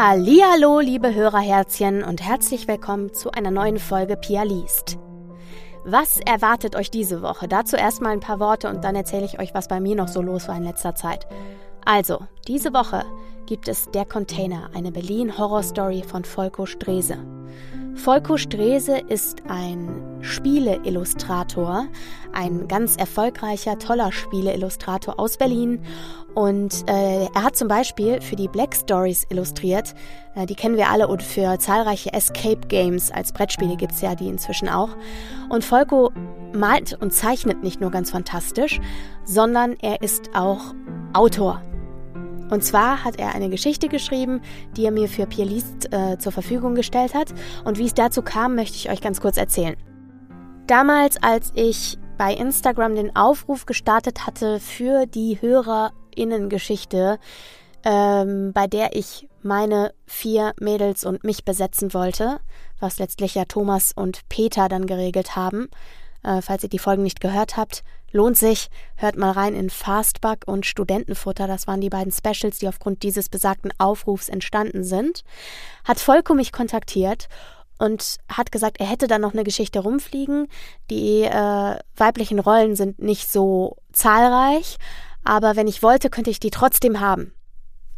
Hallo, 0.00 0.78
liebe 0.78 1.12
Hörerherzchen 1.12 2.04
und 2.04 2.22
herzlich 2.22 2.68
willkommen 2.68 3.12
zu 3.14 3.32
einer 3.32 3.50
neuen 3.50 3.80
Folge 3.80 4.16
Pia 4.16 4.44
liest. 4.44 4.96
Was 5.84 6.20
erwartet 6.20 6.76
euch 6.76 6.92
diese 6.92 7.20
Woche? 7.20 7.48
Dazu 7.48 7.74
erstmal 7.74 8.12
ein 8.12 8.20
paar 8.20 8.38
Worte 8.38 8.68
und 8.68 8.84
dann 8.84 8.94
erzähle 8.94 9.24
ich 9.24 9.40
euch, 9.40 9.54
was 9.54 9.66
bei 9.66 9.80
mir 9.80 9.96
noch 9.96 10.06
so 10.06 10.22
los 10.22 10.46
war 10.46 10.56
in 10.56 10.62
letzter 10.62 10.94
Zeit. 10.94 11.26
Also, 11.84 12.20
diese 12.46 12.72
Woche 12.72 13.04
gibt 13.46 13.66
es 13.66 13.90
Der 13.90 14.04
Container, 14.04 14.70
eine 14.72 14.92
Berlin-Horror-Story 14.92 16.04
von 16.04 16.22
Volko 16.22 16.64
Strese. 16.64 17.18
Volko 17.98 18.36
Strese 18.36 18.98
ist 18.98 19.42
ein 19.48 20.02
Spieleillustrator, 20.20 21.86
ein 22.32 22.68
ganz 22.68 22.96
erfolgreicher, 22.96 23.78
toller 23.78 24.12
Spieleillustrator 24.12 25.18
aus 25.18 25.36
Berlin. 25.36 25.80
Und 26.34 26.88
äh, 26.88 27.26
er 27.34 27.42
hat 27.42 27.56
zum 27.56 27.66
Beispiel 27.66 28.20
für 28.20 28.36
die 28.36 28.46
Black 28.46 28.74
Stories 28.74 29.26
illustriert. 29.30 29.94
Äh, 30.36 30.46
die 30.46 30.54
kennen 30.54 30.76
wir 30.76 30.88
alle 30.88 31.08
und 31.08 31.22
für 31.22 31.58
zahlreiche 31.58 32.12
Escape 32.12 32.68
Games 32.68 33.10
als 33.10 33.32
Brettspiele 33.32 33.76
gibt 33.76 33.92
es 33.92 34.00
ja 34.00 34.14
die 34.14 34.28
inzwischen 34.28 34.68
auch. 34.68 34.90
Und 35.48 35.64
Volko 35.64 36.12
malt 36.54 36.96
und 37.00 37.12
zeichnet 37.12 37.64
nicht 37.64 37.80
nur 37.80 37.90
ganz 37.90 38.12
fantastisch, 38.12 38.80
sondern 39.24 39.76
er 39.82 40.02
ist 40.02 40.30
auch 40.34 40.74
Autor. 41.12 41.60
Und 42.50 42.64
zwar 42.64 43.04
hat 43.04 43.18
er 43.18 43.34
eine 43.34 43.50
Geschichte 43.50 43.88
geschrieben, 43.88 44.40
die 44.76 44.84
er 44.84 44.92
mir 44.92 45.08
für 45.08 45.26
Pierlist 45.26 45.92
äh, 45.92 46.18
zur 46.18 46.32
Verfügung 46.32 46.74
gestellt 46.74 47.14
hat. 47.14 47.32
Und 47.64 47.78
wie 47.78 47.86
es 47.86 47.94
dazu 47.94 48.22
kam, 48.22 48.54
möchte 48.54 48.76
ich 48.76 48.90
euch 48.90 49.00
ganz 49.00 49.20
kurz 49.20 49.36
erzählen. 49.36 49.76
Damals, 50.66 51.22
als 51.22 51.52
ich 51.54 51.98
bei 52.18 52.34
Instagram 52.34 52.94
den 52.94 53.16
Aufruf 53.16 53.64
gestartet 53.64 54.26
hatte 54.26 54.60
für 54.60 55.06
die 55.06 55.38
HörerInnen-Geschichte, 55.40 57.18
ähm, 57.84 58.52
bei 58.52 58.66
der 58.66 58.94
ich 58.94 59.28
meine 59.42 59.94
vier 60.06 60.52
Mädels 60.60 61.04
und 61.04 61.24
mich 61.24 61.44
besetzen 61.44 61.94
wollte, 61.94 62.40
was 62.80 62.98
letztlich 62.98 63.34
ja 63.34 63.44
Thomas 63.44 63.92
und 63.92 64.28
Peter 64.28 64.68
dann 64.68 64.86
geregelt 64.86 65.36
haben. 65.36 65.68
Äh, 66.22 66.42
falls 66.42 66.62
ihr 66.62 66.68
die 66.68 66.78
Folgen 66.78 67.02
nicht 67.02 67.20
gehört 67.20 67.56
habt, 67.56 67.82
Lohnt 68.10 68.38
sich, 68.38 68.70
hört 68.96 69.16
mal 69.16 69.32
rein 69.32 69.54
in 69.54 69.68
Fastback 69.68 70.44
und 70.46 70.64
Studentenfutter, 70.64 71.46
das 71.46 71.66
waren 71.66 71.82
die 71.82 71.90
beiden 71.90 72.10
Specials, 72.10 72.58
die 72.58 72.68
aufgrund 72.68 73.02
dieses 73.02 73.28
besagten 73.28 73.70
Aufrufs 73.76 74.30
entstanden 74.30 74.82
sind. 74.82 75.24
Hat 75.84 75.98
Volko 75.98 76.32
mich 76.32 76.50
kontaktiert 76.50 77.28
und 77.78 78.16
hat 78.30 78.50
gesagt, 78.50 78.80
er 78.80 78.86
hätte 78.86 79.08
da 79.08 79.18
noch 79.18 79.34
eine 79.34 79.44
Geschichte 79.44 79.80
rumfliegen. 79.80 80.48
Die 80.90 81.24
äh, 81.24 81.78
weiblichen 81.96 82.38
Rollen 82.38 82.76
sind 82.76 82.98
nicht 82.98 83.30
so 83.30 83.76
zahlreich, 83.92 84.78
aber 85.22 85.54
wenn 85.54 85.68
ich 85.68 85.82
wollte, 85.82 86.08
könnte 86.08 86.30
ich 86.30 86.40
die 86.40 86.50
trotzdem 86.50 87.00
haben. 87.00 87.34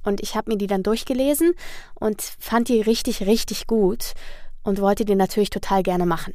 Und 0.03 0.21
ich 0.21 0.35
habe 0.35 0.51
mir 0.51 0.59
die 0.59 0.67
dann 0.67 0.83
durchgelesen 0.83 1.53
und 1.95 2.21
fand 2.21 2.69
die 2.69 2.81
richtig, 2.81 3.27
richtig 3.27 3.69
gut 3.69 4.15
und 4.65 4.81
wollte 4.81 5.05
die 5.05 5.15
natürlich 5.15 5.51
total 5.51 5.85
gerne 5.85 6.05
machen. 6.07 6.35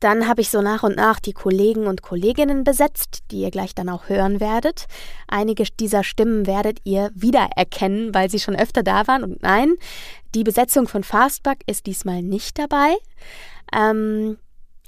Dann 0.00 0.28
habe 0.28 0.40
ich 0.40 0.50
so 0.50 0.62
nach 0.62 0.82
und 0.82 0.96
nach 0.96 1.18
die 1.18 1.32
Kollegen 1.32 1.86
und 1.86 2.02
Kolleginnen 2.02 2.64
besetzt, 2.64 3.24
die 3.30 3.40
ihr 3.42 3.50
gleich 3.50 3.74
dann 3.74 3.88
auch 3.88 4.08
hören 4.08 4.40
werdet. 4.40 4.86
Einige 5.26 5.64
dieser 5.64 6.04
Stimmen 6.04 6.46
werdet 6.46 6.78
ihr 6.84 7.10
wiedererkennen, 7.14 8.14
weil 8.14 8.30
sie 8.30 8.38
schon 8.38 8.54
öfter 8.56 8.82
da 8.82 9.06
waren. 9.06 9.24
Und 9.24 9.42
nein, 9.42 9.74
die 10.34 10.44
Besetzung 10.44 10.86
von 10.86 11.02
Fastback 11.02 11.62
ist 11.66 11.86
diesmal 11.86 12.22
nicht 12.22 12.58
dabei. 12.58 12.96
Ähm, 13.74 14.38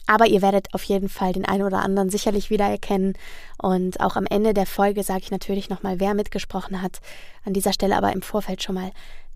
aber 0.07 0.27
ihr 0.27 0.43
werdet 0.43 0.75
auf 0.75 0.83
jeden 0.83 1.09
Fall 1.09 1.33
den 1.33 1.45
einen 1.45 1.63
oder 1.63 1.85
anderen 1.85 2.11
sicherlich 2.11 2.51
wiedererkennen. 2.51 3.15
Und 3.59 4.01
auch 4.01 4.17
am 4.17 4.27
Ende 4.27 4.55
der 4.55 4.67
Folge 4.67 5.05
sage 5.05 5.21
ich 5.23 5.31
natürlich 5.31 5.71
nochmal, 5.71 6.01
wer 6.01 6.15
mitgesprochen 6.15 6.83
hat. 6.83 6.99
An 7.45 7.53
dieser 7.53 7.73
Stelle 7.73 7.97
aber 7.97 8.13
im 8.13 8.23
Vorfeld 8.23 8.61
schon 8.61 8.75
mal 8.75 8.91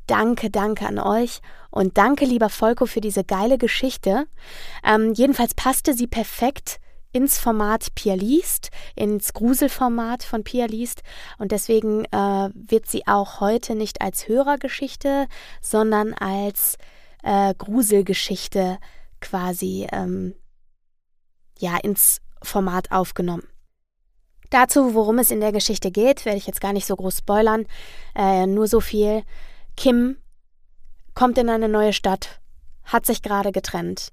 Danke, 0.06 0.50
danke 0.50 0.86
an 0.86 0.98
euch 0.98 1.40
und 1.70 1.96
danke, 1.96 2.24
lieber 2.26 2.50
Volko, 2.50 2.86
für 2.86 3.00
diese 3.00 3.24
geile 3.24 3.56
Geschichte. 3.56 4.26
Ähm, 4.84 5.14
jedenfalls 5.14 5.54
passte 5.54 5.94
sie 5.94 6.06
perfekt 6.06 6.78
ins 7.12 7.38
Format 7.38 7.94
Pia 7.94 8.14
liest, 8.14 8.70
ins 8.96 9.32
Gruselformat 9.32 10.24
von 10.24 10.44
Pia 10.44 10.66
liest 10.66 11.02
und 11.38 11.52
deswegen 11.52 12.04
äh, 12.06 12.50
wird 12.54 12.86
sie 12.86 13.06
auch 13.06 13.40
heute 13.40 13.74
nicht 13.74 14.02
als 14.02 14.28
Hörergeschichte, 14.28 15.28
sondern 15.62 16.12
als 16.12 16.76
äh, 17.22 17.54
Gruselgeschichte 17.54 18.78
quasi 19.20 19.86
ähm, 19.92 20.34
ja 21.58 21.78
ins 21.78 22.20
Format 22.42 22.90
aufgenommen. 22.90 23.46
Dazu, 24.50 24.94
worum 24.94 25.18
es 25.18 25.30
in 25.30 25.40
der 25.40 25.52
Geschichte 25.52 25.90
geht, 25.90 26.24
werde 26.24 26.38
ich 26.38 26.46
jetzt 26.46 26.60
gar 26.60 26.72
nicht 26.72 26.86
so 26.86 26.94
groß 26.94 27.18
spoilern. 27.18 27.66
Äh, 28.14 28.46
nur 28.46 28.68
so 28.68 28.80
viel. 28.80 29.22
Kim 29.76 30.16
kommt 31.14 31.38
in 31.38 31.48
eine 31.48 31.68
neue 31.68 31.92
Stadt, 31.92 32.40
hat 32.84 33.06
sich 33.06 33.22
gerade 33.22 33.52
getrennt 33.52 34.12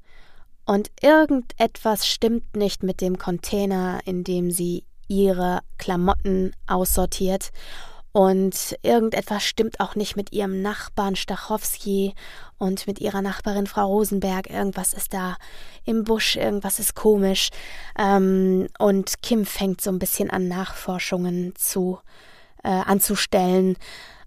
und 0.65 0.91
irgendetwas 1.01 2.07
stimmt 2.07 2.55
nicht 2.55 2.83
mit 2.83 3.01
dem 3.01 3.17
Container, 3.17 3.99
in 4.05 4.23
dem 4.23 4.51
sie 4.51 4.85
ihre 5.07 5.59
Klamotten 5.77 6.53
aussortiert 6.67 7.51
und 8.13 8.77
irgendetwas 8.81 9.43
stimmt 9.43 9.79
auch 9.79 9.95
nicht 9.95 10.17
mit 10.17 10.33
ihrem 10.33 10.61
Nachbarn 10.61 11.15
Stachowski 11.15 12.13
und 12.57 12.85
mit 12.85 12.99
ihrer 12.99 13.21
Nachbarin 13.21 13.67
Frau 13.67 13.87
Rosenberg. 13.87 14.49
Irgendwas 14.49 14.93
ist 14.93 15.13
da 15.13 15.37
im 15.85 16.03
Busch, 16.03 16.35
irgendwas 16.35 16.79
ist 16.79 16.93
komisch. 16.93 17.49
Ähm, 17.97 18.67
und 18.79 19.21
Kim 19.21 19.45
fängt 19.45 19.79
so 19.79 19.89
ein 19.89 19.99
bisschen 19.99 20.29
an, 20.29 20.49
Nachforschungen 20.49 21.53
zu 21.55 21.99
äh, 22.63 22.69
anzustellen. 22.69 23.77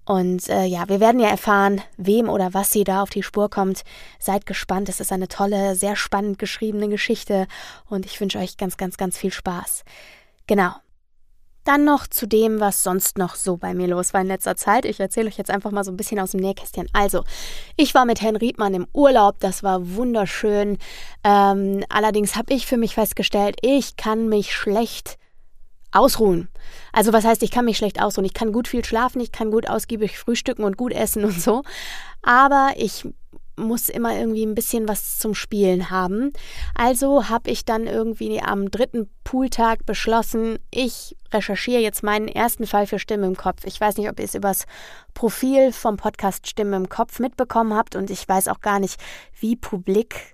Und 0.04 0.48
äh, 0.48 0.64
ja, 0.64 0.88
wir 0.88 1.00
werden 1.00 1.20
ja 1.20 1.28
erfahren, 1.28 1.80
wem 1.96 2.28
oder 2.28 2.52
was 2.52 2.70
sie 2.70 2.84
da 2.84 3.02
auf 3.02 3.10
die 3.10 3.22
Spur 3.22 3.48
kommt. 3.48 3.84
Seid 4.18 4.46
gespannt. 4.46 4.88
Es 4.88 5.00
ist 5.00 5.12
eine 5.12 5.28
tolle, 5.28 5.74
sehr 5.76 5.96
spannend 5.96 6.38
geschriebene 6.38 6.88
Geschichte 6.88 7.46
und 7.88 8.04
ich 8.06 8.20
wünsche 8.20 8.38
euch 8.38 8.56
ganz, 8.56 8.76
ganz, 8.76 8.96
ganz 8.96 9.16
viel 9.16 9.32
Spaß. 9.32 9.84
Genau. 10.46 10.72
Dann 11.64 11.86
noch 11.86 12.06
zu 12.06 12.26
dem, 12.26 12.60
was 12.60 12.82
sonst 12.82 13.16
noch 13.16 13.36
so 13.36 13.56
bei 13.56 13.72
mir 13.72 13.86
los 13.86 14.12
war 14.12 14.20
in 14.20 14.26
letzter 14.26 14.54
Zeit. 14.54 14.84
Ich 14.84 15.00
erzähle 15.00 15.28
euch 15.28 15.38
jetzt 15.38 15.50
einfach 15.50 15.70
mal 15.70 15.82
so 15.82 15.90
ein 15.90 15.96
bisschen 15.96 16.20
aus 16.20 16.32
dem 16.32 16.40
Nähkästchen. 16.40 16.88
Also, 16.92 17.24
ich 17.76 17.94
war 17.94 18.04
mit 18.04 18.20
Herrn 18.20 18.36
Riedmann 18.36 18.74
im 18.74 18.86
Urlaub, 18.92 19.40
das 19.40 19.62
war 19.62 19.94
wunderschön. 19.94 20.76
Ähm, 21.24 21.82
allerdings 21.88 22.36
habe 22.36 22.52
ich 22.52 22.66
für 22.66 22.76
mich 22.76 22.94
festgestellt, 22.94 23.56
ich 23.62 23.96
kann 23.96 24.28
mich 24.28 24.54
schlecht 24.54 25.16
ausruhen. 25.94 26.48
Also 26.92 27.12
was 27.12 27.24
heißt, 27.24 27.42
ich 27.42 27.50
kann 27.50 27.64
mich 27.64 27.76
schlecht 27.76 28.00
ausruhen. 28.02 28.24
Ich 28.24 28.34
kann 28.34 28.52
gut 28.52 28.68
viel 28.68 28.84
schlafen, 28.84 29.20
ich 29.20 29.32
kann 29.32 29.50
gut 29.50 29.68
ausgiebig 29.68 30.18
frühstücken 30.18 30.64
und 30.64 30.76
gut 30.76 30.92
essen 30.92 31.24
und 31.24 31.40
so. 31.40 31.62
Aber 32.22 32.72
ich 32.76 33.06
muss 33.56 33.88
immer 33.88 34.16
irgendwie 34.16 34.44
ein 34.44 34.54
bisschen 34.54 34.88
was 34.88 35.18
zum 35.18 35.34
Spielen 35.34 35.90
haben. 35.90 36.32
Also 36.74 37.28
habe 37.28 37.50
ich 37.50 37.64
dann 37.64 37.86
irgendwie 37.86 38.40
am 38.40 38.70
dritten 38.70 39.08
Pooltag 39.22 39.86
beschlossen, 39.86 40.58
ich 40.70 41.16
recherchiere 41.32 41.80
jetzt 41.80 42.02
meinen 42.02 42.28
ersten 42.28 42.66
Fall 42.66 42.86
für 42.86 42.98
Stimme 42.98 43.26
im 43.26 43.36
Kopf. 43.36 43.64
Ich 43.64 43.80
weiß 43.80 43.96
nicht, 43.96 44.08
ob 44.08 44.18
ihr 44.18 44.24
es 44.24 44.34
übers 44.34 44.66
Profil 45.14 45.72
vom 45.72 45.96
Podcast 45.96 46.48
Stimme 46.48 46.76
im 46.76 46.88
Kopf 46.88 47.18
mitbekommen 47.18 47.74
habt 47.74 47.96
und 47.96 48.10
ich 48.10 48.28
weiß 48.28 48.48
auch 48.48 48.60
gar 48.60 48.80
nicht, 48.80 49.00
wie 49.38 49.56
publik 49.56 50.33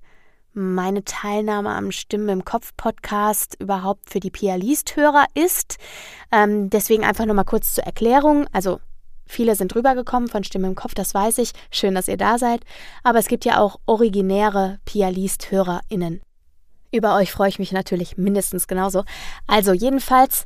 meine 0.53 1.05
Teilnahme 1.05 1.71
am 1.71 1.93
Stimmen 1.93 2.29
im 2.29 2.45
Kopf 2.45 2.73
Podcast 2.77 3.57
überhaupt 3.61 4.11
für 4.11 4.21
die 4.21 4.31
Pia 4.31 4.57
Liest 4.57 4.97
Hörer 4.97 5.27
ist. 5.35 5.77
Ähm, 6.33 6.71
deswegen 6.71 7.05
einfach 7.05 7.27
nochmal 7.27 7.45
kurz 7.45 7.75
zur 7.75 7.85
Erklärung. 7.85 8.47
Also 8.53 8.81
viele 9.27 9.55
sind 9.55 9.75
rübergekommen 9.75 10.29
von 10.29 10.45
Stimme 10.45 10.67
im 10.67 10.75
Kopf, 10.75 10.95
das 10.95 11.15
weiß 11.15 11.39
ich. 11.39 11.53
Schön, 11.71 11.95
dass 11.95 12.09
ihr 12.09 12.17
da 12.17 12.39
seid. 12.39 12.63
Aber 13.05 13.19
es 13.19 13.29
gibt 13.29 13.45
ja 13.45 13.59
auch 13.61 13.79
originäre 13.87 14.81
Pia 14.85 15.09
Liest 15.09 15.51
HörerInnen. 15.51 16.21
Über 16.93 17.15
euch 17.15 17.31
freue 17.31 17.49
ich 17.49 17.61
mich 17.61 17.71
natürlich 17.71 18.17
mindestens 18.17 18.67
genauso. 18.67 19.05
Also 19.47 19.73
jedenfalls 19.73 20.45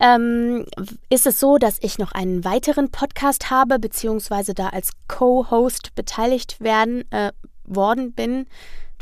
ähm, 0.00 0.64
ist 1.10 1.26
es 1.26 1.38
so, 1.38 1.58
dass 1.58 1.76
ich 1.82 1.98
noch 1.98 2.12
einen 2.12 2.44
weiteren 2.44 2.90
Podcast 2.90 3.50
habe, 3.50 3.78
beziehungsweise 3.78 4.54
da 4.54 4.70
als 4.70 4.92
Co-Host 5.08 5.94
beteiligt 5.94 6.60
werden 6.60 7.04
äh, 7.10 7.32
worden 7.64 8.14
bin 8.14 8.46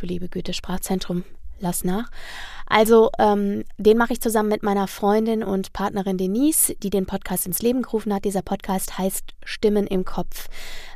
du 0.01 0.07
liebe 0.07 0.29
Güte, 0.29 0.53
Sprachzentrum, 0.53 1.25
lass 1.59 1.85
nach. 1.85 2.11
Also, 2.67 3.11
ähm, 3.19 3.65
den 3.79 3.99
mache 3.99 4.13
ich 4.13 4.21
zusammen 4.21 4.49
mit 4.49 4.63
meiner 4.63 4.87
Freundin 4.87 5.43
und 5.43 5.73
Partnerin 5.73 6.19
Denise, 6.19 6.75
die 6.83 6.91
den 6.91 7.07
Podcast 7.07 7.47
ins 7.47 7.63
Leben 7.63 7.83
gerufen 7.83 8.15
hat. 8.15 8.25
Dieser 8.25 8.43
Podcast 8.43 8.99
heißt 8.99 9.35
Stimmen 9.45 9.87
im 9.87 10.05
Kopf. 10.05 10.49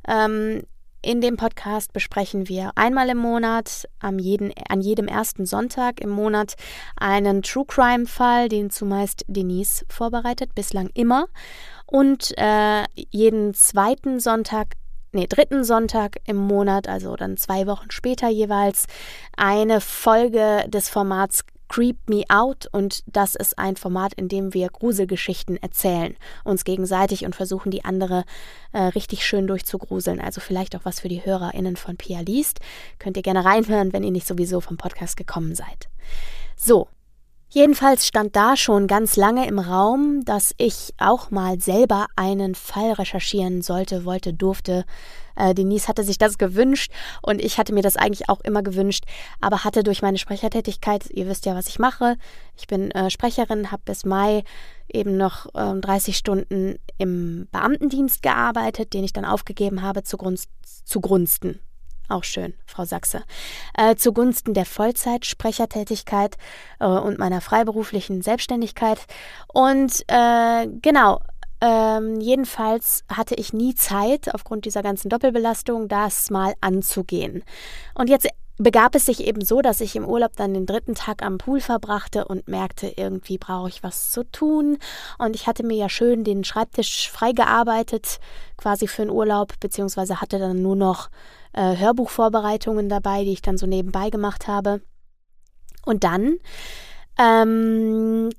Ähm, 0.07 0.63
in 1.03 1.21
dem 1.21 1.37
Podcast 1.37 1.93
besprechen 1.93 2.49
wir 2.49 2.71
einmal 2.77 3.11
im 3.11 3.19
Monat, 3.19 3.87
an, 3.99 4.19
jeden, 4.19 4.53
an 4.71 4.81
jedem 4.81 5.07
ersten 5.07 5.45
Sonntag 5.45 6.01
im 6.01 6.09
Monat, 6.09 6.55
einen 6.97 7.43
True 7.43 7.67
Crime 7.67 8.07
Fall, 8.07 8.49
den 8.49 8.71
zumeist 8.71 9.23
Denise 9.29 9.85
vorbereitet, 9.91 10.55
bislang 10.55 10.89
immer. 10.95 11.27
Und 11.85 12.33
äh, 12.39 12.85
jeden 13.11 13.53
zweiten 13.53 14.19
Sonntag 14.19 14.77
nee, 15.15 15.27
dritten 15.27 15.65
Sonntag 15.65 16.19
im 16.27 16.37
Monat, 16.37 16.89
also 16.89 17.17
dann 17.17 17.37
zwei 17.37 17.67
Wochen 17.67 17.91
später 17.91 18.29
jeweils, 18.29 18.87
eine 19.37 19.81
Folge 19.81 20.65
des 20.69 20.89
Formats 20.89 21.45
Creep 21.69 21.97
Me 22.09 22.25
Out 22.29 22.69
und 22.71 23.03
das 23.07 23.35
ist 23.35 23.59
ein 23.59 23.77
Format, 23.77 24.15
in 24.15 24.29
dem 24.29 24.55
wir 24.55 24.69
Gruselgeschichten 24.69 25.61
erzählen, 25.63 26.15
uns 26.45 26.65
gegenseitig 26.65 27.25
und 27.25 27.35
versuchen, 27.35 27.71
die 27.71 27.85
andere 27.85 28.25
äh, 28.73 28.83
richtig 28.83 29.25
schön 29.25 29.47
durchzugruseln. 29.47 30.21
Also 30.21 30.41
vielleicht 30.41 30.77
auch 30.77 30.85
was 30.85 31.01
für 31.01 31.09
die 31.09 31.25
HörerInnen 31.25 31.77
von 31.77 31.97
Pia 31.97 32.21
liest. 32.21 32.61
Könnt 32.99 33.17
ihr 33.17 33.23
gerne 33.23 33.45
reinhören, 33.45 33.93
wenn 33.93 34.05
ihr 34.05 34.13
nicht 34.13 34.27
sowieso 34.27 34.61
vom 34.61 34.77
Podcast 34.77 35.17
gekommen 35.17 35.55
seid. 35.55 35.89
So, 36.57 36.89
Jedenfalls 37.55 38.09
stand 38.09 38.35
da 38.35 38.57
schon 38.57 38.89
ganz 38.89 39.15
lange 39.15 39.47
im 39.47 39.61
Raum, 39.61 40.25
dass 40.25 40.53
ich 40.59 40.93
auch 40.99 41.31
mal 41.31 41.61
selber 41.61 42.09
einen 42.17 42.57
Fall 42.57 42.91
recherchieren 42.91 43.63
sollte, 43.63 44.05
wollte, 44.05 44.35
durfte. 44.35 44.85
Äh, 45.37 45.55
Denise 45.55 45.87
hatte 45.87 46.03
sich 46.03 46.19
das 46.19 46.37
gewünscht 46.37 46.91
und 47.23 47.41
ich 47.41 47.57
hatte 47.57 47.73
mir 47.73 47.83
das 47.83 47.97
eigentlich 47.97 48.29
auch 48.29 48.41
immer 48.41 48.65
gewünscht, 48.65 49.05
aber 49.41 49.63
hatte 49.63 49.85
durch 49.85 50.03
meine 50.03 50.19
Sprechertätigkeit, 50.19 51.09
ihr 51.11 51.29
wisst 51.29 51.47
ja, 51.47 51.55
was 51.55 51.69
ich 51.69 51.79
mache, 51.79 52.17
ich 52.57 52.67
bin 52.67 52.91
äh, 52.91 53.09
Sprecherin, 53.09 53.71
habe 53.71 53.83
bis 53.85 54.05
Mai 54.05 54.43
eben 54.93 55.17
noch 55.17 55.47
äh, 55.55 55.79
30 55.79 56.17
Stunden 56.17 56.81
im 56.99 57.47
Beamtendienst 57.53 58.21
gearbeitet, 58.21 58.95
den 58.95 59.05
ich 59.05 59.13
dann 59.13 59.25
aufgegeben 59.25 59.83
habe 59.83 60.03
zugunsten, 60.03 60.51
zugunsten 60.85 61.61
auch 62.09 62.25
schön, 62.25 62.55
Frau 62.67 62.85
Sachse. 62.85 63.25
Äh, 63.77 63.97
zugunsten 63.97 64.55
der 64.55 64.67
Vollzeitsprechertätigkeit 64.67 66.37
äh, 66.81 66.87
und 66.87 67.19
meiner 67.19 67.41
freiberuflichen 67.41 68.23
Selbstständigkeit. 68.23 69.07
Und 69.53 70.05
äh, 70.09 70.69
genau, 70.83 71.21
ähm, 71.61 72.21
jedenfalls 72.21 73.05
hatte 73.09 73.35
ich 73.35 73.53
nie 73.53 73.75
Zeit, 73.75 74.35
aufgrund 74.35 74.67
dieser 74.67 74.83
ganzen 74.83 75.09
Doppelbelastung, 75.09 75.89
das 75.89 76.31
mal 76.31 76.55
anzugehen. 76.61 77.43
Und 77.95 78.11
jetzt 78.11 78.29
begab 78.59 78.95
es 78.95 79.07
sich 79.07 79.27
eben 79.27 79.45
so, 79.45 79.63
dass 79.63 79.81
ich 79.81 79.97
im 79.97 80.05
Urlaub 80.05 80.37
dann 80.37 80.55
den 80.55 80.67
dritten 80.67 80.95
Tag 80.95 81.23
am 81.23 81.39
Pool 81.39 81.61
verbrachte 81.61 82.27
und 82.27 82.49
merkte, 82.49 82.93
irgendwie 82.97 83.39
brauche 83.39 83.69
ich 83.69 83.83
was 83.83 84.11
zu 84.11 84.25
tun. 84.25 84.79
Und 85.19 85.35
ich 85.35 85.47
hatte 85.47 85.65
mir 85.65 85.77
ja 85.77 85.89
schön 85.89 86.23
den 86.23 86.45
Schreibtisch 86.45 87.11
freigearbeitet, 87.11 88.21
quasi 88.57 88.87
für 88.87 89.03
den 89.03 89.11
Urlaub, 89.11 89.59
beziehungsweise 89.59 90.21
hatte 90.21 90.39
dann 90.39 90.63
nur 90.63 90.77
noch 90.77 91.09
äh, 91.55 91.77
Hörbuchvorbereitungen 91.77 92.89
dabei, 92.89 93.25
die 93.25 93.33
ich 93.33 93.43
dann 93.43 93.57
so 93.57 93.67
nebenbei 93.67 94.11
gemacht 94.11 94.49
habe. 94.49 94.83
Und 95.85 96.05
dann 96.05 96.39
ähm, 97.19 98.31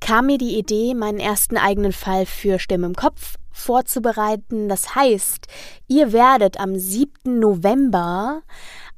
kam 0.00 0.26
mir 0.26 0.38
die 0.38 0.58
Idee, 0.58 0.94
meinen 0.94 1.20
ersten 1.20 1.56
eigenen 1.56 1.92
Fall 1.92 2.26
für 2.26 2.58
Stimme 2.58 2.86
im 2.86 2.94
Kopf 2.94 3.36
vorzubereiten. 3.52 4.68
Das 4.68 4.94
heißt, 4.94 5.46
ihr 5.88 6.12
werdet 6.12 6.58
am 6.58 6.76
7. 6.76 7.38
November 7.38 8.42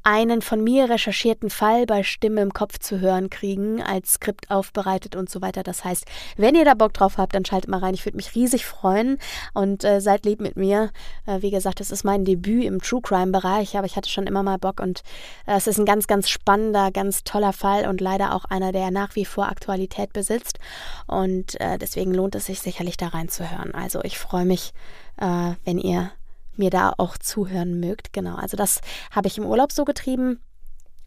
einen 0.04 0.42
von 0.42 0.62
mir 0.62 0.90
recherchierten 0.90 1.48
Fall 1.48 1.86
bei 1.86 2.02
Stimme 2.02 2.42
im 2.42 2.52
Kopf 2.52 2.78
zu 2.78 3.00
hören 3.00 3.30
kriegen, 3.30 3.82
als 3.82 4.14
Skript 4.14 4.50
aufbereitet 4.50 5.16
und 5.16 5.30
so 5.30 5.40
weiter. 5.40 5.62
Das 5.62 5.84
heißt, 5.84 6.04
wenn 6.36 6.54
ihr 6.54 6.66
da 6.66 6.74
Bock 6.74 6.92
drauf 6.92 7.16
habt, 7.16 7.34
dann 7.34 7.44
schaltet 7.44 7.70
mal 7.70 7.78
rein. 7.78 7.94
Ich 7.94 8.04
würde 8.04 8.16
mich 8.16 8.34
riesig 8.34 8.66
freuen 8.66 9.18
und 9.54 9.82
äh, 9.82 10.00
seid 10.00 10.26
lieb 10.26 10.40
mit 10.40 10.56
mir. 10.56 10.90
Äh, 11.26 11.40
wie 11.40 11.50
gesagt, 11.50 11.80
das 11.80 11.90
ist 11.90 12.04
mein 12.04 12.24
Debüt 12.24 12.64
im 12.64 12.80
True 12.80 13.00
Crime 13.02 13.32
Bereich, 13.32 13.76
aber 13.76 13.86
ich 13.86 13.96
hatte 13.96 14.10
schon 14.10 14.26
immer 14.26 14.42
mal 14.42 14.58
Bock 14.58 14.78
und 14.80 15.02
äh, 15.46 15.56
es 15.56 15.66
ist 15.66 15.78
ein 15.78 15.86
ganz, 15.86 16.06
ganz 16.06 16.28
spannender, 16.28 16.90
ganz 16.90 17.24
toller 17.24 17.54
Fall 17.54 17.88
und 17.88 18.02
leider 18.02 18.34
auch 18.34 18.44
einer, 18.44 18.72
der 18.72 18.90
nach 18.90 19.16
wie 19.16 19.24
vor 19.24 19.48
Aktualität 19.48 20.12
besitzt. 20.12 20.58
Und 21.06 21.58
äh, 21.60 21.78
deswegen 21.78 22.12
lohnt 22.12 22.34
es 22.34 22.46
sich 22.46 22.60
sicherlich 22.60 22.98
da 22.98 23.08
reinzuhören. 23.08 23.74
Also 23.74 24.02
ich 24.02 24.18
freue 24.18 24.44
mich, 24.44 24.74
äh, 25.16 25.54
wenn 25.64 25.78
ihr 25.78 26.10
mir 26.58 26.70
da 26.70 26.92
auch 26.96 27.18
zuhören 27.18 27.80
mögt. 27.80 28.12
Genau, 28.12 28.36
also 28.36 28.56
das 28.56 28.80
habe 29.10 29.28
ich 29.28 29.38
im 29.38 29.46
Urlaub 29.46 29.72
so 29.72 29.84
getrieben. 29.84 30.40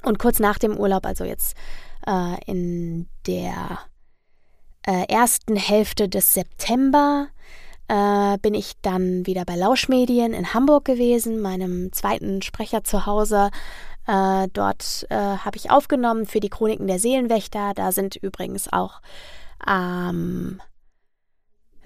Und 0.03 0.19
kurz 0.19 0.39
nach 0.39 0.59
dem 0.59 0.77
Urlaub, 0.77 1.05
also 1.05 1.23
jetzt 1.23 1.55
äh, 2.05 2.35
in 2.45 3.07
der 3.25 3.79
äh, 4.85 5.05
ersten 5.07 5.55
Hälfte 5.55 6.07
des 6.07 6.33
September, 6.33 7.27
äh, 7.87 8.37
bin 8.39 8.53
ich 8.53 8.73
dann 8.81 9.25
wieder 9.25 9.45
bei 9.45 9.55
Lauschmedien 9.55 10.33
in 10.33 10.53
Hamburg 10.53 10.85
gewesen, 10.85 11.41
meinem 11.41 11.91
zweiten 11.93 12.41
Sprecher 12.41 12.83
zu 12.83 13.05
Hause. 13.05 13.49
Äh, 14.07 14.47
dort 14.53 15.05
äh, 15.09 15.15
habe 15.15 15.57
ich 15.57 15.71
aufgenommen 15.71 16.25
für 16.25 16.39
die 16.39 16.49
Chroniken 16.49 16.87
der 16.87 16.99
Seelenwächter. 16.99 17.73
Da 17.75 17.91
sind 17.91 18.15
übrigens 18.15 18.71
auch 18.71 19.01
am 19.59 20.09
ähm, 20.09 20.61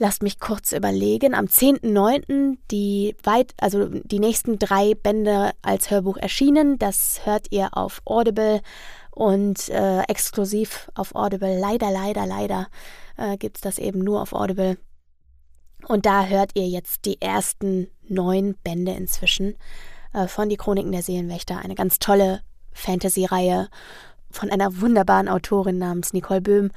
Lasst 0.01 0.23
mich 0.23 0.39
kurz 0.39 0.71
überlegen. 0.71 1.35
Am 1.35 1.45
10.9. 1.45 2.57
die 2.71 3.15
weit, 3.21 3.53
also 3.61 3.85
die 3.85 4.17
nächsten 4.17 4.57
drei 4.57 4.95
Bände 4.95 5.51
als 5.61 5.91
Hörbuch 5.91 6.17
erschienen. 6.17 6.79
Das 6.79 7.23
hört 7.23 7.45
ihr 7.51 7.77
auf 7.77 8.01
Audible 8.05 8.61
und 9.11 9.69
äh, 9.69 10.01
exklusiv 10.05 10.89
auf 10.95 11.13
Audible. 11.13 11.55
Leider, 11.59 11.91
leider, 11.91 12.25
leider 12.25 12.67
äh, 13.15 13.37
gibt 13.37 13.57
es 13.57 13.61
das 13.61 13.77
eben 13.77 13.99
nur 13.99 14.23
auf 14.23 14.33
Audible. 14.33 14.79
Und 15.87 16.07
da 16.07 16.25
hört 16.25 16.49
ihr 16.55 16.67
jetzt 16.67 17.05
die 17.05 17.21
ersten 17.21 17.87
neun 18.01 18.55
Bände 18.63 18.93
inzwischen 18.93 19.55
äh, 20.13 20.27
von 20.27 20.49
Die 20.49 20.57
Chroniken 20.57 20.91
der 20.91 21.03
Seelenwächter. 21.03 21.59
Eine 21.59 21.75
ganz 21.75 21.99
tolle 21.99 22.41
Fantasy-Reihe 22.71 23.69
von 24.31 24.49
einer 24.49 24.81
wunderbaren 24.81 25.29
Autorin 25.29 25.77
namens 25.77 26.11
Nicole 26.11 26.41
Böhm. 26.41 26.71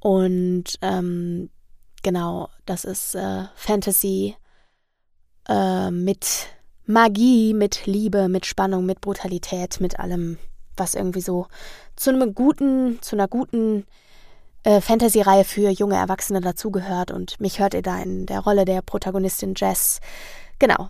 Und 0.00 0.78
ähm, 0.82 1.48
genau, 2.02 2.48
das 2.66 2.84
ist 2.84 3.14
äh, 3.14 3.44
Fantasy 3.54 4.36
äh, 5.48 5.90
mit 5.90 6.48
Magie, 6.86 7.54
mit 7.54 7.86
Liebe, 7.86 8.28
mit 8.28 8.46
Spannung, 8.46 8.86
mit 8.86 9.00
Brutalität, 9.00 9.80
mit 9.80 9.98
allem, 9.98 10.38
was 10.76 10.94
irgendwie 10.94 11.20
so 11.20 11.46
zu 11.96 12.10
einem 12.10 12.34
guten, 12.34 13.00
zu 13.02 13.16
einer 13.16 13.28
guten 13.28 13.84
äh, 14.64 14.80
Fantasy-Reihe 14.80 15.44
für 15.44 15.70
junge 15.70 15.96
Erwachsene 15.96 16.40
dazugehört. 16.40 17.10
Und 17.10 17.40
mich 17.40 17.58
hört 17.58 17.74
ihr 17.74 17.82
da 17.82 17.98
in 17.98 18.26
der 18.26 18.40
Rolle 18.40 18.64
der 18.64 18.82
Protagonistin 18.82 19.54
Jess. 19.56 20.00
Genau, 20.58 20.88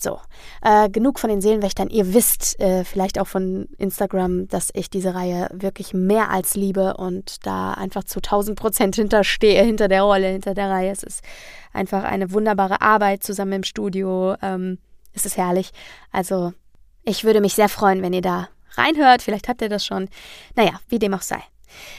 so, 0.00 0.20
äh, 0.62 0.88
genug 0.88 1.18
von 1.18 1.30
den 1.30 1.40
Seelenwächtern. 1.40 1.88
Ihr 1.88 2.14
wisst 2.14 2.58
äh, 2.60 2.84
vielleicht 2.84 3.18
auch 3.18 3.26
von 3.26 3.68
Instagram, 3.78 4.48
dass 4.48 4.70
ich 4.74 4.90
diese 4.90 5.14
Reihe 5.14 5.48
wirklich 5.52 5.94
mehr 5.94 6.30
als 6.30 6.54
liebe 6.54 6.96
und 6.96 7.46
da 7.46 7.72
einfach 7.72 8.04
zu 8.04 8.18
1000 8.18 8.58
Prozent 8.58 8.96
hinterstehe, 8.96 9.62
hinter 9.62 9.88
der 9.88 10.02
Rolle, 10.02 10.28
hinter 10.28 10.54
der 10.54 10.70
Reihe. 10.70 10.90
Es 10.90 11.02
ist 11.02 11.22
einfach 11.72 12.04
eine 12.04 12.32
wunderbare 12.32 12.80
Arbeit 12.80 13.22
zusammen 13.22 13.52
im 13.52 13.64
Studio. 13.64 14.36
Ähm, 14.42 14.78
es 15.14 15.26
ist 15.26 15.36
herrlich. 15.36 15.70
Also, 16.12 16.52
ich 17.04 17.24
würde 17.24 17.40
mich 17.40 17.54
sehr 17.54 17.68
freuen, 17.68 18.02
wenn 18.02 18.12
ihr 18.12 18.22
da 18.22 18.48
reinhört. 18.74 19.22
Vielleicht 19.22 19.48
habt 19.48 19.62
ihr 19.62 19.68
das 19.68 19.84
schon. 19.84 20.08
Naja, 20.54 20.80
wie 20.88 20.98
dem 20.98 21.14
auch 21.14 21.22
sei. 21.22 21.42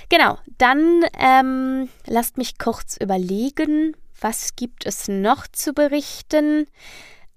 Genau, 0.09 0.37
dann 0.57 1.03
ähm, 1.17 1.89
lasst 2.05 2.37
mich 2.37 2.57
kurz 2.57 2.97
überlegen, 2.97 3.95
was 4.19 4.55
gibt 4.55 4.85
es 4.85 5.07
noch 5.07 5.47
zu 5.47 5.73
berichten? 5.73 6.67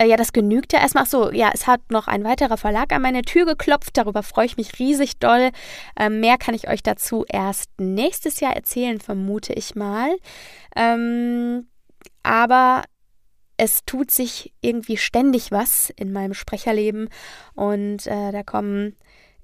Äh, 0.01 0.07
ja, 0.07 0.17
das 0.17 0.33
genügt 0.33 0.73
ja 0.73 0.81
erstmal. 0.81 1.05
Ach 1.05 1.09
so, 1.09 1.31
ja, 1.31 1.51
es 1.53 1.67
hat 1.67 1.91
noch 1.91 2.09
ein 2.09 2.25
weiterer 2.25 2.57
Verlag 2.57 2.93
an 2.93 3.03
meine 3.03 3.23
Tür 3.23 3.45
geklopft. 3.45 3.97
Darüber 3.99 4.23
freue 4.23 4.47
ich 4.47 4.57
mich 4.57 4.79
riesig 4.79 5.19
doll. 5.19 5.51
Ähm, 5.99 6.21
mehr 6.21 6.39
kann 6.39 6.55
ich 6.55 6.69
euch 6.69 6.83
dazu 6.83 7.27
erst 7.29 7.71
nächstes 7.79 8.41
Jahr 8.41 8.57
erzählen, 8.57 8.99
vermute 8.99 9.53
ich 9.53 9.75
mal. 9.75 10.17
Ähm, 10.75 11.67
aber 12.23 12.85
es 13.59 13.85
tut 13.85 14.11
sich 14.11 14.55
irgendwie 14.63 14.97
ständig 14.97 15.53
was 15.53 15.91
in 15.91 16.13
meinem 16.13 16.33
Sprecherleben 16.33 17.11
und 17.55 18.07
äh, 18.07 18.33
da 18.33 18.43
kommen 18.43 18.97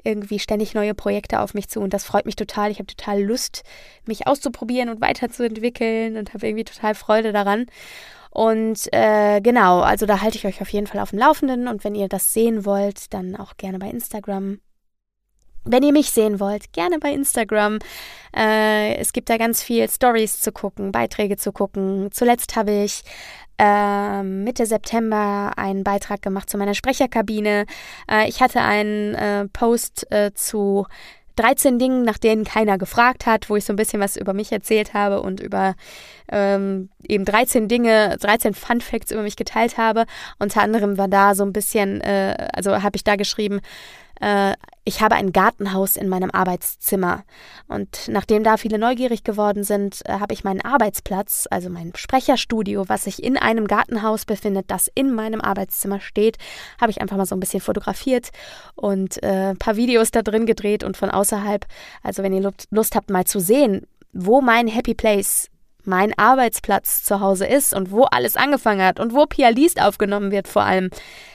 irgendwie 0.04 0.38
ständig 0.38 0.72
neue 0.72 0.94
Projekte 0.94 1.40
auf 1.40 1.52
mich 1.52 1.68
zu 1.68 1.80
und 1.80 1.92
das 1.92 2.04
freut 2.04 2.24
mich 2.24 2.36
total. 2.36 2.70
Ich 2.70 2.78
habe 2.78 2.86
total 2.86 3.20
Lust, 3.20 3.62
mich 4.06 4.26
auszuprobieren 4.26 4.88
und 4.88 5.02
weiterzuentwickeln 5.02 6.16
und 6.16 6.32
habe 6.32 6.46
irgendwie 6.46 6.64
total 6.64 6.94
Freude 6.94 7.32
daran. 7.32 7.66
Und 8.30 8.92
äh, 8.92 9.40
genau, 9.40 9.80
also 9.80 10.06
da 10.06 10.20
halte 10.20 10.36
ich 10.36 10.46
euch 10.46 10.60
auf 10.60 10.68
jeden 10.68 10.86
Fall 10.86 11.00
auf 11.00 11.10
dem 11.10 11.18
Laufenden 11.18 11.68
und 11.68 11.84
wenn 11.84 11.94
ihr 11.94 12.08
das 12.08 12.32
sehen 12.32 12.64
wollt, 12.64 13.12
dann 13.14 13.36
auch 13.36 13.56
gerne 13.56 13.78
bei 13.78 13.88
Instagram. 13.88 14.60
Wenn 15.64 15.82
ihr 15.82 15.92
mich 15.92 16.10
sehen 16.10 16.38
wollt, 16.38 16.72
gerne 16.72 16.98
bei 16.98 17.12
Instagram. 17.12 17.78
Äh, 18.36 18.96
es 18.96 19.12
gibt 19.12 19.28
da 19.30 19.36
ganz 19.36 19.62
viel 19.62 19.88
Stories 19.90 20.40
zu 20.40 20.52
gucken, 20.52 20.92
Beiträge 20.92 21.36
zu 21.36 21.50
gucken. 21.50 22.10
Zuletzt 22.12 22.54
habe 22.54 22.70
ich 22.70 23.02
äh, 23.58 24.22
Mitte 24.22 24.66
September 24.66 25.52
einen 25.56 25.82
Beitrag 25.82 26.22
gemacht 26.22 26.48
zu 26.48 26.58
meiner 26.58 26.74
Sprecherkabine. 26.74 27.66
Äh, 28.10 28.28
ich 28.28 28.40
hatte 28.40 28.60
einen 28.60 29.14
äh, 29.14 29.48
Post 29.48 30.10
äh, 30.12 30.32
zu 30.34 30.86
13 31.36 31.78
Dingen, 31.78 32.02
nach 32.02 32.18
denen 32.18 32.44
keiner 32.44 32.78
gefragt 32.78 33.26
hat, 33.26 33.48
wo 33.48 33.56
ich 33.56 33.64
so 33.64 33.72
ein 33.72 33.76
bisschen 33.76 34.00
was 34.00 34.16
über 34.16 34.32
mich 34.32 34.52
erzählt 34.52 34.94
habe 34.94 35.22
und 35.22 35.40
über 35.40 35.74
ähm, 36.30 36.88
eben 37.06 37.24
13 37.24 37.68
Dinge, 37.68 38.16
13 38.20 38.54
Fun 38.54 38.80
Facts 38.80 39.12
über 39.12 39.22
mich 39.22 39.36
geteilt 39.36 39.78
habe. 39.78 40.06
Unter 40.38 40.62
anderem 40.62 40.98
war 40.98 41.08
da 41.08 41.34
so 41.34 41.44
ein 41.44 41.52
bisschen, 41.52 42.00
äh, 42.00 42.48
also 42.52 42.82
habe 42.82 42.96
ich 42.96 43.04
da 43.04 43.16
geschrieben, 43.16 43.60
Äh, 44.20 44.54
ich 44.84 45.00
habe 45.00 45.16
ein 45.16 45.32
Gartenhaus 45.32 45.96
in 45.96 46.08
meinem 46.08 46.30
Arbeitszimmer. 46.30 47.24
Und 47.66 48.06
nachdem 48.08 48.44
da 48.44 48.56
viele 48.56 48.78
neugierig 48.78 49.24
geworden 49.24 49.64
sind, 49.64 50.00
äh, 50.04 50.20
habe 50.20 50.32
ich 50.32 50.44
meinen 50.44 50.60
Arbeitsplatz, 50.60 51.48
also 51.50 51.70
mein 51.70 51.92
Sprecherstudio, 51.96 52.88
was 52.88 53.04
sich 53.04 53.22
in 53.22 53.36
einem 53.36 53.66
Gartenhaus 53.66 54.24
befindet, 54.24 54.70
das 54.70 54.88
in 54.94 55.12
meinem 55.12 55.40
Arbeitszimmer 55.40 56.00
steht, 56.00 56.38
habe 56.80 56.90
ich 56.90 57.00
einfach 57.00 57.16
mal 57.16 57.26
so 57.26 57.34
ein 57.34 57.40
bisschen 57.40 57.60
fotografiert 57.60 58.30
und 58.76 59.22
äh, 59.22 59.50
ein 59.50 59.58
paar 59.58 59.76
Videos 59.76 60.12
da 60.12 60.22
drin 60.22 60.46
gedreht 60.46 60.84
und 60.84 60.96
von 60.96 61.10
außerhalb. 61.10 61.66
Also 62.02 62.22
wenn 62.22 62.32
ihr 62.32 62.52
Lust 62.70 62.94
habt, 62.94 63.10
mal 63.10 63.24
zu 63.24 63.40
sehen, 63.40 63.86
wo 64.12 64.40
mein 64.40 64.68
Happy 64.68 64.94
Place 64.94 65.50
mein 65.86 66.16
Arbeitsplatz 66.18 67.02
zu 67.02 67.20
Hause 67.20 67.46
ist 67.46 67.74
und 67.74 67.90
wo 67.90 68.04
alles 68.04 68.36
angefangen 68.36 68.84
hat 68.84 69.00
und 69.00 69.14
wo 69.14 69.26
Pia 69.26 69.48
Liest 69.48 69.80
aufgenommen 69.80 70.30
wird 70.30 70.48
vor 70.48 70.62
allem. 70.62 70.90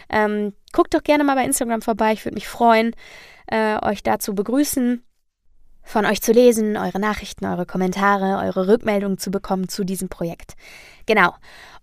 Ähm, 0.10 0.54
guckt 0.74 0.94
doch 0.94 1.04
gerne 1.04 1.24
mal 1.24 1.36
bei 1.36 1.46
Instagram 1.46 1.82
vorbei. 1.82 2.14
Ich 2.14 2.26
würde 2.26 2.36
mich 2.36 2.48
freuen, 2.48 2.96
äh, 3.48 3.78
euch 3.86 4.04
da 4.04 4.20
zu 4.20 4.36
begrüßen, 4.36 5.04
von 5.84 6.06
euch 6.06 6.22
zu 6.22 6.32
lesen, 6.32 6.78
eure 6.78 7.00
Nachrichten, 7.00 7.46
eure 7.46 7.66
Kommentare, 7.66 8.44
eure 8.44 8.68
Rückmeldungen 8.68 9.18
zu 9.18 9.32
bekommen 9.32 9.68
zu 9.68 9.84
diesem 9.84 10.10
Projekt. 10.10 10.54
Genau. 11.06 11.34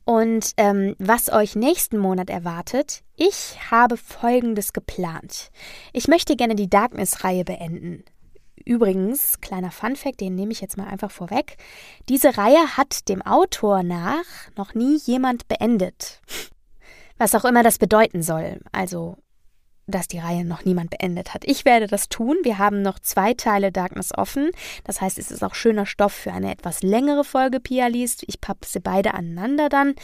Und 0.05 0.53
ähm, 0.57 0.95
was 0.99 1.31
euch 1.31 1.55
nächsten 1.55 1.99
Monat 1.99 2.31
erwartet, 2.31 3.03
ich 3.15 3.59
habe 3.71 3.99
Folgendes 3.99 4.73
geplant. 4.73 5.51
Ich 5.93 6.09
möchte 6.09 6.35
gerne 6.35 6.55
die 6.55 6.71
Darkness-Reihe 6.71 7.45
beenden. 7.45 8.05
Übrigens, 8.69 9.41
kleiner 9.41 9.71
Funfact, 9.71 10.21
den 10.21 10.35
nehme 10.35 10.53
ich 10.53 10.61
jetzt 10.61 10.77
mal 10.77 10.89
einfach 10.89 11.11
vorweg. 11.11 11.57
Diese 12.11 12.37
Reihe 12.37 12.77
hat 12.77 13.09
dem 13.09 13.23
Autor 13.23 13.83
nach 13.83 14.27
noch 14.59 14.75
nie 14.75 14.99
jemand 15.07 15.49
beendet. 15.49 16.21
Was 17.17 17.35
auch 17.35 17.47
immer 17.47 17.63
das 17.63 17.79
bedeuten 17.79 18.21
soll. 18.21 18.61
Also, 18.71 19.17
dass 19.87 20.07
die 20.07 20.19
Reihe 20.19 20.45
noch 20.45 20.67
niemand 20.67 20.91
beendet 20.91 21.33
hat. 21.33 21.47
Ich 21.47 21.65
werde 21.65 21.87
das 21.87 22.11
tun. 22.11 22.37
Wir 22.43 22.59
haben 22.59 22.83
noch 22.83 22.99
zwei 22.99 23.33
Teile 23.33 23.73
Darkness 23.73 24.13
offen. 24.15 24.51
Das 24.85 25.01
heißt, 25.01 25.19
es 25.19 25.31
ist 25.31 25.43
auch 25.43 25.55
schöner 25.55 25.87
Stoff 25.87 26.13
für 26.13 26.35
eine 26.35 26.53
etwas 26.53 26.83
längere 26.83 27.25
Folge 27.25 27.61
Pia 27.61 27.87
liest. 27.87 28.23
Ich 28.27 28.43
pappe 28.43 28.67
sie 28.67 28.81
beide 28.81 29.15
aneinander 29.15 29.71
dann. 29.71 29.95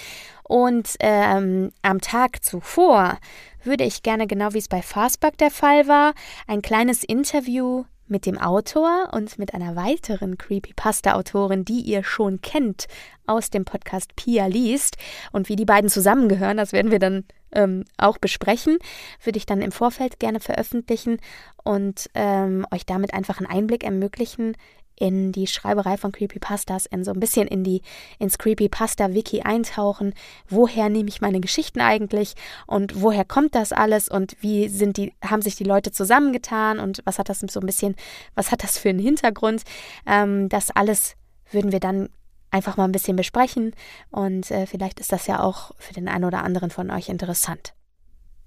Und 0.42 0.94
ähm, 1.00 1.70
am 1.82 2.00
Tag 2.00 2.42
zuvor 2.42 3.18
würde 3.62 3.84
ich 3.84 4.02
gerne, 4.02 4.26
genau 4.26 4.54
wie 4.54 4.58
es 4.58 4.68
bei 4.68 4.80
Fastback 4.80 5.36
der 5.36 5.50
Fall 5.50 5.86
war, 5.86 6.14
ein 6.46 6.62
kleines 6.62 7.04
Interview 7.04 7.84
mit 8.06 8.26
dem 8.26 8.38
Autor 8.38 9.10
und 9.12 9.38
mit 9.38 9.54
einer 9.54 9.76
weiteren 9.76 10.38
Creepypasta-Autorin, 10.38 11.64
die 11.64 11.80
ihr 11.80 12.04
schon 12.04 12.40
kennt 12.40 12.86
aus 13.26 13.50
dem 13.50 13.64
Podcast 13.64 14.16
Pia 14.16 14.46
liest. 14.46 14.96
Und 15.32 15.48
wie 15.48 15.56
die 15.56 15.64
beiden 15.64 15.90
zusammengehören, 15.90 16.56
das 16.56 16.72
werden 16.72 16.90
wir 16.90 16.98
dann 16.98 17.24
ähm, 17.52 17.84
auch 17.96 18.18
besprechen, 18.18 18.78
würde 19.22 19.38
ich 19.38 19.46
dann 19.46 19.62
im 19.62 19.72
Vorfeld 19.72 20.18
gerne 20.18 20.40
veröffentlichen 20.40 21.18
und 21.62 22.10
ähm, 22.14 22.66
euch 22.72 22.84
damit 22.84 23.14
einfach 23.14 23.38
einen 23.38 23.50
Einblick 23.50 23.84
ermöglichen 23.84 24.56
in 24.96 25.32
die 25.32 25.46
Schreiberei 25.46 25.96
von 25.96 26.12
Creepypastas, 26.12 26.86
in 26.86 27.04
so 27.04 27.12
ein 27.12 27.20
bisschen 27.20 27.48
in 27.48 27.64
die, 27.64 27.82
ins 28.18 28.38
Creepypasta-Wiki 28.38 29.42
eintauchen. 29.42 30.14
Woher 30.48 30.88
nehme 30.88 31.08
ich 31.08 31.20
meine 31.20 31.40
Geschichten 31.40 31.80
eigentlich 31.80 32.34
und 32.66 33.00
woher 33.00 33.24
kommt 33.24 33.54
das 33.54 33.72
alles 33.72 34.08
und 34.08 34.36
wie 34.40 34.68
sind 34.68 34.96
die, 34.96 35.12
haben 35.22 35.42
sich 35.42 35.56
die 35.56 35.64
Leute 35.64 35.92
zusammengetan 35.92 36.78
und 36.78 37.02
was 37.04 37.18
hat 37.18 37.28
das 37.28 37.40
so 37.40 37.60
ein 37.60 37.66
bisschen, 37.66 37.96
was 38.34 38.52
hat 38.52 38.62
das 38.62 38.78
für 38.78 38.90
einen 38.90 38.98
Hintergrund? 38.98 39.62
Ähm, 40.06 40.48
das 40.48 40.70
alles 40.70 41.16
würden 41.50 41.72
wir 41.72 41.80
dann 41.80 42.08
einfach 42.50 42.76
mal 42.76 42.84
ein 42.84 42.92
bisschen 42.92 43.16
besprechen 43.16 43.74
und 44.10 44.50
äh, 44.50 44.66
vielleicht 44.66 45.00
ist 45.00 45.12
das 45.12 45.26
ja 45.26 45.42
auch 45.42 45.72
für 45.78 45.92
den 45.92 46.08
einen 46.08 46.24
oder 46.24 46.44
anderen 46.44 46.70
von 46.70 46.90
euch 46.90 47.08
interessant. 47.08 47.74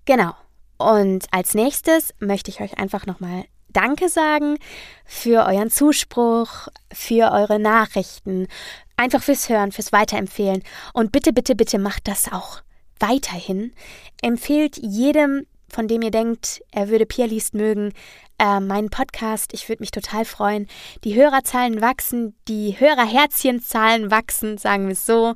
Genau. 0.06 0.34
Und 0.78 1.26
als 1.32 1.54
nächstes 1.54 2.14
möchte 2.20 2.50
ich 2.50 2.62
euch 2.62 2.78
einfach 2.78 3.06
nochmal 3.06 3.44
Danke 3.70 4.10
sagen 4.10 4.58
für 5.06 5.46
euren 5.46 5.70
Zuspruch, 5.70 6.68
für 6.92 7.32
eure 7.32 7.60
Nachrichten, 7.60 8.48
einfach 8.96 9.22
fürs 9.22 9.50
Hören, 9.50 9.72
fürs 9.72 9.92
Weiterempfehlen. 9.92 10.64
Und 10.94 11.12
bitte, 11.12 11.34
bitte, 11.34 11.56
bitte 11.56 11.80
macht 11.80 12.08
das 12.08 12.32
auch 12.32 12.62
weiterhin. 13.00 13.74
Empfehlt 14.22 14.78
jedem, 14.78 15.46
von 15.70 15.88
dem 15.88 16.02
ihr 16.02 16.12
denkt, 16.12 16.64
er 16.72 16.90
würde 16.90 17.06
Pierre 17.06 17.30
Liest 17.30 17.54
mögen, 17.54 17.94
äh, 18.40 18.60
meinen 18.60 18.90
Podcast. 18.90 19.54
Ich 19.54 19.68
würde 19.70 19.82
mich 19.82 19.92
total 19.92 20.26
freuen. 20.26 20.68
Die 21.04 21.16
Hörerzahlen 21.16 21.82
wachsen, 21.82 22.36
die 22.48 22.76
Hörerherzchenzahlen 22.80 24.12
wachsen, 24.12 24.58
sagen 24.58 24.86
wir 24.86 24.94
es 24.94 25.06
so. 25.06 25.34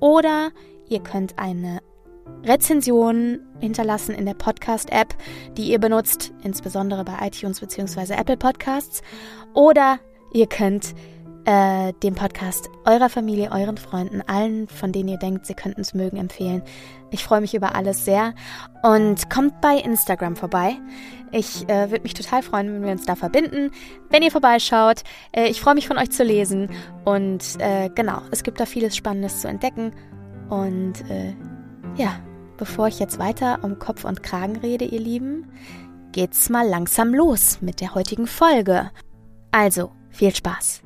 oder 0.00 0.50
ihr 0.88 1.02
könnt 1.02 1.38
eine 1.38 1.80
Rezensionen 2.44 3.40
hinterlassen 3.60 4.14
in 4.14 4.26
der 4.26 4.34
Podcast-App, 4.34 5.14
die 5.56 5.70
ihr 5.70 5.78
benutzt, 5.78 6.32
insbesondere 6.42 7.04
bei 7.04 7.26
iTunes 7.26 7.60
bzw. 7.60 8.14
Apple 8.14 8.36
Podcasts. 8.36 9.02
Oder 9.54 9.98
ihr 10.32 10.46
könnt 10.46 10.94
äh, 11.48 11.94
den 12.02 12.14
Podcast 12.14 12.68
eurer 12.84 13.08
Familie, 13.08 13.50
euren 13.50 13.78
Freunden, 13.78 14.22
allen, 14.26 14.68
von 14.68 14.92
denen 14.92 15.08
ihr 15.08 15.16
denkt, 15.16 15.46
sie 15.46 15.54
könnten 15.54 15.80
es 15.80 15.94
mögen, 15.94 16.18
empfehlen. 16.18 16.62
Ich 17.10 17.24
freue 17.24 17.40
mich 17.40 17.54
über 17.54 17.74
alles 17.74 18.04
sehr. 18.04 18.34
Und 18.82 19.30
kommt 19.30 19.60
bei 19.62 19.76
Instagram 19.76 20.36
vorbei. 20.36 20.76
Ich 21.32 21.66
äh, 21.68 21.90
würde 21.90 22.02
mich 22.02 22.14
total 22.14 22.42
freuen, 22.42 22.72
wenn 22.72 22.84
wir 22.84 22.92
uns 22.92 23.06
da 23.06 23.16
verbinden, 23.16 23.70
wenn 24.10 24.22
ihr 24.22 24.30
vorbeischaut. 24.30 25.04
Äh, 25.32 25.48
ich 25.48 25.60
freue 25.60 25.74
mich 25.74 25.88
von 25.88 25.96
euch 25.96 26.10
zu 26.10 26.22
lesen. 26.22 26.70
Und 27.06 27.42
äh, 27.60 27.88
genau, 27.94 28.20
es 28.30 28.42
gibt 28.42 28.60
da 28.60 28.66
vieles 28.66 28.94
Spannendes 28.94 29.40
zu 29.40 29.48
entdecken. 29.48 29.92
Und 30.50 31.00
äh, 31.10 31.34
ja, 31.98 32.20
bevor 32.56 32.88
ich 32.88 32.98
jetzt 32.98 33.18
weiter 33.18 33.58
um 33.62 33.78
Kopf 33.78 34.04
und 34.04 34.22
Kragen 34.22 34.56
rede, 34.56 34.84
ihr 34.84 35.00
Lieben, 35.00 35.50
geht's 36.12 36.48
mal 36.48 36.66
langsam 36.66 37.12
los 37.12 37.60
mit 37.60 37.80
der 37.80 37.94
heutigen 37.94 38.26
Folge. 38.26 38.90
Also, 39.50 39.92
viel 40.08 40.34
Spaß! 40.34 40.82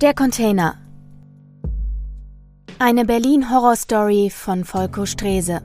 Der 0.00 0.14
Container. 0.14 0.81
Eine 2.84 3.04
Berlin-Horror-Story 3.04 4.30
von 4.30 4.64
Volko 4.64 5.06
Strese. 5.06 5.62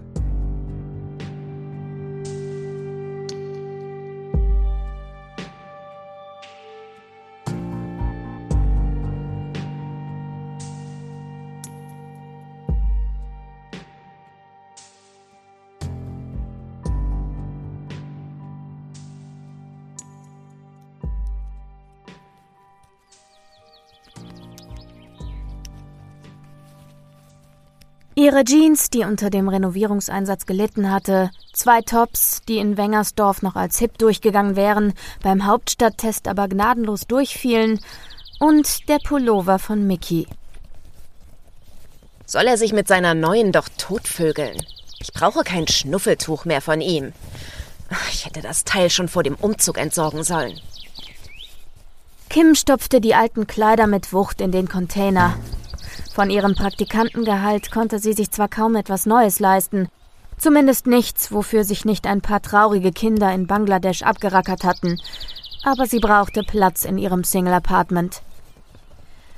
Ihre 28.18 28.44
Jeans, 28.44 28.90
die 28.90 29.04
unter 29.04 29.30
dem 29.30 29.48
Renovierungseinsatz 29.48 30.48
gelitten 30.48 30.92
hatte, 30.92 31.30
zwei 31.54 31.82
Tops, 31.84 32.42
die 32.48 32.58
in 32.58 32.76
Wengersdorf 32.76 33.44
noch 33.44 33.56
als 33.56 33.78
hip 33.78 34.00
durchgegangen 34.00 34.56
wären, 34.56 34.94
beim 35.22 35.46
Hauptstadttest 35.46 36.28
aber 36.28 36.48
gnadenlos 36.48 37.06
durchfielen, 37.06 37.80
und 38.40 38.90
der 38.90 38.98
Pullover 38.98 39.60
von 39.60 39.86
Mickey. 39.86 40.26
Soll 42.26 42.48
er 42.48 42.58
sich 42.58 42.74
mit 42.74 42.88
seiner 42.88 43.14
neuen 43.14 43.52
doch 43.52 43.70
totvögeln? 43.78 44.66
Ich 44.98 45.14
brauche 45.14 45.44
kein 45.44 45.68
Schnuffeltuch 45.68 46.44
mehr 46.44 46.62
von 46.62 46.82
ihm. 46.82 47.14
Ich 48.12 48.26
hätte 48.26 48.42
das 48.42 48.64
Teil 48.64 48.90
schon 48.90 49.10
vor 49.10 49.22
dem 49.22 49.36
Umzug 49.36 49.78
entsorgen 49.78 50.24
sollen. 50.24 50.60
Kim 52.30 52.56
stopfte 52.56 53.00
die 53.00 53.14
alten 53.14 53.46
Kleider 53.46 53.86
mit 53.86 54.12
Wucht 54.12 54.42
in 54.42 54.52
den 54.52 54.68
Container, 54.68 55.36
von 56.14 56.30
ihrem 56.30 56.56
Praktikantengehalt 56.56 57.72
konnte 57.72 58.00
sie 58.00 58.14
sich 58.14 58.32
zwar 58.32 58.48
kaum 58.48 58.76
etwas 58.76 59.06
Neues 59.06 59.40
leisten, 59.40 59.90
zumindest 60.38 60.88
nichts, 60.88 61.32
wofür 61.32 61.64
sich 61.64 61.86
nicht 61.86 62.08
ein 62.08 62.22
paar 62.22 62.42
traurige 62.42 62.92
Kinder 62.92 63.34
in 63.34 63.48
Bangladesch 63.48 64.04
abgerackert 64.04 64.64
hatten, 64.64 65.00
aber 65.64 65.86
sie 65.86 66.00
brauchte 66.00 66.44
Platz 66.44 66.86
in 66.86 66.98
ihrem 66.98 67.24
Single-Apartment. 67.24 68.22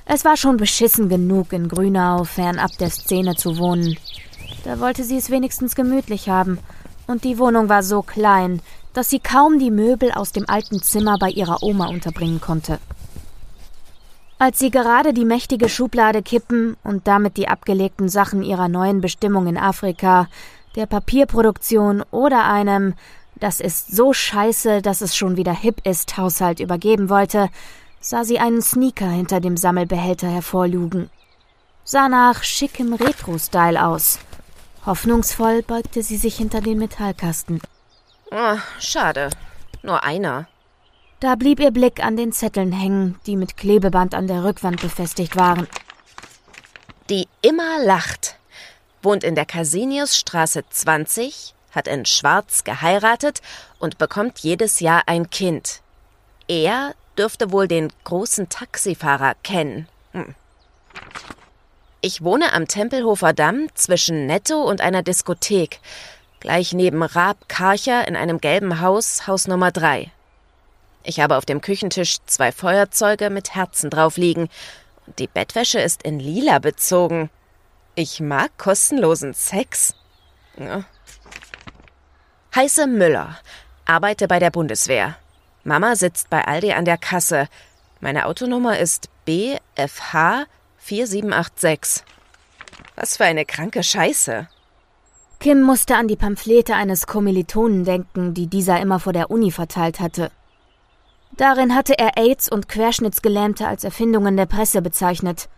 Es 0.04 0.24
war 0.24 0.36
schon 0.36 0.56
beschissen 0.56 1.08
genug, 1.08 1.52
in 1.52 1.68
Grünau 1.68 2.24
fernab 2.24 2.76
der 2.78 2.90
Szene 2.90 3.36
zu 3.36 3.58
wohnen. 3.58 3.96
Da 4.64 4.80
wollte 4.80 5.04
sie 5.04 5.16
es 5.16 5.30
wenigstens 5.30 5.74
gemütlich 5.74 6.28
haben, 6.28 6.58
und 7.06 7.24
die 7.24 7.38
Wohnung 7.38 7.68
war 7.68 7.82
so 7.82 8.02
klein, 8.02 8.60
dass 8.92 9.08
sie 9.08 9.20
kaum 9.20 9.58
die 9.58 9.70
Möbel 9.70 10.12
aus 10.12 10.32
dem 10.32 10.48
alten 10.48 10.82
Zimmer 10.82 11.16
bei 11.18 11.30
ihrer 11.30 11.62
Oma 11.62 11.88
unterbringen 11.88 12.40
konnte. 12.40 12.78
Als 14.40 14.58
sie 14.58 14.70
gerade 14.70 15.12
die 15.12 15.26
mächtige 15.26 15.68
Schublade 15.68 16.22
kippen 16.22 16.78
und 16.82 17.06
damit 17.06 17.36
die 17.36 17.46
abgelegten 17.46 18.08
Sachen 18.08 18.42
ihrer 18.42 18.68
neuen 18.68 19.02
Bestimmung 19.02 19.46
in 19.46 19.58
Afrika, 19.58 20.28
der 20.76 20.86
Papierproduktion 20.86 22.02
oder 22.10 22.46
einem 22.46 22.94
Das 23.38 23.60
ist 23.60 23.94
so 23.94 24.14
scheiße, 24.14 24.80
dass 24.80 25.02
es 25.02 25.14
schon 25.14 25.36
wieder 25.36 25.52
hip 25.52 25.86
ist, 25.86 26.16
Haushalt 26.16 26.58
übergeben 26.58 27.10
wollte, 27.10 27.50
sah 28.00 28.24
sie 28.24 28.38
einen 28.38 28.62
Sneaker 28.62 29.10
hinter 29.10 29.40
dem 29.40 29.58
Sammelbehälter 29.58 30.28
hervorlugen. 30.28 31.10
Sah 31.84 32.08
nach 32.08 32.42
schickem 32.42 32.94
Retro-Style 32.94 33.84
aus. 33.84 34.20
Hoffnungsvoll 34.86 35.60
beugte 35.62 36.02
sie 36.02 36.16
sich 36.16 36.36
hinter 36.36 36.62
den 36.62 36.78
Metallkasten. 36.78 37.60
Oh, 38.30 38.56
schade. 38.78 39.28
Nur 39.82 40.02
einer. 40.02 40.48
Da 41.20 41.34
blieb 41.34 41.60
ihr 41.60 41.70
Blick 41.70 42.02
an 42.02 42.16
den 42.16 42.32
Zetteln 42.32 42.72
hängen, 42.72 43.20
die 43.26 43.36
mit 43.36 43.58
Klebeband 43.58 44.14
an 44.14 44.26
der 44.26 44.42
Rückwand 44.42 44.80
befestigt 44.80 45.36
waren. 45.36 45.68
Die 47.10 47.28
immer 47.42 47.78
lacht, 47.84 48.36
wohnt 49.02 49.22
in 49.22 49.34
der 49.34 49.44
Casiniusstraße 49.44 50.64
20, 50.70 51.54
hat 51.72 51.88
in 51.88 52.06
Schwarz 52.06 52.64
geheiratet 52.64 53.42
und 53.78 53.98
bekommt 53.98 54.38
jedes 54.38 54.80
Jahr 54.80 55.02
ein 55.06 55.28
Kind. 55.28 55.82
Er 56.48 56.94
dürfte 57.18 57.52
wohl 57.52 57.68
den 57.68 57.92
großen 58.04 58.48
Taxifahrer 58.48 59.34
kennen. 59.42 59.88
Hm. 60.12 60.34
Ich 62.00 62.24
wohne 62.24 62.54
am 62.54 62.66
Tempelhofer 62.66 63.34
Damm 63.34 63.68
zwischen 63.74 64.24
Netto 64.24 64.62
und 64.62 64.80
einer 64.80 65.02
Diskothek, 65.02 65.80
gleich 66.40 66.72
neben 66.72 67.02
Raab 67.02 67.46
Karcher 67.46 68.08
in 68.08 68.16
einem 68.16 68.40
gelben 68.40 68.80
Haus, 68.80 69.26
Haus 69.26 69.46
Nummer 69.46 69.70
3. 69.70 70.10
Ich 71.02 71.20
habe 71.20 71.36
auf 71.36 71.44
dem 71.44 71.60
Küchentisch 71.60 72.18
zwei 72.26 72.52
Feuerzeuge 72.52 73.30
mit 73.30 73.54
Herzen 73.54 73.90
drauf 73.90 74.16
liegen. 74.16 74.48
Die 75.18 75.26
Bettwäsche 75.26 75.80
ist 75.80 76.02
in 76.02 76.20
lila 76.20 76.58
bezogen. 76.58 77.30
Ich 77.94 78.20
mag 78.20 78.56
kostenlosen 78.58 79.34
Sex. 79.34 79.94
Ja. 80.58 80.84
Heiße 82.54 82.86
Müller. 82.86 83.38
Arbeite 83.84 84.28
bei 84.28 84.38
der 84.38 84.50
Bundeswehr. 84.50 85.16
Mama 85.64 85.96
sitzt 85.96 86.30
bei 86.30 86.46
Aldi 86.46 86.72
an 86.72 86.84
der 86.84 86.98
Kasse. 86.98 87.48
Meine 88.00 88.26
Autonummer 88.26 88.78
ist 88.78 89.08
BFH 89.24 90.46
4786. 90.78 92.04
Was 92.96 93.16
für 93.16 93.24
eine 93.24 93.44
kranke 93.44 93.82
Scheiße. 93.82 94.48
Kim 95.38 95.62
musste 95.62 95.96
an 95.96 96.08
die 96.08 96.16
Pamphlete 96.16 96.74
eines 96.74 97.06
Kommilitonen 97.06 97.84
denken, 97.84 98.34
die 98.34 98.46
dieser 98.46 98.80
immer 98.80 99.00
vor 99.00 99.12
der 99.12 99.30
Uni 99.30 99.50
verteilt 99.50 100.00
hatte. 100.00 100.30
Darin 101.36 101.74
hatte 101.74 101.98
er 101.98 102.16
AIDS 102.18 102.50
und 102.50 102.68
Querschnittsgelähmte 102.68 103.66
als 103.66 103.84
Erfindungen 103.84 104.36
der 104.36 104.46
Presse 104.46 104.82
bezeichnet. 104.82 105.48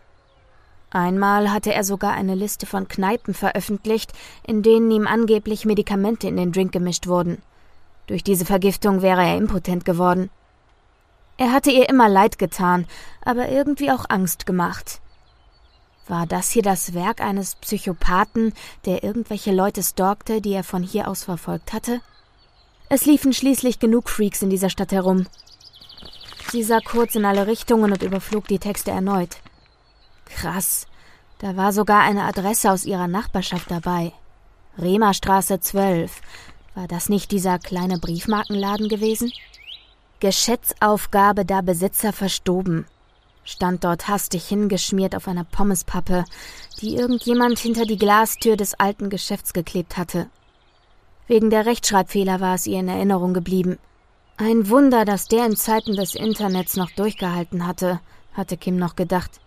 Einmal 0.91 1.51
hatte 1.51 1.73
er 1.73 1.83
sogar 1.83 2.13
eine 2.13 2.35
Liste 2.35 2.67
von 2.67 2.87
Kneipen 2.87 3.33
veröffentlicht, 3.33 4.13
in 4.45 4.61
denen 4.61 4.91
ihm 4.91 5.07
angeblich 5.07 5.65
Medikamente 5.65 6.27
in 6.27 6.37
den 6.37 6.51
Drink 6.51 6.71
gemischt 6.71 7.07
wurden. 7.07 7.41
Durch 8.05 8.23
diese 8.23 8.45
Vergiftung 8.45 9.01
wäre 9.01 9.21
er 9.21 9.37
impotent 9.37 9.85
geworden. 9.85 10.29
Er 11.37 11.51
hatte 11.51 11.71
ihr 11.71 11.89
immer 11.89 12.09
leid 12.09 12.37
getan, 12.37 12.85
aber 13.25 13.49
irgendwie 13.49 13.91
auch 13.91 14.05
Angst 14.07 14.45
gemacht. 14.45 15.01
War 16.07 16.27
das 16.27 16.51
hier 16.51 16.61
das 16.61 16.93
Werk 16.93 17.21
eines 17.21 17.55
Psychopathen, 17.55 18.53
der 18.85 19.03
irgendwelche 19.03 19.51
Leute 19.51 19.81
stalkte, 19.81 20.41
die 20.41 20.53
er 20.53 20.63
von 20.63 20.83
hier 20.83 21.07
aus 21.07 21.23
verfolgt 21.23 21.73
hatte? 21.73 22.01
Es 22.89 23.05
liefen 23.05 23.33
schließlich 23.33 23.79
genug 23.79 24.09
Freaks 24.09 24.41
in 24.41 24.49
dieser 24.51 24.69
Stadt 24.69 24.91
herum. 24.91 25.25
Sie 26.51 26.63
sah 26.63 26.79
kurz 26.79 27.15
in 27.15 27.25
alle 27.25 27.47
Richtungen 27.47 27.91
und 27.91 28.03
überflog 28.03 28.47
die 28.47 28.59
Texte 28.59 28.91
erneut. 28.91 29.37
Krass, 30.25 30.87
da 31.39 31.55
war 31.57 31.73
sogar 31.73 32.01
eine 32.01 32.23
Adresse 32.23 32.71
aus 32.71 32.85
ihrer 32.85 33.07
Nachbarschaft 33.07 33.69
dabei. 33.69 34.13
Rehmerstraße 34.77 35.59
12. 35.59 36.21
War 36.75 36.87
das 36.87 37.09
nicht 37.09 37.31
dieser 37.31 37.59
kleine 37.59 37.99
Briefmarkenladen 37.99 38.89
gewesen? 38.89 39.31
Geschätzaufgabe 40.19 41.45
da 41.45 41.61
Besitzer 41.61 42.13
verstoben. 42.13 42.85
Stand 43.43 43.83
dort 43.83 44.07
hastig 44.07 44.45
hingeschmiert 44.45 45.15
auf 45.15 45.27
einer 45.27 45.43
Pommespappe, 45.43 46.23
die 46.79 46.95
irgendjemand 46.95 47.59
hinter 47.59 47.85
die 47.85 47.97
Glastür 47.97 48.55
des 48.55 48.73
alten 48.73 49.09
Geschäfts 49.09 49.53
geklebt 49.53 49.97
hatte. 49.97 50.27
Wegen 51.27 51.49
der 51.49 51.65
Rechtschreibfehler 51.65 52.39
war 52.39 52.55
es 52.55 52.67
ihr 52.67 52.79
in 52.79 52.87
Erinnerung 52.87 53.33
geblieben. 53.33 53.77
Ein 54.37 54.67
Wunder, 54.69 55.05
dass 55.05 55.27
der 55.27 55.45
in 55.45 55.55
Zeiten 55.55 55.95
des 55.95 56.15
Internets 56.15 56.75
noch 56.75 56.89
durchgehalten 56.91 57.67
hatte, 57.67 57.99
hatte 58.33 58.57
Kim 58.57 58.77
noch 58.77 58.95
gedacht. 58.95 59.39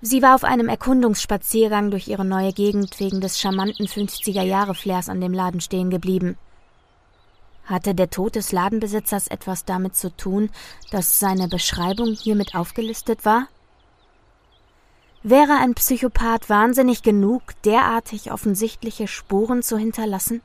Sie 0.00 0.22
war 0.22 0.36
auf 0.36 0.44
einem 0.44 0.68
Erkundungsspaziergang 0.68 1.90
durch 1.90 2.06
ihre 2.06 2.24
neue 2.24 2.52
Gegend 2.52 3.00
wegen 3.00 3.20
des 3.20 3.40
charmanten 3.40 3.86
50er-Jahre-Flairs 3.86 5.08
an 5.08 5.20
dem 5.20 5.32
Laden 5.32 5.60
stehen 5.60 5.90
geblieben. 5.90 6.36
Hatte 7.64 7.96
der 7.96 8.08
Tod 8.08 8.36
des 8.36 8.52
Ladenbesitzers 8.52 9.26
etwas 9.26 9.64
damit 9.64 9.96
zu 9.96 10.16
tun, 10.16 10.50
dass 10.92 11.18
seine 11.18 11.48
Beschreibung 11.48 12.14
hiermit 12.14 12.54
aufgelistet 12.54 13.24
war? 13.24 13.48
Wäre 15.24 15.54
ein 15.60 15.74
Psychopath 15.74 16.48
wahnsinnig 16.48 17.02
genug, 17.02 17.42
derartig 17.64 18.30
offensichtliche 18.30 19.08
Spuren 19.08 19.64
zu 19.64 19.76
hinterlassen? 19.76 20.40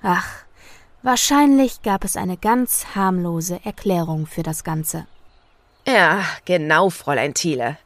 Ach, 0.00 0.44
Wahrscheinlich 1.02 1.82
gab 1.82 2.04
es 2.04 2.16
eine 2.16 2.36
ganz 2.36 2.94
harmlose 2.94 3.60
Erklärung 3.64 4.26
für 4.26 4.42
das 4.42 4.64
Ganze. 4.64 5.06
Ja, 5.86 6.24
genau, 6.44 6.90
Fräulein 6.90 7.34
Thiele. 7.34 7.78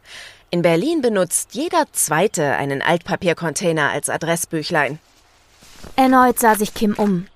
In 0.50 0.62
Berlin 0.62 1.02
benutzt 1.02 1.54
jeder 1.54 1.84
Zweite 1.92 2.56
einen 2.56 2.82
Altpapiercontainer 2.82 3.90
als 3.90 4.08
Adressbüchlein. 4.08 4.98
Erneut 5.96 6.38
sah 6.38 6.54
sich 6.54 6.74
Kim 6.74 6.94
um. 6.94 7.26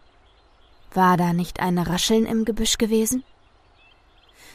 War 0.92 1.16
da 1.16 1.32
nicht 1.32 1.60
ein 1.60 1.78
Rascheln 1.78 2.26
im 2.26 2.44
Gebüsch 2.44 2.78
gewesen? 2.78 3.22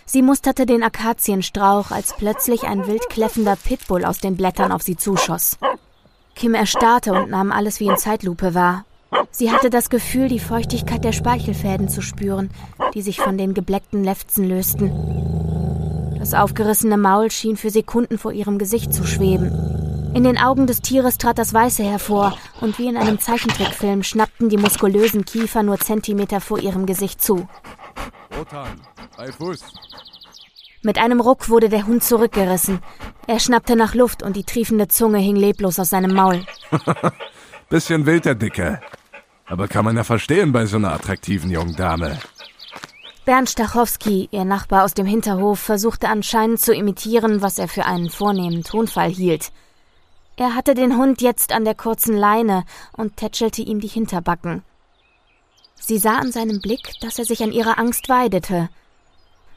Sie 0.06 0.22
musterte 0.22 0.66
den 0.66 0.84
Akazienstrauch, 0.84 1.92
als 1.92 2.16
plötzlich 2.16 2.64
ein 2.64 2.88
wild 2.88 3.08
kläffender 3.10 3.56
Pitbull 3.56 4.04
aus 4.06 4.20
den 4.20 4.36
Blättern 4.36 4.72
auf 4.72 4.82
sie 4.82 4.98
zuschoss. 4.98 5.58
Kim 6.36 6.56
erstarrte 6.56 7.14
und 7.14 7.30
nahm 7.30 7.52
alles 7.52 7.80
wie 7.80 7.88
in 7.88 7.98
Zeitlupe 7.98 8.54
wahr. 8.54 8.86
Sie 9.32 9.52
hatte 9.52 9.70
das 9.70 9.90
Gefühl, 9.90 10.28
die 10.28 10.40
Feuchtigkeit 10.40 11.04
der 11.04 11.12
Speichelfäden 11.12 11.90
zu 11.90 12.02
spüren, 12.02 12.50
die 12.94 13.02
sich 13.02 13.20
von 13.20 13.38
den 13.38 13.54
gebleckten 13.54 14.04
Lefzen 14.04 14.48
lösten. 14.48 14.92
Das 16.20 16.34
aufgerissene 16.34 16.98
Maul 16.98 17.32
schien 17.32 17.58
für 17.58 17.72
Sekunden 17.72 18.18
vor 18.18 18.32
ihrem 18.32 18.58
Gesicht 18.58 18.94
zu 18.94 19.06
schweben. 19.06 20.12
In 20.14 20.24
den 20.24 20.38
Augen 20.38 20.68
des 20.68 20.82
Tieres 20.82 21.18
trat 21.18 21.38
das 21.38 21.54
Weiße 21.54 21.84
hervor, 21.84 22.38
und 22.60 22.78
wie 22.78 22.88
in 22.88 22.98
einem 22.98 23.20
Zeichentrickfilm 23.20 24.04
schnappten 24.04 24.50
die 24.50 24.58
muskulösen 24.58 25.26
Kiefer 25.26 25.64
nur 25.64 25.80
Zentimeter 25.80 26.42
vor 26.42 26.60
ihrem 26.60 26.86
Gesicht 26.86 27.22
zu. 27.22 27.48
Rotan, 28.38 28.82
bei 29.18 29.32
Fuß. 29.32 29.64
Mit 30.84 30.98
einem 30.98 31.22
Ruck 31.22 31.50
wurde 31.50 31.70
der 31.70 31.88
Hund 31.88 32.04
zurückgerissen. 32.04 32.80
Er 33.28 33.40
schnappte 33.40 33.76
nach 33.76 33.96
Luft 33.96 34.22
und 34.24 34.36
die 34.36 34.44
triefende 34.44 34.88
Zunge 34.88 35.20
hing 35.20 35.36
leblos 35.36 35.80
aus 35.80 35.90
seinem 35.90 36.14
Maul. 36.14 36.44
Bisschen 37.70 38.06
wild, 38.06 38.26
der 38.26 38.36
Dicke. 38.36 38.82
Aber 39.52 39.68
kann 39.68 39.84
man 39.84 39.98
ja 39.98 40.06
verstehen 40.06 40.54
bei 40.54 40.66
so 40.66 40.78
einer 40.78 40.94
attraktiven 40.94 41.52
jungen 41.52 41.76
Dame. 41.76 42.18
Bernd 43.26 43.50
Stachowski, 43.50 44.30
ihr 44.32 44.46
Nachbar 44.46 44.86
aus 44.86 44.94
dem 44.94 45.06
Hinterhof, 45.06 45.60
versuchte 45.60 46.08
anscheinend 46.08 46.62
zu 46.62 46.74
imitieren, 46.74 47.42
was 47.42 47.60
er 47.60 47.68
für 47.68 47.84
einen 47.86 48.10
vornehmen 48.10 48.64
Tonfall 48.64 49.10
hielt. 49.10 49.52
Er 50.38 50.56
hatte 50.56 50.74
den 50.74 50.96
Hund 50.98 51.22
jetzt 51.22 51.52
an 51.52 51.66
der 51.66 51.76
kurzen 51.76 52.16
Leine 52.16 52.64
und 52.94 53.18
tätschelte 53.18 53.62
ihm 53.62 53.82
die 53.82 53.90
Hinterbacken. 53.90 54.64
Sie 55.76 55.98
sah 55.98 56.20
an 56.20 56.32
seinem 56.32 56.62
Blick, 56.62 56.94
dass 57.02 57.20
er 57.20 57.26
sich 57.26 57.44
an 57.44 57.52
ihrer 57.52 57.78
Angst 57.78 58.08
weidete. 58.08 58.70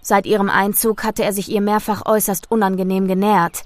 Seit 0.03 0.27
ihrem 0.27 0.51
Einzug 0.51 1.05
hatte 1.05 1.23
er 1.23 1.33
sich 1.33 1.49
ihr 1.49 1.61
mehrfach 1.61 2.05
äußerst 2.05 2.51
unangenehm 2.51 3.07
genähert. 3.07 3.63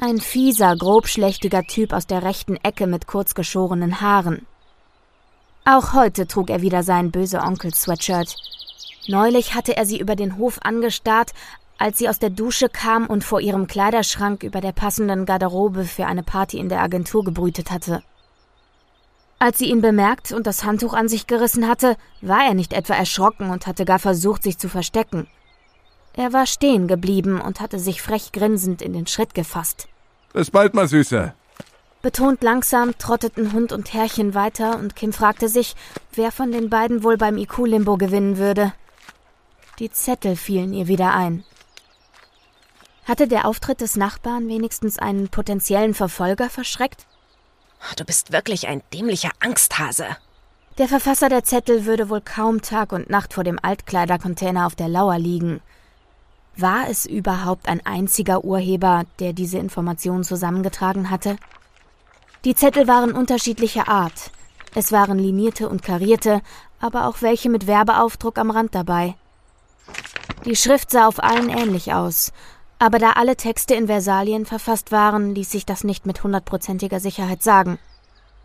Ein 0.00 0.20
fieser, 0.20 0.76
grobschlächtiger 0.76 1.62
Typ 1.62 1.94
aus 1.94 2.06
der 2.06 2.22
rechten 2.22 2.56
Ecke 2.56 2.86
mit 2.86 3.06
kurzgeschorenen 3.06 4.02
Haaren. 4.02 4.46
Auch 5.64 5.92
heute 5.92 6.26
trug 6.26 6.50
er 6.50 6.60
wieder 6.60 6.82
sein 6.82 7.12
böse 7.12 7.40
Onkel-Sweatshirt. 7.40 8.36
Neulich 9.06 9.54
hatte 9.54 9.76
er 9.76 9.86
sie 9.86 10.00
über 10.00 10.16
den 10.16 10.36
Hof 10.36 10.58
angestarrt, 10.62 11.32
als 11.78 11.98
sie 11.98 12.08
aus 12.08 12.18
der 12.18 12.30
Dusche 12.30 12.68
kam 12.68 13.06
und 13.06 13.22
vor 13.22 13.40
ihrem 13.40 13.68
Kleiderschrank 13.68 14.42
über 14.42 14.60
der 14.60 14.72
passenden 14.72 15.24
Garderobe 15.24 15.84
für 15.84 16.06
eine 16.06 16.24
Party 16.24 16.58
in 16.58 16.68
der 16.68 16.80
Agentur 16.80 17.24
gebrütet 17.24 17.70
hatte. 17.70 18.02
Als 19.38 19.58
sie 19.58 19.70
ihn 19.70 19.80
bemerkt 19.80 20.32
und 20.32 20.46
das 20.46 20.64
Handtuch 20.64 20.94
an 20.94 21.08
sich 21.08 21.26
gerissen 21.26 21.68
hatte, 21.68 21.96
war 22.20 22.44
er 22.44 22.54
nicht 22.54 22.72
etwa 22.72 22.94
erschrocken 22.94 23.50
und 23.50 23.66
hatte 23.66 23.84
gar 23.84 23.98
versucht, 23.98 24.42
sich 24.42 24.58
zu 24.58 24.68
verstecken. 24.68 25.28
Er 26.14 26.32
war 26.32 26.46
stehen 26.46 26.88
geblieben 26.88 27.40
und 27.40 27.60
hatte 27.60 27.78
sich 27.78 28.02
frech 28.02 28.32
grinsend 28.32 28.82
in 28.82 28.92
den 28.92 29.06
Schritt 29.06 29.34
gefasst. 29.34 29.88
Bis 30.32 30.50
bald 30.50 30.74
mal, 30.74 30.86
Süße. 30.86 31.34
Betont 32.02 32.42
langsam 32.42 32.98
trotteten 32.98 33.52
Hund 33.52 33.70
und 33.70 33.94
Herrchen 33.94 34.34
weiter 34.34 34.76
und 34.78 34.96
Kim 34.96 35.12
fragte 35.12 35.48
sich, 35.48 35.76
wer 36.12 36.32
von 36.32 36.50
den 36.50 36.68
beiden 36.68 37.04
wohl 37.04 37.16
beim 37.16 37.38
IQ-Limbo 37.38 37.96
gewinnen 37.96 38.38
würde. 38.38 38.72
Die 39.78 39.90
Zettel 39.90 40.34
fielen 40.34 40.72
ihr 40.72 40.88
wieder 40.88 41.14
ein. 41.14 41.44
Hatte 43.04 43.28
der 43.28 43.46
Auftritt 43.46 43.80
des 43.80 43.96
Nachbarn 43.96 44.48
wenigstens 44.48 44.98
einen 44.98 45.28
potenziellen 45.28 45.94
Verfolger 45.94 46.50
verschreckt? 46.50 47.06
Du 47.96 48.04
bist 48.04 48.32
wirklich 48.32 48.66
ein 48.66 48.82
dämlicher 48.92 49.30
Angsthase. 49.40 50.06
Der 50.78 50.88
Verfasser 50.88 51.28
der 51.28 51.44
Zettel 51.44 51.84
würde 51.84 52.08
wohl 52.08 52.20
kaum 52.20 52.62
Tag 52.62 52.92
und 52.92 53.10
Nacht 53.10 53.34
vor 53.34 53.44
dem 53.44 53.58
Altkleidercontainer 53.62 54.66
auf 54.66 54.74
der 54.74 54.88
Lauer 54.88 55.18
liegen. 55.18 55.60
War 56.56 56.88
es 56.88 57.06
überhaupt 57.06 57.68
ein 57.68 57.84
einziger 57.84 58.44
Urheber, 58.44 59.04
der 59.20 59.32
diese 59.32 59.58
Informationen 59.58 60.24
zusammengetragen 60.24 61.10
hatte? 61.10 61.36
Die 62.44 62.56
Zettel 62.56 62.88
waren 62.88 63.12
unterschiedlicher 63.12 63.88
Art. 63.88 64.32
Es 64.74 64.90
waren 64.90 65.18
linierte 65.18 65.68
und 65.68 65.82
karierte, 65.82 66.40
aber 66.80 67.06
auch 67.06 67.22
welche 67.22 67.48
mit 67.48 67.68
Werbeaufdruck 67.68 68.36
am 68.38 68.50
Rand 68.50 68.74
dabei. 68.74 69.14
Die 70.44 70.56
Schrift 70.56 70.90
sah 70.90 71.06
auf 71.06 71.22
allen 71.22 71.48
ähnlich 71.48 71.92
aus, 71.92 72.32
aber 72.80 72.98
da 72.98 73.12
alle 73.12 73.36
Texte 73.36 73.74
in 73.74 73.86
Versalien 73.86 74.44
verfasst 74.44 74.90
waren, 74.90 75.36
ließ 75.36 75.52
sich 75.52 75.64
das 75.64 75.84
nicht 75.84 76.04
mit 76.04 76.24
hundertprozentiger 76.24 76.98
Sicherheit 76.98 77.44
sagen. 77.44 77.78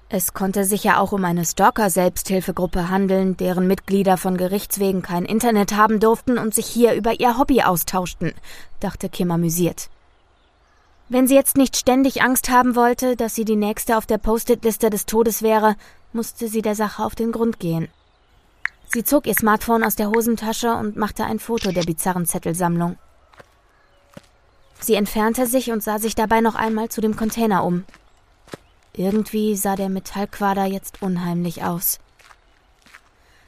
Es 0.09 0.33
konnte 0.33 0.63
sich 0.63 0.83
ja 0.83 0.99
auch 0.99 1.11
um 1.11 1.25
eine 1.25 1.43
Stalker-Selbsthilfegruppe 1.43 2.89
handeln, 2.89 3.35
deren 3.35 3.65
Mitglieder 3.65 4.17
von 4.17 4.37
Gerichtswegen 4.37 5.01
kein 5.01 5.25
Internet 5.25 5.75
haben 5.75 5.99
durften 5.99 6.37
und 6.37 6.53
sich 6.53 6.67
hier 6.67 6.93
über 6.93 7.19
ihr 7.19 7.39
Hobby 7.39 7.63
austauschten, 7.63 8.33
dachte 8.79 9.09
Kim 9.09 9.31
amüsiert. 9.31 9.89
Wenn 11.09 11.27
sie 11.27 11.35
jetzt 11.35 11.55
nicht 11.55 11.77
ständig 11.77 12.21
Angst 12.21 12.49
haben 12.49 12.75
wollte, 12.75 13.15
dass 13.15 13.33
sie 13.33 13.45
die 13.45 13.55
nächste 13.55 13.97
auf 13.97 14.05
der 14.05 14.17
Post-it-Liste 14.17 14.89
des 14.89 15.05
Todes 15.05 15.41
wäre, 15.41 15.75
musste 16.11 16.49
sie 16.49 16.61
der 16.61 16.75
Sache 16.75 17.03
auf 17.03 17.15
den 17.15 17.31
Grund 17.31 17.59
gehen. 17.59 17.87
Sie 18.89 19.03
zog 19.03 19.25
ihr 19.25 19.33
Smartphone 19.33 19.83
aus 19.83 19.95
der 19.95 20.09
Hosentasche 20.09 20.73
und 20.73 20.97
machte 20.97 21.23
ein 21.23 21.39
Foto 21.39 21.71
der 21.71 21.83
bizarren 21.83 22.25
Zettelsammlung. 22.25 22.97
Sie 24.79 24.95
entfernte 24.95 25.47
sich 25.47 25.71
und 25.71 25.81
sah 25.81 25.97
sich 25.97 26.13
dabei 26.13 26.41
noch 26.41 26.55
einmal 26.55 26.89
zu 26.89 27.01
dem 27.01 27.15
Container 27.15 27.63
um. 27.63 27.85
Irgendwie 28.93 29.55
sah 29.55 29.75
der 29.75 29.89
Metallquader 29.89 30.65
jetzt 30.65 31.01
unheimlich 31.01 31.63
aus. 31.63 31.99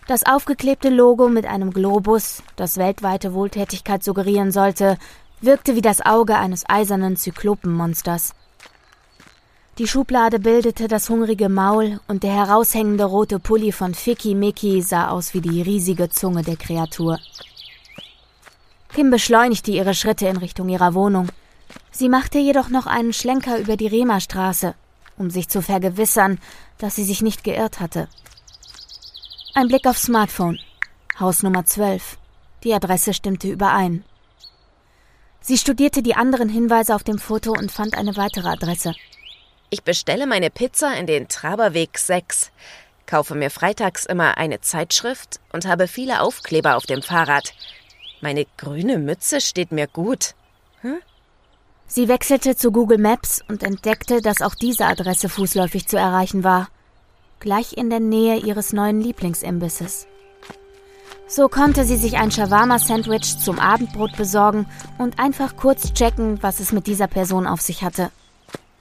Das 0.08 0.26
aufgeklebte 0.26 0.90
Logo 0.90 1.30
mit 1.30 1.46
einem 1.46 1.72
Globus, 1.72 2.42
das 2.56 2.78
weltweite 2.78 3.34
Wohltätigkeit 3.34 4.04
suggerieren 4.04 4.52
sollte, 4.52 4.98
wirkte 5.42 5.76
wie 5.76 5.82
das 5.82 6.06
Auge 6.06 6.38
eines 6.38 6.68
eisernen 6.68 7.18
Zyklopenmonsters. 7.18 8.34
Die 9.78 9.88
Schublade 9.88 10.40
bildete 10.40 10.88
das 10.88 11.10
hungrige 11.10 11.48
Maul 11.48 12.00
und 12.08 12.24
der 12.24 12.34
heraushängende 12.34 13.06
rote 13.06 13.40
Pulli 13.40 13.72
von 13.72 13.94
Ficky 13.94 14.36
Mickey 14.36 14.82
sah 14.82 15.10
aus 15.10 15.34
wie 15.34 15.42
die 15.42 15.62
riesige 15.62 16.10
Zunge 16.10 16.44
der 16.44 16.58
Kreatur. 16.58 17.20
Kim 18.94 19.10
beschleunigte 19.10 19.72
ihre 19.72 19.94
Schritte 19.94 20.28
in 20.28 20.38
Richtung 20.38 20.68
ihrer 20.68 20.94
Wohnung. 20.94 21.30
Sie 21.92 22.10
machte 22.10 22.40
jedoch 22.40 22.70
noch 22.70 22.88
einen 22.88 23.14
Schlenker 23.14 23.58
über 23.60 23.78
die 23.78 23.88
Rema-Straße 23.88 24.76
um 25.20 25.30
sich 25.30 25.50
zu 25.50 25.62
vergewissern, 25.62 26.40
dass 26.78 26.96
sie 26.96 27.04
sich 27.04 27.22
nicht 27.22 27.44
geirrt 27.44 27.80
hatte. 27.80 28.08
Ein 29.54 29.68
Blick 29.68 29.86
aufs 29.86 30.04
Smartphone. 30.04 30.60
Haus 31.20 31.44
Nummer 31.44 31.66
12. 31.66 32.18
Die 32.64 32.74
Adresse 32.74 33.14
stimmte 33.14 33.50
überein. 33.50 34.04
Sie 35.42 35.58
studierte 35.58 36.04
die 36.04 36.16
anderen 36.16 36.50
Hinweise 36.50 36.94
auf 36.94 37.04
dem 37.04 37.18
Foto 37.18 37.52
und 37.52 37.72
fand 37.72 37.98
eine 37.98 38.18
weitere 38.18 38.50
Adresse. 38.50 38.94
Ich 39.70 39.84
bestelle 39.84 40.28
meine 40.28 40.50
Pizza 40.50 40.96
in 40.98 41.06
den 41.06 41.28
Traberweg 41.28 41.98
6, 41.98 42.52
kaufe 43.06 43.36
mir 43.36 43.50
freitags 43.50 44.06
immer 44.06 44.38
eine 44.38 44.62
Zeitschrift 44.62 45.40
und 45.52 45.66
habe 45.66 45.88
viele 45.88 46.22
Aufkleber 46.22 46.76
auf 46.76 46.86
dem 46.86 47.02
Fahrrad. 47.02 47.54
Meine 48.22 48.46
grüne 48.58 48.98
Mütze 48.98 49.42
steht 49.42 49.72
mir 49.72 49.88
gut. 49.88 50.36
Hm? 50.82 50.98
Sie 51.88 52.08
wechselte 52.08 52.56
zu 52.56 52.72
Google 52.72 52.98
Maps 52.98 53.42
und 53.48 53.64
entdeckte, 53.64 54.22
dass 54.22 54.42
auch 54.42 54.56
diese 54.56 54.86
Adresse 54.86 55.30
fußläufig 55.30 55.88
zu 55.88 55.98
erreichen 55.98 56.44
war. 56.44 56.70
Gleich 57.40 57.78
in 57.78 57.90
der 57.90 58.00
Nähe 58.00 58.38
ihres 58.38 58.74
neuen 58.74 59.02
Lieblingsimbisses. 59.02 60.06
So 61.32 61.48
konnte 61.48 61.86
sie 61.86 61.96
sich 61.96 62.18
ein 62.18 62.32
Shawarma-Sandwich 62.32 63.38
zum 63.38 63.60
Abendbrot 63.60 64.18
besorgen 64.18 64.66
und 64.98 65.20
einfach 65.20 65.56
kurz 65.56 65.94
checken, 65.94 66.42
was 66.42 66.60
es 66.60 66.72
mit 66.72 66.88
dieser 66.88 67.06
Person 67.06 67.46
auf 67.46 67.62
sich 67.62 67.84
hatte. 67.84 68.10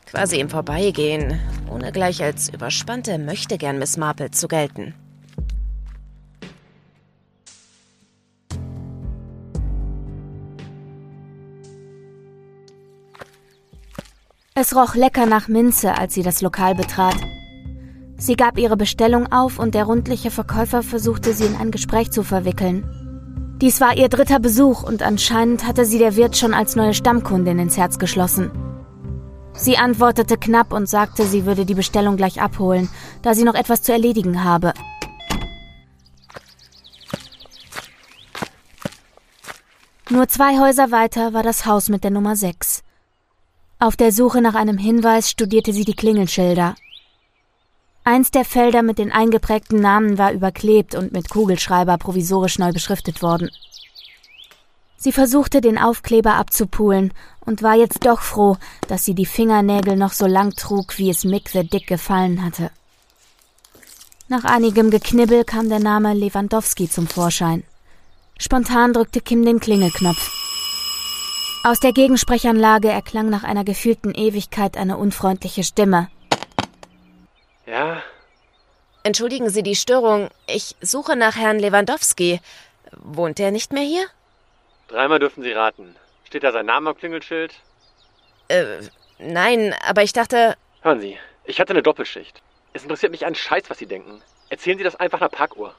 Quasi 0.07 0.41
im 0.41 0.49
Vorbeigehen, 0.49 1.39
ohne 1.71 1.93
gleich 1.93 2.23
als 2.23 2.49
überspannte 2.49 3.19
Möchtegern 3.19 3.79
Miss 3.79 3.99
Marple 3.99 4.31
zu 4.31 4.49
gelten. 4.49 4.95
Es 14.55 14.75
roch 14.75 14.95
lecker 14.95 15.27
nach 15.27 15.49
Minze, 15.49 15.99
als 15.99 16.15
sie 16.15 16.23
das 16.23 16.41
Lokal 16.41 16.75
betrat. 16.75 17.15
Sie 18.21 18.35
gab 18.35 18.59
ihre 18.59 18.77
Bestellung 18.77 19.31
auf 19.31 19.61
und 19.61 19.77
der 19.77 19.85
rundliche 19.85 20.33
Verkäufer 20.33 20.83
versuchte 20.83 21.33
sie 21.35 21.47
in 21.47 21.55
ein 21.55 21.71
Gespräch 21.71 22.11
zu 22.11 22.25
verwickeln. 22.25 22.85
Dies 23.61 23.81
war 23.81 23.97
ihr 23.97 24.09
dritter 24.09 24.41
Besuch 24.41 24.83
und 24.83 25.03
anscheinend 25.03 25.65
hatte 25.65 25.85
sie 25.85 25.99
der 25.99 26.17
Wirt 26.17 26.37
schon 26.37 26.53
als 26.53 26.75
neue 26.75 26.95
Stammkundin 26.95 27.61
ins 27.61 27.77
Herz 27.77 27.99
geschlossen. 27.99 28.51
Sie 29.53 29.77
antwortete 29.77 30.37
knapp 30.37 30.73
und 30.73 30.89
sagte, 30.89 31.25
sie 31.25 31.47
würde 31.47 31.65
die 31.65 31.75
Bestellung 31.75 32.17
gleich 32.17 32.41
abholen, 32.41 32.89
da 33.23 33.35
sie 33.35 33.45
noch 33.45 33.55
etwas 33.55 33.83
zu 33.83 33.93
erledigen 33.93 34.43
habe. 34.43 34.75
Nur 40.11 40.27
zwei 40.27 40.59
Häuser 40.59 40.91
weiter 40.91 41.35
war 41.35 41.45
das 41.45 41.67
Haus 41.67 41.89
mit 41.89 42.03
der 42.03 42.11
Nummer 42.11 42.35
6. 42.35 42.83
Auf 43.79 43.95
der 43.95 44.11
Suche 44.11 44.41
nach 44.41 44.55
einem 44.55 44.79
Hinweis 44.79 45.31
studierte 45.31 45.73
sie 45.73 45.85
die 45.85 45.95
Klingelschilder. 45.95 46.75
Eins 48.09 48.31
der 48.31 48.47
Felder 48.47 48.83
mit 48.83 48.97
den 48.97 49.13
eingeprägten 49.13 49.83
Namen 49.83 50.17
war 50.17 50.33
überklebt 50.33 50.95
und 50.95 51.13
mit 51.13 51.29
Kugelschreiber 51.29 51.99
provisorisch 51.99 52.59
neu 52.59 52.73
beschriftet 52.73 53.21
worden. 53.21 53.51
Sie 54.97 55.13
versuchte, 55.13 55.61
den 55.61 55.77
Aufkleber 55.77 56.37
abzupulen 56.37 57.13
und 57.45 57.63
war 57.63 57.75
jetzt 57.75 58.07
doch 58.07 58.23
froh, 58.23 58.57
dass 58.89 59.05
sie 59.05 59.15
die 59.15 59.27
Fingernägel 59.27 59.95
noch 59.95 60.15
so 60.15 60.25
lang 60.25 60.55
trug, 60.57 60.97
wie 60.97 61.11
es 61.11 61.25
Mick 61.25 61.51
the 61.51 61.69
Dick 61.69 61.87
gefallen 61.87 62.43
hatte. 62.43 62.71
Nach 64.29 64.45
einigem 64.45 64.91
Geknibbel 64.91 65.45
kam 65.45 65.69
der 65.69 65.81
Name 65.81 66.15
Lewandowski 66.15 66.89
zum 66.89 67.09
Vorschein. 67.09 67.63
Spontan 68.39 68.95
drückte 68.95 69.21
Kim 69.21 69.45
den 69.45 69.61
Klingelknopf. 69.61 70.31
Aus 71.63 71.79
der 71.79 71.93
Gegensprechanlage 71.93 72.89
erklang 72.89 73.29
nach 73.29 73.45
einer 73.45 73.65
gefühlten 73.65 74.15
Ewigkeit 74.15 74.79
eine 74.79 74.97
unfreundliche 74.97 75.63
Stimme. 75.63 76.09
Ja? 77.69 78.03
Entschuldigen 79.03 79.51
Sie 79.51 79.63
die 79.63 79.77
Störung. 79.77 80.31
Ich 80.47 80.75
suche 80.81 81.17
nach 81.17 81.37
Herrn 81.37 81.59
Lewandowski. 81.59 82.41
Wohnt 82.93 83.39
er 83.39 83.51
nicht 83.51 83.73
mehr 83.73 83.83
hier? 83.83 84.07
Dreimal 84.89 85.19
dürfen 85.19 85.43
Sie 85.43 85.53
raten. 85.53 85.95
Steht 86.25 86.45
da 86.45 86.53
sein 86.53 86.67
Name 86.67 86.91
am 86.91 86.97
Klingelschild? 86.97 87.55
Äh, 88.49 88.65
nein, 89.19 89.75
aber 89.87 90.03
ich 90.03 90.15
dachte. 90.15 90.57
Hören 90.81 91.01
Sie, 91.01 91.19
ich 91.45 91.61
hatte 91.61 91.75
eine 91.75 91.83
Doppelschicht. 91.83 92.41
Es 92.73 92.83
interessiert 92.83 93.13
mich 93.13 93.27
einen 93.27 93.35
Scheiß, 93.35 93.65
was 93.69 93.79
Sie 93.79 93.87
denken. 93.87 94.23
Erzählen 94.49 94.79
Sie 94.79 94.85
das 94.85 94.97
einfach 94.97 95.21
nach 95.21 95.31
Parkuhr. 95.31 95.75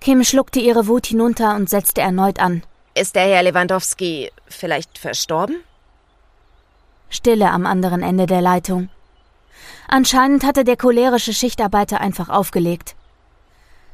Kim 0.00 0.22
schluckte 0.22 0.60
ihre 0.60 0.86
Wut 0.86 1.06
hinunter 1.06 1.56
und 1.56 1.68
setzte 1.68 2.00
erneut 2.00 2.38
an. 2.38 2.62
Ist 2.94 3.16
der 3.16 3.24
Herr 3.24 3.42
Lewandowski 3.42 4.30
vielleicht 4.46 4.98
verstorben? 4.98 5.64
Stille 7.14 7.50
am 7.52 7.64
anderen 7.64 8.02
Ende 8.02 8.26
der 8.26 8.42
Leitung. 8.42 8.88
Anscheinend 9.86 10.44
hatte 10.44 10.64
der 10.64 10.76
cholerische 10.76 11.32
Schichtarbeiter 11.32 12.00
einfach 12.00 12.28
aufgelegt. 12.28 12.96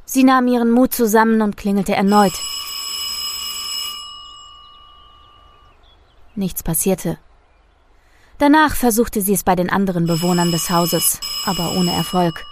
Sie 0.07 0.25
nahm 0.25 0.49
ihren 0.49 0.71
Mut 0.71 0.95
zusammen 0.95 1.43
und 1.43 1.59
klingelte 1.59 1.95
erneut. 1.95 2.33
Nichts 6.35 6.63
passierte. 6.63 7.19
Danach 8.39 8.75
versuchte 8.75 9.21
sie 9.21 9.35
es 9.35 9.43
bei 9.43 9.55
den 9.55 9.69
anderen 9.69 10.07
Bewohnern 10.07 10.51
des 10.51 10.71
Hauses, 10.71 11.21
aber 11.45 11.73
ohne 11.73 11.93
Erfolg. 11.93 12.43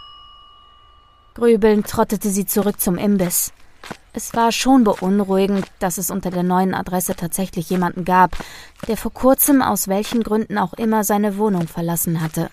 Grübelnd 1.32 1.88
trottete 1.88 2.28
sie 2.28 2.44
zurück 2.44 2.78
zum 2.78 2.98
Imbiss. 2.98 3.52
Es 4.18 4.34
war 4.34 4.50
schon 4.50 4.82
beunruhigend, 4.82 5.64
dass 5.78 5.96
es 5.96 6.10
unter 6.10 6.30
der 6.30 6.42
neuen 6.42 6.74
Adresse 6.74 7.14
tatsächlich 7.14 7.70
jemanden 7.70 8.04
gab, 8.04 8.36
der 8.88 8.96
vor 8.96 9.12
kurzem 9.12 9.62
aus 9.62 9.86
welchen 9.86 10.24
Gründen 10.24 10.58
auch 10.58 10.72
immer 10.72 11.04
seine 11.04 11.38
Wohnung 11.38 11.68
verlassen 11.68 12.20
hatte. 12.20 12.50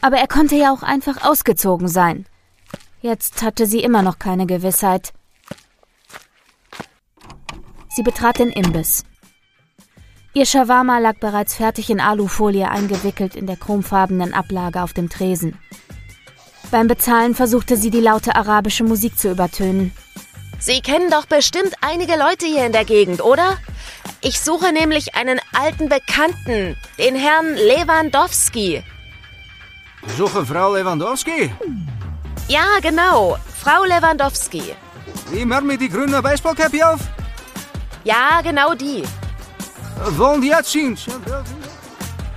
Aber 0.00 0.16
er 0.16 0.28
konnte 0.28 0.54
ja 0.54 0.72
auch 0.72 0.82
einfach 0.82 1.22
ausgezogen 1.22 1.88
sein. 1.88 2.24
Jetzt 3.02 3.42
hatte 3.42 3.66
sie 3.66 3.80
immer 3.80 4.00
noch 4.00 4.18
keine 4.18 4.46
Gewissheit. 4.46 5.12
Sie 7.90 8.02
betrat 8.02 8.38
den 8.38 8.48
Imbiss. 8.48 9.04
Ihr 10.32 10.46
Shawarma 10.46 11.00
lag 11.00 11.18
bereits 11.18 11.54
fertig 11.54 11.90
in 11.90 12.00
Alufolie 12.00 12.70
eingewickelt 12.70 13.36
in 13.36 13.46
der 13.46 13.56
chromfarbenen 13.56 14.32
Ablage 14.32 14.82
auf 14.82 14.94
dem 14.94 15.10
Tresen. 15.10 15.58
Beim 16.70 16.88
Bezahlen 16.88 17.34
versuchte 17.34 17.76
sie 17.76 17.90
die 17.90 18.00
laute 18.00 18.34
arabische 18.34 18.84
Musik 18.84 19.18
zu 19.18 19.30
übertönen. 19.30 19.92
Sie 20.58 20.80
kennen 20.80 21.10
doch 21.10 21.26
bestimmt 21.26 21.74
einige 21.80 22.16
Leute 22.16 22.46
hier 22.46 22.66
in 22.66 22.72
der 22.72 22.84
Gegend, 22.84 23.22
oder? 23.22 23.56
Ich 24.20 24.40
suche 24.40 24.72
nämlich 24.72 25.14
einen 25.14 25.38
alten 25.54 25.88
Bekannten, 25.88 26.76
den 26.98 27.14
Herrn 27.14 27.54
Lewandowski. 27.54 28.82
Suche 30.16 30.44
Frau 30.44 30.74
Lewandowski? 30.74 31.52
Ja, 32.48 32.64
genau. 32.80 33.38
Frau 33.62 33.84
Lewandowski. 33.84 34.74
Immer 35.32 35.60
mit 35.60 35.80
die 35.80 35.88
grüne 35.88 36.22
Baseballcappe 36.22 36.88
auf? 36.88 37.00
Ja, 38.04 38.40
genau 38.42 38.74
die. 38.74 39.02
Wollen 40.16 40.40
die 40.40 40.48
jetzt? 40.48 40.76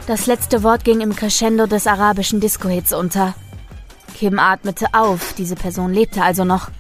Das 0.07 0.25
letzte 0.25 0.63
Wort 0.63 0.83
ging 0.83 1.01
im 1.01 1.15
Crescendo 1.15 1.67
des 1.67 1.85
arabischen 1.87 2.39
Disco-Hits 2.39 2.93
unter. 2.93 3.35
Kim 4.19 4.37
atmete 4.37 4.87
auf, 4.91 5.33
diese 5.37 5.55
Person 5.55 5.93
lebte 5.93 6.21
also 6.21 6.43
noch. 6.43 6.71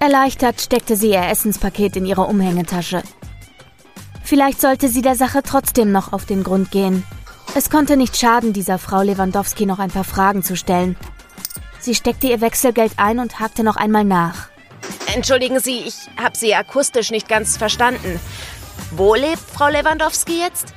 Erleichtert 0.00 0.60
steckte 0.60 0.96
sie 0.96 1.10
ihr 1.10 1.22
Essenspaket 1.22 1.94
in 1.94 2.04
ihre 2.04 2.22
Umhängetasche. 2.22 3.04
Vielleicht 4.24 4.60
sollte 4.60 4.88
sie 4.88 5.00
der 5.00 5.14
Sache 5.14 5.44
trotzdem 5.44 5.92
noch 5.92 6.12
auf 6.12 6.26
den 6.26 6.42
Grund 6.42 6.72
gehen. 6.72 7.04
Es 7.54 7.70
konnte 7.70 7.96
nicht 7.96 8.16
schaden, 8.16 8.52
dieser 8.52 8.78
Frau 8.78 9.02
Lewandowski 9.02 9.64
noch 9.64 9.78
ein 9.78 9.92
paar 9.92 10.02
Fragen 10.02 10.42
zu 10.42 10.56
stellen. 10.56 10.96
Sie 11.78 11.94
steckte 11.94 12.26
ihr 12.26 12.40
Wechselgeld 12.40 12.94
ein 12.96 13.20
und 13.20 13.38
hakte 13.38 13.62
noch 13.62 13.76
einmal 13.76 14.02
nach. 14.02 14.48
Entschuldigen 15.14 15.60
Sie, 15.60 15.78
ich 15.78 15.94
habe 16.20 16.36
Sie 16.36 16.52
akustisch 16.52 17.12
nicht 17.12 17.28
ganz 17.28 17.56
verstanden. 17.56 18.18
Wo 18.90 19.14
lebt 19.14 19.38
Frau 19.38 19.68
Lewandowski 19.68 20.40
jetzt? 20.40 20.74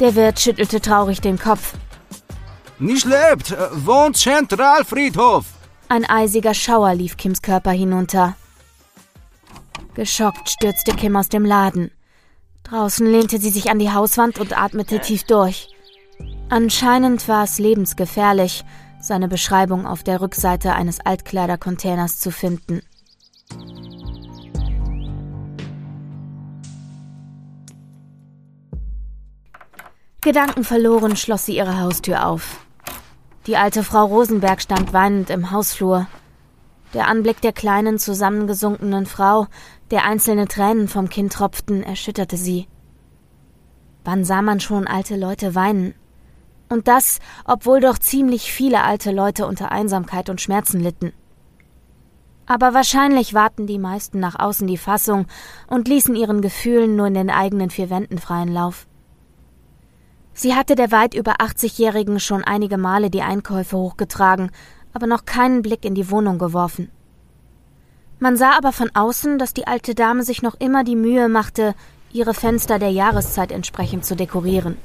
Der 0.00 0.16
Wirt 0.16 0.40
schüttelte 0.40 0.80
traurig 0.80 1.20
den 1.20 1.38
Kopf. 1.38 1.74
Nicht 2.80 3.06
lebt, 3.06 3.56
wohnt 3.72 4.16
Zentralfriedhof. 4.16 5.46
Ein 5.88 6.04
eisiger 6.04 6.54
Schauer 6.54 6.94
lief 6.94 7.16
Kims 7.16 7.42
Körper 7.42 7.72
hinunter. 7.72 8.36
Geschockt 9.94 10.48
stürzte 10.48 10.92
Kim 10.94 11.16
aus 11.16 11.28
dem 11.28 11.44
Laden. 11.44 11.90
Draußen 12.62 13.04
lehnte 13.04 13.38
sie 13.40 13.50
sich 13.50 13.68
an 13.70 13.80
die 13.80 13.90
Hauswand 13.90 14.38
und 14.38 14.56
atmete 14.56 15.00
tief 15.00 15.24
durch. 15.24 15.68
Anscheinend 16.50 17.26
war 17.26 17.44
es 17.44 17.58
lebensgefährlich, 17.58 18.64
seine 19.00 19.26
Beschreibung 19.26 19.84
auf 19.84 20.04
der 20.04 20.20
Rückseite 20.20 20.72
eines 20.74 21.00
Altkleidercontainers 21.00 22.20
zu 22.20 22.30
finden. 22.30 22.82
Gedankenverloren 30.20 31.16
schloss 31.16 31.46
sie 31.46 31.56
ihre 31.56 31.80
Haustür 31.80 32.26
auf. 32.26 32.67
Die 33.46 33.56
alte 33.56 33.82
Frau 33.82 34.04
Rosenberg 34.04 34.60
stand 34.60 34.92
weinend 34.92 35.30
im 35.30 35.50
Hausflur. 35.50 36.06
Der 36.94 37.08
Anblick 37.08 37.40
der 37.40 37.52
kleinen, 37.52 37.98
zusammengesunkenen 37.98 39.06
Frau, 39.06 39.46
der 39.90 40.04
einzelne 40.04 40.48
Tränen 40.48 40.88
vom 40.88 41.08
Kinn 41.08 41.30
tropften, 41.30 41.82
erschütterte 41.82 42.36
sie. 42.36 42.66
Wann 44.04 44.24
sah 44.24 44.42
man 44.42 44.60
schon 44.60 44.86
alte 44.86 45.16
Leute 45.16 45.54
weinen? 45.54 45.94
Und 46.68 46.88
das, 46.88 47.18
obwohl 47.44 47.80
doch 47.80 47.98
ziemlich 47.98 48.52
viele 48.52 48.82
alte 48.82 49.10
Leute 49.12 49.46
unter 49.46 49.72
Einsamkeit 49.72 50.28
und 50.28 50.40
Schmerzen 50.40 50.80
litten. 50.80 51.12
Aber 52.46 52.72
wahrscheinlich 52.72 53.34
warten 53.34 53.66
die 53.66 53.78
meisten 53.78 54.20
nach 54.20 54.38
außen 54.38 54.66
die 54.66 54.78
Fassung 54.78 55.26
und 55.66 55.88
ließen 55.88 56.14
ihren 56.14 56.40
Gefühlen 56.40 56.96
nur 56.96 57.06
in 57.06 57.14
den 57.14 57.30
eigenen 57.30 57.68
vier 57.68 57.90
Wänden 57.90 58.18
freien 58.18 58.52
Lauf. 58.52 58.86
Sie 60.40 60.54
hatte 60.54 60.76
der 60.76 60.92
weit 60.92 61.14
über 61.14 61.40
80-Jährigen 61.40 62.20
schon 62.20 62.44
einige 62.44 62.78
Male 62.78 63.10
die 63.10 63.22
Einkäufe 63.22 63.76
hochgetragen, 63.76 64.52
aber 64.92 65.08
noch 65.08 65.24
keinen 65.24 65.62
Blick 65.62 65.84
in 65.84 65.96
die 65.96 66.12
Wohnung 66.12 66.38
geworfen. 66.38 66.92
Man 68.20 68.36
sah 68.36 68.56
aber 68.56 68.70
von 68.70 68.88
außen, 68.94 69.40
dass 69.40 69.52
die 69.52 69.66
alte 69.66 69.96
Dame 69.96 70.22
sich 70.22 70.40
noch 70.40 70.54
immer 70.60 70.84
die 70.84 70.94
Mühe 70.94 71.28
machte, 71.28 71.74
ihre 72.12 72.34
Fenster 72.34 72.78
der 72.78 72.92
Jahreszeit 72.92 73.50
entsprechend 73.50 74.04
zu 74.04 74.14
dekorieren. 74.14 74.76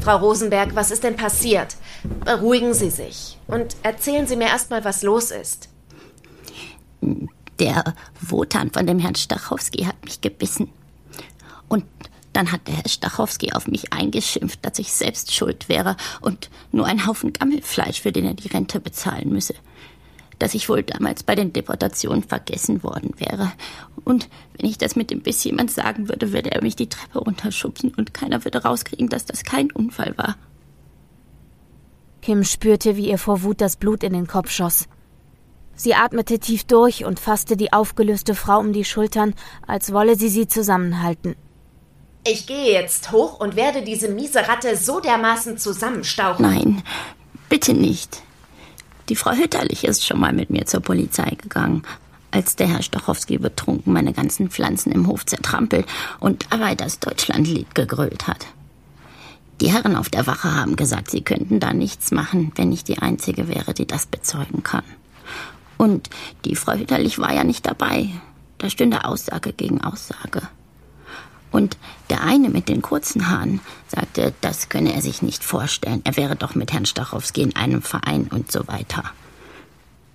Frau 0.00 0.16
Rosenberg, 0.16 0.74
was 0.74 0.90
ist 0.90 1.04
denn 1.04 1.14
passiert? 1.14 1.76
Beruhigen 2.24 2.74
Sie 2.74 2.90
sich 2.90 3.38
und 3.46 3.76
erzählen 3.84 4.26
Sie 4.26 4.34
mir 4.34 4.48
erstmal, 4.48 4.84
was 4.84 5.04
los 5.04 5.30
ist. 5.30 5.68
Der 7.60 7.84
Wotan 8.20 8.72
von 8.72 8.84
dem 8.84 8.98
Herrn 8.98 9.14
Stachowski 9.14 9.84
hat 9.84 10.04
mich 10.04 10.20
gebissen. 10.20 10.72
Und 11.68 11.84
dann 12.32 12.52
hat 12.52 12.66
der 12.68 12.76
Herr 12.76 12.88
Stachowski 12.88 13.52
auf 13.52 13.66
mich 13.66 13.92
eingeschimpft, 13.92 14.64
dass 14.64 14.78
ich 14.78 14.92
selbst 14.92 15.34
schuld 15.34 15.68
wäre 15.68 15.96
und 16.20 16.50
nur 16.72 16.86
ein 16.86 17.06
Haufen 17.06 17.32
Gammelfleisch, 17.32 18.00
für 18.00 18.12
den 18.12 18.26
er 18.26 18.34
die 18.34 18.48
Rente 18.48 18.80
bezahlen 18.80 19.30
müsse. 19.30 19.54
Dass 20.38 20.54
ich 20.54 20.68
wohl 20.68 20.82
damals 20.82 21.22
bei 21.22 21.34
den 21.34 21.52
Deportationen 21.52 22.22
vergessen 22.22 22.82
worden 22.82 23.12
wäre. 23.18 23.52
Und 24.04 24.28
wenn 24.56 24.70
ich 24.70 24.78
das 24.78 24.96
mit 24.96 25.10
dem 25.10 25.20
Biss 25.20 25.44
jemand 25.44 25.70
sagen 25.70 26.08
würde, 26.08 26.32
würde 26.32 26.52
er 26.52 26.62
mich 26.62 26.76
die 26.76 26.88
Treppe 26.88 27.18
runterschubsen 27.18 27.92
und 27.94 28.14
keiner 28.14 28.44
würde 28.44 28.62
rauskriegen, 28.62 29.08
dass 29.08 29.26
das 29.26 29.42
kein 29.42 29.70
Unfall 29.70 30.16
war. 30.16 30.36
Kim 32.22 32.44
spürte, 32.44 32.96
wie 32.96 33.08
ihr 33.08 33.18
vor 33.18 33.42
Wut 33.42 33.60
das 33.60 33.76
Blut 33.76 34.02
in 34.02 34.12
den 34.12 34.26
Kopf 34.26 34.50
schoss. 34.50 34.88
Sie 35.74 35.94
atmete 35.94 36.38
tief 36.38 36.64
durch 36.64 37.06
und 37.06 37.18
fasste 37.18 37.56
die 37.56 37.72
aufgelöste 37.72 38.34
Frau 38.34 38.60
um 38.60 38.72
die 38.72 38.84
Schultern, 38.84 39.34
als 39.66 39.92
wolle 39.92 40.16
sie 40.16 40.28
sie 40.28 40.46
zusammenhalten. 40.46 41.36
Ich 42.24 42.46
gehe 42.46 42.72
jetzt 42.72 43.12
hoch 43.12 43.40
und 43.40 43.56
werde 43.56 43.82
diese 43.82 44.08
miese 44.08 44.46
Ratte 44.46 44.76
so 44.76 45.00
dermaßen 45.00 45.56
zusammenstauchen. 45.56 46.42
Nein, 46.44 46.82
bitte 47.48 47.72
nicht. 47.72 48.22
Die 49.08 49.16
Frau 49.16 49.32
Hütterlich 49.32 49.84
ist 49.84 50.06
schon 50.06 50.20
mal 50.20 50.32
mit 50.32 50.50
mir 50.50 50.66
zur 50.66 50.80
Polizei 50.80 51.30
gegangen, 51.30 51.82
als 52.30 52.56
der 52.56 52.68
Herr 52.68 52.82
Stochowski 52.82 53.38
betrunken 53.38 53.92
meine 53.92 54.12
ganzen 54.12 54.50
Pflanzen 54.50 54.92
im 54.92 55.06
Hof 55.08 55.26
zertrampelt 55.26 55.86
und 56.20 56.46
dabei 56.50 56.74
das 56.74 57.00
Deutschlandlied 57.00 57.74
gegrölt 57.74 58.28
hat. 58.28 58.46
Die 59.60 59.72
Herren 59.72 59.96
auf 59.96 60.08
der 60.08 60.26
Wache 60.26 60.54
haben 60.54 60.76
gesagt, 60.76 61.10
sie 61.10 61.22
könnten 61.22 61.58
da 61.58 61.72
nichts 61.72 62.12
machen, 62.12 62.52
wenn 62.54 62.70
ich 62.70 62.84
die 62.84 62.98
Einzige 62.98 63.48
wäre, 63.48 63.74
die 63.74 63.86
das 63.86 64.06
bezeugen 64.06 64.62
kann. 64.62 64.84
Und 65.76 66.08
die 66.44 66.54
Frau 66.54 66.74
Hütterlich 66.74 67.18
war 67.18 67.34
ja 67.34 67.44
nicht 67.44 67.66
dabei. 67.66 68.08
Da 68.58 68.70
stünde 68.70 69.04
Aussage 69.04 69.52
gegen 69.52 69.80
Aussage. 69.82 70.42
Und 71.50 71.76
der 72.10 72.22
eine 72.22 72.48
mit 72.48 72.68
den 72.68 72.82
kurzen 72.82 73.28
Haaren 73.28 73.60
sagte, 73.88 74.32
das 74.40 74.68
könne 74.68 74.94
er 74.94 75.02
sich 75.02 75.22
nicht 75.22 75.42
vorstellen. 75.42 76.00
Er 76.04 76.16
wäre 76.16 76.36
doch 76.36 76.54
mit 76.54 76.72
Herrn 76.72 76.86
Stachowski 76.86 77.42
in 77.42 77.56
einem 77.56 77.82
Verein 77.82 78.28
und 78.32 78.52
so 78.52 78.66
weiter. 78.68 79.04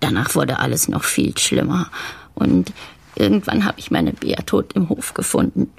Danach 0.00 0.34
wurde 0.34 0.58
alles 0.58 0.88
noch 0.88 1.04
viel 1.04 1.36
schlimmer. 1.36 1.90
Und 2.34 2.72
Irgendwann 3.16 3.64
habe 3.64 3.80
ich 3.80 3.90
meine 3.90 4.12
Bea 4.12 4.42
tot 4.42 4.74
im 4.74 4.90
Hof 4.90 5.14
gefunden. 5.14 5.72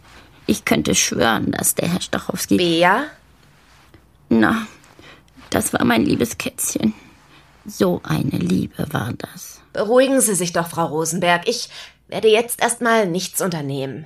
Ich 0.47 0.65
könnte 0.65 0.95
schwören, 0.95 1.51
dass 1.51 1.75
der 1.75 1.87
Herr 1.87 2.01
Stachowski. 2.01 2.57
Bea? 2.57 3.03
Na, 4.29 4.67
das 5.51 5.71
war 5.71 5.85
mein 5.85 6.03
liebes 6.03 6.37
Kätzchen. 6.37 6.93
So 7.65 8.01
eine 8.03 8.37
Liebe 8.37 8.87
war 8.91 9.13
das. 9.17 9.61
Beruhigen 9.71 10.19
Sie 10.19 10.33
sich 10.33 10.51
doch, 10.51 10.67
Frau 10.67 10.85
Rosenberg. 10.85 11.47
Ich 11.47 11.69
werde 12.07 12.29
jetzt 12.29 12.61
erstmal 12.61 13.07
nichts 13.07 13.41
unternehmen. 13.41 14.05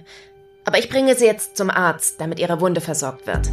Aber 0.66 0.80
ich 0.80 0.90
bringe 0.90 1.16
Sie 1.16 1.26
jetzt 1.26 1.58
zum 1.58 1.70
Arzt, 1.70 2.20
damit 2.20 2.40
Ihre 2.40 2.62
Wunde 2.62 2.82
versorgt 2.82 3.28
wird. 3.28 3.50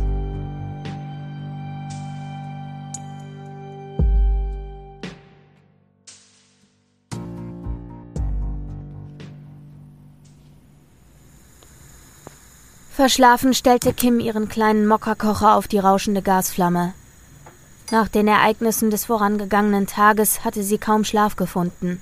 Verschlafen 12.98 13.54
stellte 13.54 13.92
Kim 13.92 14.18
ihren 14.18 14.48
kleinen 14.48 14.84
Mokkakocher 14.84 15.54
auf 15.54 15.68
die 15.68 15.78
rauschende 15.78 16.20
Gasflamme. 16.20 16.94
Nach 17.92 18.08
den 18.08 18.26
Ereignissen 18.26 18.90
des 18.90 19.04
vorangegangenen 19.04 19.86
Tages 19.86 20.44
hatte 20.44 20.64
sie 20.64 20.78
kaum 20.78 21.04
Schlaf 21.04 21.36
gefunden. 21.36 22.00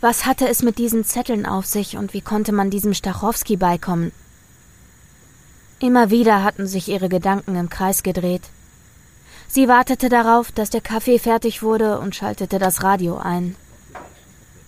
Was 0.00 0.26
hatte 0.26 0.48
es 0.48 0.62
mit 0.62 0.78
diesen 0.78 1.04
Zetteln 1.04 1.44
auf 1.44 1.66
sich 1.66 1.96
und 1.96 2.14
wie 2.14 2.20
konnte 2.20 2.52
man 2.52 2.70
diesem 2.70 2.94
Stachowski 2.94 3.56
beikommen? 3.56 4.12
Immer 5.80 6.10
wieder 6.10 6.44
hatten 6.44 6.68
sich 6.68 6.88
ihre 6.88 7.08
Gedanken 7.08 7.56
im 7.56 7.68
Kreis 7.68 8.04
gedreht. 8.04 8.42
Sie 9.48 9.66
wartete 9.66 10.08
darauf, 10.08 10.52
dass 10.52 10.70
der 10.70 10.82
Kaffee 10.82 11.18
fertig 11.18 11.62
wurde 11.62 11.98
und 11.98 12.14
schaltete 12.14 12.58
das 12.58 12.82
Radio 12.82 13.16
ein. 13.16 13.56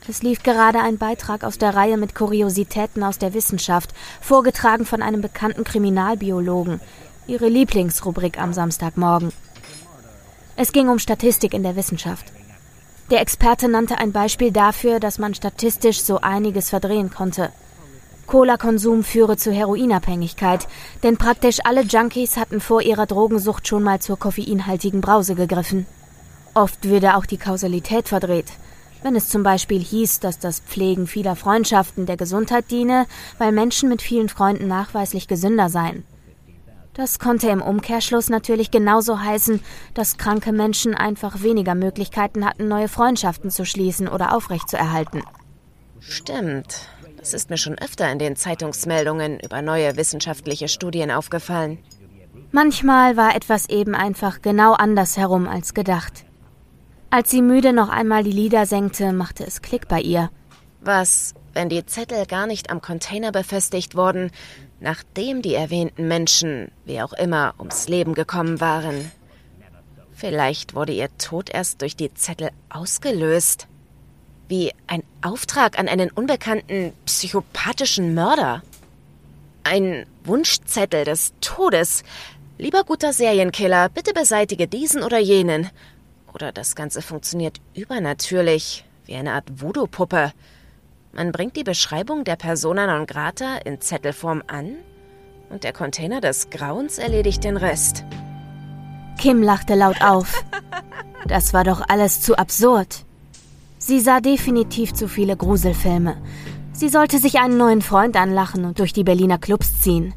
Es 0.09 0.23
lief 0.23 0.43
gerade 0.43 0.81
ein 0.81 0.99
Beitrag 0.99 1.45
aus 1.45 1.59
der 1.59 1.77
Reihe 1.77 1.97
mit 1.97 2.17
Kuriositäten 2.17 3.05
aus 3.05 3.19
der 3.19 3.33
Wissenschaft, 3.33 3.91
vorgetragen 4.21 4.85
von 4.85 5.03
einem 5.03 5.21
bekannten 5.21 5.63
Kriminalbiologen, 5.63 6.81
ihre 7.29 7.49
Lieblingsrubrik 7.49 8.41
am 8.41 8.53
Samstagmorgen. 8.53 9.33
Es 10.57 10.73
ging 10.73 10.89
um 10.89 10.99
Statistik 10.99 11.55
in 11.55 11.63
der 11.63 11.77
Wissenschaft. 11.77 12.25
Der 13.11 13.21
Experte 13.21 13.69
nannte 13.69 13.99
ein 13.99 14.13
Beispiel 14.13 14.53
dafür, 14.53 15.01
dass 15.01 15.19
man 15.19 15.35
statistisch 15.35 16.03
so 16.03 16.21
einiges 16.21 16.71
verdrehen 16.71 17.11
konnte. 17.11 17.51
Cola-Konsum 18.27 19.03
führe 19.03 19.37
zu 19.37 19.51
Heroinabhängigkeit, 19.51 20.69
denn 21.03 21.17
praktisch 21.17 21.59
alle 21.65 21.83
Junkies 21.83 22.37
hatten 22.37 22.61
vor 22.61 22.83
ihrer 22.83 23.07
Drogensucht 23.07 23.67
schon 23.67 23.83
mal 23.83 24.01
zur 24.01 24.19
koffeinhaltigen 24.19 25.01
Brause 25.01 25.35
gegriffen. 25.35 25.87
Oft 26.55 26.85
würde 26.85 27.17
auch 27.17 27.27
die 27.27 27.39
Kausalität 27.39 28.09
verdreht– 28.09 28.53
wenn 29.03 29.17
es 29.17 29.29
zum 29.29 29.43
Beispiel 29.43 29.81
hieß, 29.81 30.21
dass 30.21 30.39
das 30.39 30.61
Pflegen 30.61 31.07
vieler 31.07 31.37
Freundschaften 31.37 32.07
der 32.07 32.17
Gesundheit 32.17 32.71
diene, 32.71 33.07
weil 33.39 33.53
Menschen 33.53 33.89
mit 33.89 34.03
vielen 34.03 34.29
Freunden 34.29 34.69
nachweislich 34.69 35.27
gesünder 35.27 35.69
seien. 35.69 36.05
Das 36.95 37.19
konnte 37.19 37.49
im 37.49 37.63
Umkehrschluss 37.63 38.29
natürlich 38.31 38.71
genauso 38.71 39.21
heißen, 39.21 39.61
dass 39.95 40.19
kranke 40.19 40.53
Menschen 40.53 40.95
einfach 40.95 41.43
weniger 41.43 41.75
Möglichkeiten 41.75 42.45
hatten, 42.45 42.69
neue 42.69 42.89
Freundschaften 42.89 43.51
zu 43.51 43.65
schließen 43.65 44.09
oder 44.09 44.35
aufrechtzuerhalten. 44.35 45.23
Stimmt. 46.01 46.89
Das 47.17 47.35
ist 47.35 47.51
mir 47.51 47.59
schon 47.59 47.79
öfter 47.79 48.11
in 48.11 48.19
den 48.19 48.35
Zeitungsmeldungen 48.35 49.39
über 49.41 49.63
neue 49.63 49.97
wissenschaftliche 49.97 50.69
Studien 50.69 51.11
aufgefallen. 51.11 51.79
Manchmal 52.51 53.17
war 53.17 53.37
etwas 53.37 53.69
eben 53.69 53.95
einfach 53.95 54.43
genau 54.43 54.73
andersherum 54.73 55.47
als 55.47 55.75
gedacht. 55.75 56.25
Als 57.11 57.31
sie 57.31 57.43
müde 57.43 57.73
noch 57.73 57.89
einmal 57.89 58.25
die 58.25 58.33
Lieder 58.33 58.67
senkte, 58.67 59.13
machte 59.13 59.45
es 59.45 59.63
Klick 59.63 59.87
bei 59.87 60.01
ihr. 60.01 60.31
Was, 60.81 61.35
wenn 61.53 61.69
die 61.69 61.85
Zettel 61.85 62.25
gar 62.27 62.47
nicht 62.47 62.71
am 62.71 62.81
Container 62.81 63.33
befestigt 63.33 63.95
wurden, 63.95 64.31
nachdem 64.81 65.43
die 65.43 65.55
erwähnten 65.55 66.09
Menschen, 66.09 66.71
wie 66.85 67.01
auch 67.03 67.13
immer, 67.13 67.55
ums 67.59 67.89
Leben 67.89 68.15
gekommen 68.15 68.61
waren? 68.61 69.11
Vielleicht 70.13 70.75
wurde 70.75 70.93
ihr 70.93 71.09
Tod 71.17 71.49
erst 71.49 71.81
durch 71.81 71.97
die 71.97 72.13
Zettel 72.13 72.51
ausgelöst. 72.69 73.69
Wie 74.49 74.73
ein 74.87 75.03
Auftrag 75.23 75.79
an 75.79 75.89
einen 75.89 76.11
unbekannten 76.11 76.93
psychopathischen 77.07 78.15
Mörder. 78.15 78.63
Ein 79.65 80.07
Wunschzettel 80.25 81.05
des 81.05 81.33
Todes. 81.41 82.03
Lieber 82.59 82.85
guter 82.85 83.15
Serienkiller, 83.15 83.89
bitte 83.89 84.13
beseitige 84.13 84.69
diesen 84.69 85.03
oder 85.03 85.19
jenen. 85.19 85.71
Oder 86.35 86.53
das 86.53 86.75
Ganze 86.75 87.01
funktioniert 87.01 87.59
übernatürlich, 87.75 88.85
wie 89.07 89.15
eine 89.15 89.33
Art 89.33 89.63
Voodoo-Puppe. 89.63 90.33
Man 91.13 91.33
bringt 91.33 91.57
die 91.57 91.65
Beschreibung 91.65 92.25
der 92.25 92.37
Persona 92.37 92.87
non 92.87 93.07
grata 93.07 93.57
in 93.65 93.81
Zettelform 93.81 94.43
an 94.47 94.77
und 95.51 95.65
der 95.65 95.73
Container 95.73 96.21
des 96.21 96.51
Grauens 96.51 96.99
erledigt 96.99 97.43
den 97.43 97.57
Rest. 97.57 98.05
Kim 99.19 99.43
lachte 99.43 99.75
laut 99.75 100.01
auf. 100.03 100.45
Das 101.27 101.53
war 101.53 101.65
doch 101.65 101.83
alles 101.89 102.23
zu 102.23 102.37
absurd. 102.37 103.05
Sie 103.79 104.01
sah 104.01 104.21
definitiv 104.21 104.95
zu 104.95 105.09
viele 105.09 105.37
Gruselfilme. 105.37 106.17
Sie 106.73 106.89
sollte 106.89 107.19
sich 107.19 107.39
einen 107.39 107.59
neuen 107.59 107.83
Freund 107.83 108.17
anlachen 108.17 108.65
und 108.65 108.79
durch 108.79 108.93
die 108.93 109.05
Berliner 109.05 109.39
Clubs 109.39 109.81
ziehen. 109.81 110.15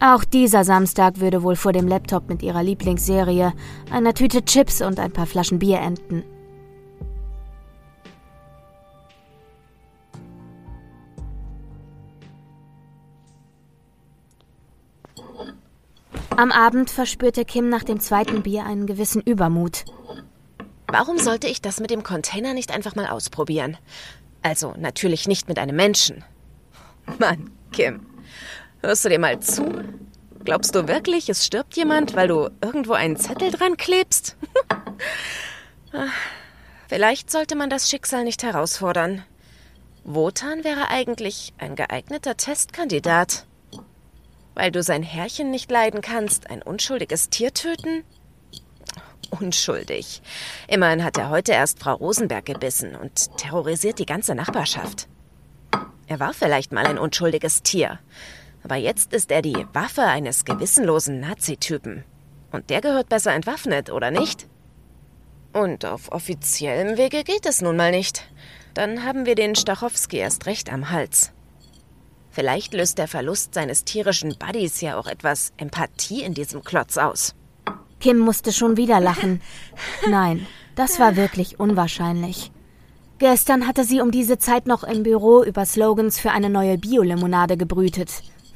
Auch 0.00 0.24
dieser 0.24 0.64
Samstag 0.64 1.20
würde 1.20 1.42
wohl 1.42 1.56
vor 1.56 1.72
dem 1.72 1.88
Laptop 1.88 2.28
mit 2.28 2.42
ihrer 2.42 2.62
Lieblingsserie, 2.62 3.52
einer 3.90 4.14
Tüte 4.14 4.44
Chips 4.44 4.82
und 4.82 4.98
ein 4.98 5.12
paar 5.12 5.26
Flaschen 5.26 5.58
Bier 5.58 5.80
enden. 5.80 6.24
Am 16.36 16.52
Abend 16.52 16.90
verspürte 16.90 17.44
Kim 17.44 17.68
nach 17.68 17.84
dem 17.84 18.00
zweiten 18.00 18.42
Bier 18.42 18.64
einen 18.64 18.86
gewissen 18.86 19.22
Übermut. 19.22 19.84
Warum 20.88 21.18
sollte 21.18 21.48
ich 21.48 21.60
das 21.60 21.80
mit 21.80 21.90
dem 21.90 22.02
Container 22.02 22.54
nicht 22.54 22.72
einfach 22.72 22.94
mal 22.94 23.06
ausprobieren? 23.06 23.76
Also 24.42 24.74
natürlich 24.78 25.26
nicht 25.26 25.48
mit 25.48 25.58
einem 25.58 25.76
Menschen. 25.76 26.24
Mann, 27.18 27.50
Kim, 27.72 28.06
Hörst 28.86 29.04
du 29.04 29.08
dir 29.08 29.18
mal 29.18 29.40
zu? 29.40 29.82
Glaubst 30.44 30.74
du 30.76 30.86
wirklich, 30.86 31.28
es 31.28 31.44
stirbt 31.44 31.76
jemand, 31.76 32.14
weil 32.14 32.28
du 32.28 32.50
irgendwo 32.62 32.92
einen 32.92 33.16
Zettel 33.16 33.50
dran 33.50 33.76
klebst? 33.76 34.36
Ah, 35.92 36.08
vielleicht 36.88 37.30
sollte 37.30 37.56
man 37.56 37.70
das 37.70 37.88
Schicksal 37.88 38.24
nicht 38.24 38.42
herausfordern. 38.42 39.24
Wotan 40.04 40.62
wäre 40.62 40.88
eigentlich 40.88 41.54
ein 41.58 41.74
geeigneter 41.74 42.36
Testkandidat. 42.36 43.45
Weil 44.56 44.72
du 44.72 44.82
sein 44.82 45.02
Herrchen 45.02 45.50
nicht 45.50 45.70
leiden 45.70 46.00
kannst, 46.00 46.48
ein 46.48 46.62
unschuldiges 46.62 47.28
Tier 47.28 47.52
töten? 47.52 48.04
Unschuldig. 49.28 50.22
Immerhin 50.66 51.04
hat 51.04 51.18
er 51.18 51.28
heute 51.28 51.52
erst 51.52 51.78
Frau 51.78 51.92
Rosenberg 51.92 52.46
gebissen 52.46 52.96
und 52.96 53.36
terrorisiert 53.36 53.98
die 53.98 54.06
ganze 54.06 54.34
Nachbarschaft. 54.34 55.08
Er 56.06 56.20
war 56.20 56.32
vielleicht 56.32 56.72
mal 56.72 56.86
ein 56.86 56.98
unschuldiges 56.98 57.62
Tier. 57.62 57.98
Aber 58.64 58.76
jetzt 58.76 59.12
ist 59.12 59.30
er 59.30 59.42
die 59.42 59.66
Waffe 59.74 60.02
eines 60.02 60.46
gewissenlosen 60.46 61.20
Nazitypen. 61.20 62.04
Und 62.50 62.70
der 62.70 62.80
gehört 62.80 63.10
besser 63.10 63.34
entwaffnet, 63.34 63.90
oder 63.90 64.10
nicht? 64.10 64.46
Und 65.52 65.84
auf 65.84 66.10
offiziellem 66.12 66.96
Wege 66.96 67.24
geht 67.24 67.44
es 67.44 67.60
nun 67.60 67.76
mal 67.76 67.90
nicht. 67.90 68.26
Dann 68.72 69.04
haben 69.04 69.26
wir 69.26 69.34
den 69.34 69.54
Stachowski 69.54 70.16
erst 70.16 70.46
recht 70.46 70.72
am 70.72 70.90
Hals. 70.90 71.32
Vielleicht 72.36 72.74
löst 72.74 72.98
der 72.98 73.08
Verlust 73.08 73.54
seines 73.54 73.84
tierischen 73.84 74.36
Buddies 74.38 74.82
ja 74.82 74.98
auch 74.98 75.06
etwas 75.06 75.54
Empathie 75.56 76.22
in 76.22 76.34
diesem 76.34 76.62
Klotz 76.62 76.98
aus. 76.98 77.34
Kim 77.98 78.18
musste 78.18 78.52
schon 78.52 78.76
wieder 78.76 79.00
lachen. 79.00 79.40
Nein, 80.06 80.46
das 80.74 81.00
war 81.00 81.16
wirklich 81.16 81.58
unwahrscheinlich. 81.58 82.52
Gestern 83.18 83.66
hatte 83.66 83.84
sie 83.84 84.02
um 84.02 84.10
diese 84.10 84.36
Zeit 84.36 84.66
noch 84.66 84.84
im 84.84 85.02
Büro 85.02 85.42
über 85.44 85.64
Slogans 85.64 86.20
für 86.20 86.30
eine 86.30 86.50
neue 86.50 86.76
Biolimonade 86.76 87.56
gebrütet. 87.56 88.10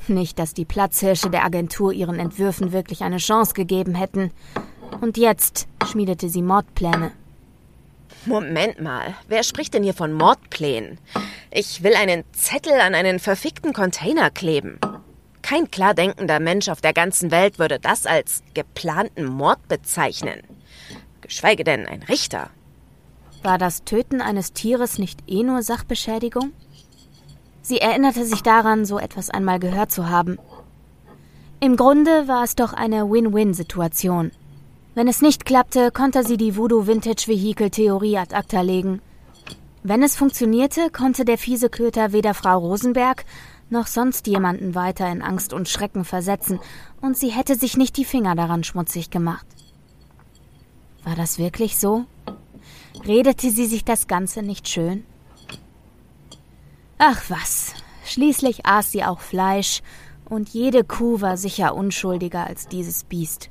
Nicht, 0.08 0.38
dass 0.38 0.52
die 0.52 0.66
Platzhirsche 0.66 1.30
der 1.30 1.46
Agentur 1.46 1.94
ihren 1.94 2.18
Entwürfen 2.18 2.72
wirklich 2.72 3.00
eine 3.00 3.16
Chance 3.16 3.54
gegeben 3.54 3.94
hätten. 3.94 4.30
Und 5.00 5.16
jetzt 5.16 5.68
schmiedete 5.86 6.28
sie 6.28 6.42
Mordpläne. 6.42 7.12
Moment 8.26 8.80
mal, 8.80 9.14
wer 9.28 9.42
spricht 9.42 9.72
denn 9.72 9.82
hier 9.82 9.94
von 9.94 10.12
Mordplänen? 10.12 10.98
Ich 11.50 11.82
will 11.82 11.94
einen 11.94 12.24
Zettel 12.32 12.80
an 12.80 12.94
einen 12.94 13.18
verfickten 13.18 13.72
Container 13.72 14.30
kleben. 14.30 14.78
Kein 15.42 15.70
klar 15.70 15.94
denkender 15.94 16.38
Mensch 16.38 16.68
auf 16.68 16.80
der 16.80 16.92
ganzen 16.92 17.30
Welt 17.30 17.58
würde 17.58 17.80
das 17.80 18.06
als 18.06 18.42
geplanten 18.54 19.24
Mord 19.24 19.66
bezeichnen. 19.68 20.42
Geschweige 21.22 21.64
denn 21.64 21.86
ein 21.86 22.02
Richter. 22.02 22.50
War 23.42 23.56
das 23.56 23.84
Töten 23.84 24.20
eines 24.20 24.52
Tieres 24.52 24.98
nicht 24.98 25.20
eh 25.26 25.42
nur 25.42 25.62
Sachbeschädigung? 25.62 26.52
Sie 27.62 27.78
erinnerte 27.78 28.24
sich 28.24 28.42
daran, 28.42 28.84
so 28.84 28.98
etwas 28.98 29.30
einmal 29.30 29.58
gehört 29.58 29.90
zu 29.90 30.08
haben. 30.10 30.38
Im 31.58 31.76
Grunde 31.76 32.28
war 32.28 32.44
es 32.44 32.54
doch 32.54 32.72
eine 32.74 33.10
Win-Win-Situation. 33.10 34.30
Wenn 35.00 35.08
es 35.08 35.22
nicht 35.22 35.46
klappte, 35.46 35.90
konnte 35.90 36.24
sie 36.24 36.36
die 36.36 36.58
Voodoo 36.58 36.86
Vintage 36.86 37.24
Vehicle 37.26 37.70
Theorie 37.70 38.18
ad 38.18 38.34
acta 38.34 38.60
legen. 38.60 39.00
Wenn 39.82 40.02
es 40.02 40.14
funktionierte, 40.14 40.90
konnte 40.90 41.24
der 41.24 41.38
fiese 41.38 41.70
Köter 41.70 42.12
weder 42.12 42.34
Frau 42.34 42.58
Rosenberg 42.58 43.24
noch 43.70 43.86
sonst 43.86 44.26
jemanden 44.26 44.74
weiter 44.74 45.10
in 45.10 45.22
Angst 45.22 45.54
und 45.54 45.70
Schrecken 45.70 46.04
versetzen, 46.04 46.60
und 47.00 47.16
sie 47.16 47.30
hätte 47.30 47.54
sich 47.54 47.78
nicht 47.78 47.96
die 47.96 48.04
Finger 48.04 48.34
daran 48.34 48.62
schmutzig 48.62 49.08
gemacht. 49.08 49.46
War 51.02 51.16
das 51.16 51.38
wirklich 51.38 51.78
so? 51.78 52.04
Redete 53.06 53.50
sie 53.50 53.64
sich 53.64 53.86
das 53.86 54.06
Ganze 54.06 54.42
nicht 54.42 54.68
schön? 54.68 55.06
Ach 56.98 57.22
was, 57.30 57.72
schließlich 58.04 58.66
aß 58.66 58.92
sie 58.92 59.02
auch 59.02 59.20
Fleisch, 59.20 59.80
und 60.26 60.50
jede 60.50 60.84
Kuh 60.84 61.22
war 61.22 61.38
sicher 61.38 61.74
unschuldiger 61.74 62.46
als 62.46 62.68
dieses 62.68 63.04
Biest. 63.04 63.48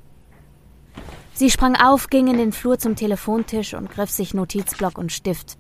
Sie 1.40 1.50
sprang 1.50 1.78
auf, 1.78 2.10
ging 2.10 2.28
in 2.28 2.38
den 2.38 2.52
Flur 2.52 2.80
zum 2.80 2.98
Telefontisch 2.98 3.74
und 3.74 3.90
griff 3.90 4.10
sich 4.10 4.34
Notizblock 4.34 4.98
und 4.98 5.10
Stift. 5.10 5.58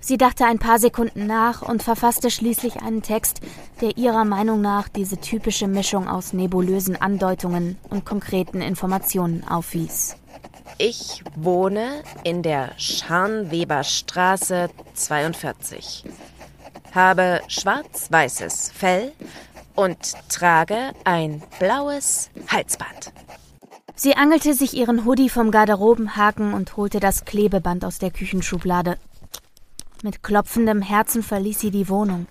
Sie 0.00 0.16
dachte 0.16 0.44
ein 0.44 0.58
paar 0.58 0.80
Sekunden 0.80 1.28
nach 1.28 1.62
und 1.62 1.84
verfasste 1.84 2.32
schließlich 2.32 2.82
einen 2.82 3.00
Text, 3.00 3.40
der 3.80 3.96
ihrer 3.96 4.24
Meinung 4.24 4.60
nach 4.60 4.88
diese 4.88 5.18
typische 5.18 5.68
Mischung 5.68 6.08
aus 6.08 6.32
nebulösen 6.32 7.00
Andeutungen 7.00 7.78
und 7.90 8.04
konkreten 8.04 8.60
Informationen 8.60 9.46
aufwies. 9.46 10.16
Ich 10.78 11.22
wohne 11.36 12.02
in 12.24 12.42
der 12.42 12.72
Scharnweberstraße 12.76 14.68
42, 14.94 16.06
habe 16.92 17.40
schwarz-weißes 17.46 18.72
Fell 18.72 19.12
und 19.76 19.96
trage 20.28 20.90
ein 21.04 21.40
blaues 21.60 22.30
Halsband. 22.48 23.12
Sie 23.96 24.16
angelte 24.16 24.54
sich 24.54 24.74
ihren 24.74 25.04
Hoodie 25.04 25.28
vom 25.28 25.50
Garderobenhaken 25.50 26.52
und 26.52 26.76
holte 26.76 26.98
das 26.98 27.24
Klebeband 27.24 27.84
aus 27.84 27.98
der 27.98 28.10
Küchenschublade. 28.10 28.98
Mit 30.02 30.22
klopfendem 30.22 30.82
Herzen 30.82 31.22
verließ 31.22 31.60
sie 31.60 31.70
die 31.70 31.88
Wohnung. 31.88 32.26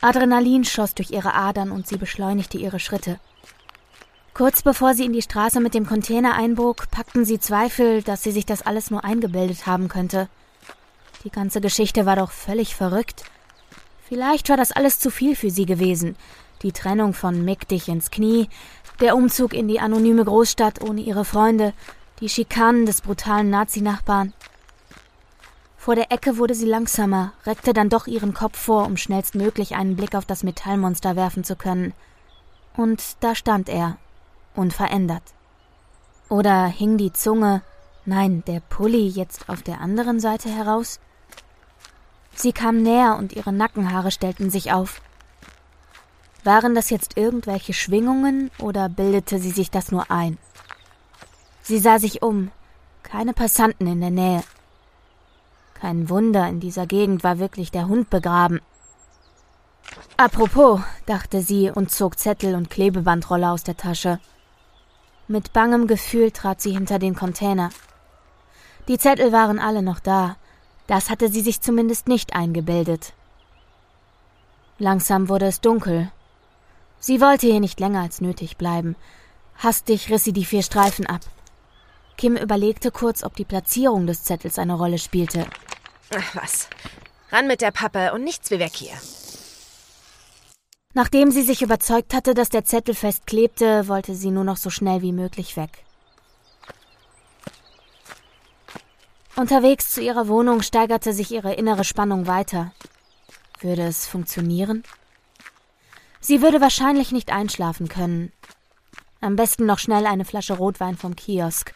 Adrenalin 0.00 0.64
schoss 0.64 0.94
durch 0.94 1.10
ihre 1.10 1.34
Adern 1.34 1.72
und 1.72 1.88
sie 1.88 1.96
beschleunigte 1.96 2.58
ihre 2.58 2.78
Schritte. 2.78 3.18
Kurz 4.34 4.62
bevor 4.62 4.94
sie 4.94 5.04
in 5.04 5.12
die 5.12 5.22
Straße 5.22 5.58
mit 5.60 5.74
dem 5.74 5.86
Container 5.86 6.34
einbog, 6.34 6.90
packten 6.92 7.24
sie 7.24 7.40
Zweifel, 7.40 8.02
dass 8.02 8.22
sie 8.22 8.30
sich 8.30 8.46
das 8.46 8.62
alles 8.62 8.92
nur 8.92 9.02
eingebildet 9.02 9.66
haben 9.66 9.88
könnte. 9.88 10.28
Die 11.24 11.30
ganze 11.30 11.60
Geschichte 11.60 12.06
war 12.06 12.14
doch 12.14 12.30
völlig 12.30 12.76
verrückt. 12.76 13.24
Vielleicht 14.08 14.48
war 14.48 14.56
das 14.56 14.72
alles 14.72 15.00
zu 15.00 15.10
viel 15.10 15.34
für 15.34 15.50
sie 15.50 15.66
gewesen. 15.66 16.16
Die 16.62 16.72
Trennung 16.72 17.12
von 17.12 17.44
Mick 17.44 17.66
dich 17.66 17.88
ins 17.88 18.10
Knie, 18.10 18.48
der 19.00 19.16
Umzug 19.16 19.52
in 19.52 19.66
die 19.66 19.80
anonyme 19.80 20.24
Großstadt 20.24 20.80
ohne 20.80 21.00
ihre 21.00 21.24
Freunde, 21.24 21.72
die 22.20 22.28
Schikanen 22.28 22.86
des 22.86 23.00
brutalen 23.00 23.50
Nazi-Nachbarn. 23.50 24.32
Vor 25.76 25.96
der 25.96 26.10
Ecke 26.12 26.38
wurde 26.38 26.54
sie 26.54 26.66
langsamer, 26.66 27.32
reckte 27.44 27.72
dann 27.72 27.88
doch 27.88 28.06
ihren 28.06 28.32
Kopf 28.32 28.58
vor, 28.58 28.86
um 28.86 28.96
schnellstmöglich 28.96 29.74
einen 29.74 29.96
Blick 29.96 30.14
auf 30.14 30.24
das 30.24 30.42
Metallmonster 30.42 31.16
werfen 31.16 31.44
zu 31.44 31.56
können. 31.56 31.92
Und 32.76 33.02
da 33.20 33.34
stand 33.34 33.68
er, 33.68 33.96
unverändert. 34.54 35.22
Oder 36.28 36.66
hing 36.66 36.96
die 36.96 37.12
Zunge, 37.12 37.62
nein, 38.04 38.42
der 38.46 38.60
Pulli 38.60 39.08
jetzt 39.08 39.48
auf 39.48 39.62
der 39.62 39.80
anderen 39.80 40.20
Seite 40.20 40.48
heraus? 40.48 41.00
Sie 42.36 42.52
kam 42.52 42.82
näher 42.82 43.16
und 43.18 43.32
ihre 43.32 43.52
Nackenhaare 43.52 44.10
stellten 44.10 44.50
sich 44.50 44.72
auf. 44.72 45.00
Waren 46.44 46.74
das 46.74 46.90
jetzt 46.90 47.16
irgendwelche 47.16 47.72
Schwingungen 47.72 48.50
oder 48.58 48.88
bildete 48.88 49.40
sie 49.40 49.50
sich 49.50 49.70
das 49.70 49.90
nur 49.90 50.10
ein? 50.10 50.38
Sie 51.62 51.78
sah 51.78 51.98
sich 51.98 52.22
um. 52.22 52.52
Keine 53.02 53.32
Passanten 53.32 53.86
in 53.88 54.00
der 54.00 54.10
Nähe. 54.10 54.44
Kein 55.80 56.08
Wunder, 56.08 56.46
in 56.48 56.60
dieser 56.60 56.86
Gegend 56.86 57.24
war 57.24 57.38
wirklich 57.38 57.70
der 57.70 57.88
Hund 57.88 58.10
begraben. 58.10 58.60
Apropos, 60.16 60.80
dachte 61.06 61.40
sie 61.40 61.70
und 61.70 61.90
zog 61.90 62.18
Zettel 62.18 62.54
und 62.54 62.70
Klebebandrolle 62.70 63.50
aus 63.50 63.64
der 63.64 63.76
Tasche. 63.76 64.20
Mit 65.28 65.52
bangem 65.52 65.86
Gefühl 65.86 66.30
trat 66.30 66.60
sie 66.60 66.72
hinter 66.72 66.98
den 66.98 67.14
Container. 67.14 67.70
Die 68.88 68.98
Zettel 68.98 69.32
waren 69.32 69.58
alle 69.58 69.82
noch 69.82 70.00
da. 70.00 70.36
Das 70.86 71.10
hatte 71.10 71.28
sie 71.28 71.40
sich 71.40 71.60
zumindest 71.60 72.08
nicht 72.08 72.34
eingebildet. 72.34 73.12
Langsam 74.78 75.28
wurde 75.28 75.46
es 75.46 75.60
dunkel 75.60 76.10
Sie 77.06 77.20
wollte 77.20 77.46
hier 77.46 77.60
nicht 77.60 77.78
länger 77.78 78.00
als 78.00 78.20
nötig 78.20 78.56
bleiben. 78.56 78.96
Hastig 79.58 80.10
riss 80.10 80.24
sie 80.24 80.32
die 80.32 80.44
vier 80.44 80.62
Streifen 80.62 81.06
ab. 81.06 81.20
Kim 82.16 82.36
überlegte 82.36 82.90
kurz, 82.90 83.22
ob 83.22 83.36
die 83.36 83.44
Platzierung 83.44 84.06
des 84.06 84.24
Zettels 84.24 84.58
eine 84.58 84.74
Rolle 84.74 84.98
spielte. 84.98 85.46
Ach 86.14 86.34
was. 86.34 86.68
Ran 87.30 87.46
mit 87.46 87.60
der 87.60 87.70
Pappe 87.70 88.12
und 88.12 88.24
nichts 88.24 88.50
wie 88.50 88.58
weg 88.58 88.72
hier. 88.74 88.94
Nachdem 90.94 91.30
sie 91.30 91.42
sich 91.42 91.62
überzeugt 91.62 92.14
hatte, 92.14 92.32
dass 92.32 92.48
der 92.48 92.64
Zettel 92.64 92.94
festklebte, 92.94 93.86
wollte 93.86 94.14
sie 94.14 94.30
nur 94.30 94.44
noch 94.44 94.56
so 94.56 94.70
schnell 94.70 95.02
wie 95.02 95.12
möglich 95.12 95.56
weg. 95.56 95.84
Unterwegs 99.36 99.92
zu 99.92 100.00
ihrer 100.00 100.28
Wohnung 100.28 100.62
steigerte 100.62 101.12
sich 101.12 101.30
ihre 101.30 101.52
innere 101.52 101.84
Spannung 101.84 102.26
weiter. 102.26 102.72
Würde 103.60 103.82
es 103.82 104.06
funktionieren? 104.06 104.82
Sie 106.20 106.40
würde 106.40 106.62
wahrscheinlich 106.62 107.12
nicht 107.12 107.30
einschlafen 107.30 107.88
können. 107.88 108.32
Am 109.20 109.36
besten 109.36 109.66
noch 109.66 109.78
schnell 109.78 110.06
eine 110.06 110.24
Flasche 110.24 110.54
Rotwein 110.54 110.96
vom 110.96 111.16
Kiosk. 111.16 111.74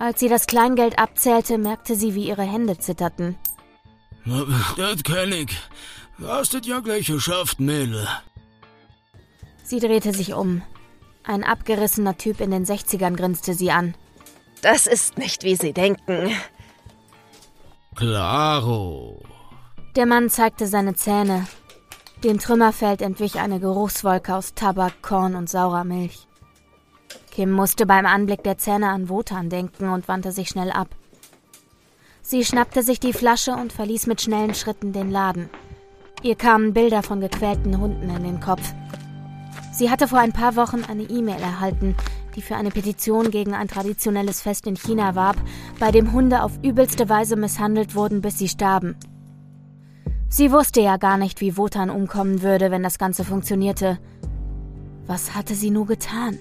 Als 0.00 0.18
sie 0.18 0.30
das 0.30 0.46
Kleingeld 0.46 0.98
abzählte, 0.98 1.58
merkte 1.58 1.94
sie, 1.94 2.14
wie 2.14 2.26
ihre 2.26 2.42
Hände 2.42 2.78
zitterten. 2.78 3.36
Das 4.78 5.02
kann 5.02 5.30
ich. 5.30 5.54
Hast 6.26 6.54
es 6.54 6.66
ja 6.66 6.80
gleich 6.80 7.06
geschafft, 7.06 7.60
Mädel. 7.60 8.08
Sie 9.62 9.78
drehte 9.78 10.14
sich 10.14 10.32
um. 10.32 10.62
Ein 11.22 11.44
abgerissener 11.44 12.16
Typ 12.16 12.40
in 12.40 12.50
den 12.50 12.64
60ern 12.64 13.14
grinste 13.14 13.52
sie 13.52 13.72
an. 13.72 13.94
Das 14.62 14.86
ist 14.86 15.18
nicht, 15.18 15.44
wie 15.44 15.56
Sie 15.56 15.74
denken. 15.74 16.34
Claro. 17.94 19.22
Der 19.96 20.06
Mann 20.06 20.30
zeigte 20.30 20.66
seine 20.66 20.94
Zähne. 20.94 21.46
Dem 22.24 22.38
Trümmerfeld 22.38 23.02
entwich 23.02 23.38
eine 23.38 23.60
Geruchswolke 23.60 24.34
aus 24.34 24.54
Tabak, 24.54 25.02
Korn 25.02 25.34
und 25.34 25.50
saurer 25.50 25.84
Milch. 25.84 26.26
Kim 27.30 27.50
musste 27.50 27.86
beim 27.86 28.06
Anblick 28.06 28.42
der 28.42 28.58
Zähne 28.58 28.88
an 28.88 29.08
Wotan 29.08 29.50
denken 29.50 29.88
und 29.88 30.08
wandte 30.08 30.32
sich 30.32 30.48
schnell 30.48 30.70
ab. 30.70 30.88
Sie 32.22 32.44
schnappte 32.44 32.82
sich 32.82 33.00
die 33.00 33.12
Flasche 33.12 33.52
und 33.52 33.72
verließ 33.72 34.06
mit 34.06 34.20
schnellen 34.20 34.54
Schritten 34.54 34.92
den 34.92 35.10
Laden. 35.10 35.48
Ihr 36.22 36.34
kamen 36.34 36.74
Bilder 36.74 37.02
von 37.02 37.20
gequälten 37.20 37.80
Hunden 37.80 38.10
in 38.10 38.22
den 38.22 38.40
Kopf. 38.40 38.74
Sie 39.72 39.90
hatte 39.90 40.08
vor 40.08 40.18
ein 40.18 40.32
paar 40.32 40.56
Wochen 40.56 40.84
eine 40.84 41.04
E-Mail 41.04 41.40
erhalten, 41.40 41.96
die 42.36 42.42
für 42.42 42.56
eine 42.56 42.70
Petition 42.70 43.30
gegen 43.30 43.54
ein 43.54 43.68
traditionelles 43.68 44.42
Fest 44.42 44.66
in 44.66 44.76
China 44.76 45.14
warb, 45.14 45.36
bei 45.78 45.90
dem 45.90 46.12
Hunde 46.12 46.42
auf 46.42 46.52
übelste 46.62 47.08
Weise 47.08 47.36
misshandelt 47.36 47.94
wurden, 47.94 48.20
bis 48.20 48.38
sie 48.38 48.48
starben. 48.48 48.96
Sie 50.28 50.52
wusste 50.52 50.80
ja 50.80 50.96
gar 50.96 51.16
nicht, 51.16 51.40
wie 51.40 51.56
Wotan 51.56 51.90
umkommen 51.90 52.42
würde, 52.42 52.70
wenn 52.70 52.82
das 52.82 52.98
Ganze 52.98 53.24
funktionierte. 53.24 53.98
Was 55.06 55.34
hatte 55.34 55.54
sie 55.54 55.70
nur 55.70 55.86
getan? 55.86 56.38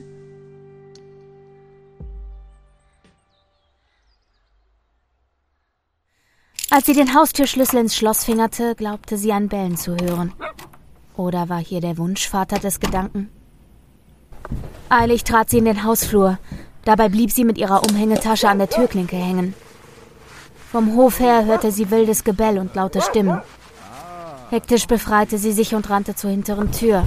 Als 6.72 6.86
sie 6.86 6.94
den 6.94 7.16
Haustürschlüssel 7.16 7.80
ins 7.80 7.96
Schloss 7.96 8.24
fingerte, 8.24 8.76
glaubte 8.76 9.18
sie 9.18 9.34
an 9.34 9.48
Bellen 9.48 9.76
zu 9.76 9.96
hören. 9.96 10.34
Oder 11.16 11.50
war 11.50 11.60
hier 11.60 11.82
der 11.82 11.98
Wunschvater 11.98 12.60
des 12.60 12.80
Gedanken? 12.80 13.30
Eilig 14.88 15.24
trat 15.24 15.50
sie 15.50 15.58
in 15.58 15.66
den 15.66 15.84
Hausflur. 15.84 16.38
Dabei 16.86 17.10
blieb 17.10 17.32
sie 17.32 17.44
mit 17.44 17.58
ihrer 17.58 17.84
Umhängetasche 17.84 18.48
an 18.48 18.60
der 18.60 18.70
Türklinke 18.70 19.16
hängen. 19.16 19.56
Vom 20.72 20.96
Hof 20.96 21.20
her 21.20 21.46
hörte 21.46 21.72
sie 21.72 21.90
wildes 21.90 22.24
Gebell 22.24 22.60
und 22.60 22.76
laute 22.76 23.02
Stimmen. 23.02 23.42
Hektisch 24.52 24.86
befreite 24.86 25.40
sie 25.40 25.52
sich 25.52 25.74
und 25.74 25.90
rannte 25.90 26.16
zur 26.16 26.30
hinteren 26.30 26.72
Tür. 26.72 27.04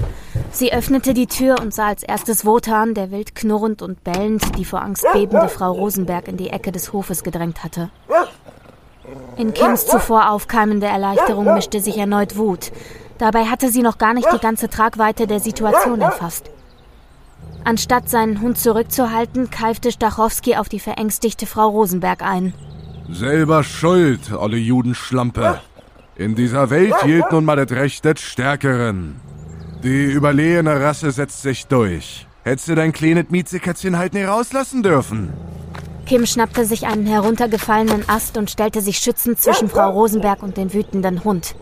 Sie 0.51 0.73
öffnete 0.73 1.13
die 1.13 1.27
Tür 1.27 1.55
und 1.61 1.73
sah 1.73 1.87
als 1.87 2.03
erstes 2.03 2.45
Wotan, 2.45 2.93
der 2.93 3.11
wild 3.11 3.35
knurrend 3.35 3.81
und 3.81 4.03
bellend 4.03 4.57
die 4.57 4.65
vor 4.65 4.81
Angst 4.81 5.05
bebende 5.13 5.47
Frau 5.47 5.71
Rosenberg 5.71 6.27
in 6.27 6.37
die 6.37 6.49
Ecke 6.49 6.71
des 6.71 6.93
Hofes 6.93 7.23
gedrängt 7.23 7.63
hatte. 7.63 7.89
In 9.37 9.53
Kims 9.53 9.85
zuvor 9.85 10.29
aufkeimende 10.29 10.87
Erleichterung 10.87 11.53
mischte 11.53 11.79
sich 11.79 11.97
erneut 11.97 12.37
Wut. 12.37 12.71
Dabei 13.17 13.45
hatte 13.45 13.69
sie 13.69 13.81
noch 13.81 13.97
gar 13.97 14.13
nicht 14.13 14.27
die 14.33 14.39
ganze 14.39 14.69
Tragweite 14.69 15.27
der 15.27 15.39
Situation 15.39 16.01
erfasst. 16.01 16.49
Anstatt 17.63 18.09
seinen 18.09 18.41
Hund 18.41 18.57
zurückzuhalten, 18.57 19.49
keifte 19.49 19.91
Stachowski 19.91 20.55
auf 20.55 20.69
die 20.69 20.79
verängstigte 20.79 21.45
Frau 21.45 21.69
Rosenberg 21.69 22.21
ein. 22.21 22.53
Selber 23.09 23.63
schuld, 23.63 24.31
olle 24.33 24.57
Judenschlampe. 24.57 25.61
In 26.15 26.35
dieser 26.35 26.69
Welt 26.69 26.95
hielt 27.03 27.31
nun 27.31 27.45
mal 27.45 27.55
das 27.55 27.71
Recht 27.71 28.05
des 28.05 28.21
Stärkeren. 28.21 29.19
Die 29.83 30.05
überlegene 30.05 30.79
Rasse 30.79 31.11
setzt 31.11 31.41
sich 31.41 31.67
durch. 31.67 32.27
Hättest 32.43 32.67
du 32.69 32.75
dein 32.75 32.91
kleines 32.91 33.29
Mietzekätzchen 33.29 33.97
halt 33.97 34.13
nicht 34.13 34.27
rauslassen 34.27 34.83
dürfen. 34.83 35.33
Kim 36.05 36.25
schnappte 36.25 36.65
sich 36.65 36.85
einen 36.85 37.05
heruntergefallenen 37.05 38.07
Ast 38.09 38.37
und 38.37 38.51
stellte 38.51 38.81
sich 38.81 38.97
schützend 38.97 39.39
zwischen 39.39 39.69
Frau 39.69 39.89
Rosenberg 39.91 40.43
und 40.43 40.57
den 40.57 40.73
wütenden 40.73 41.23
Hund. 41.23 41.55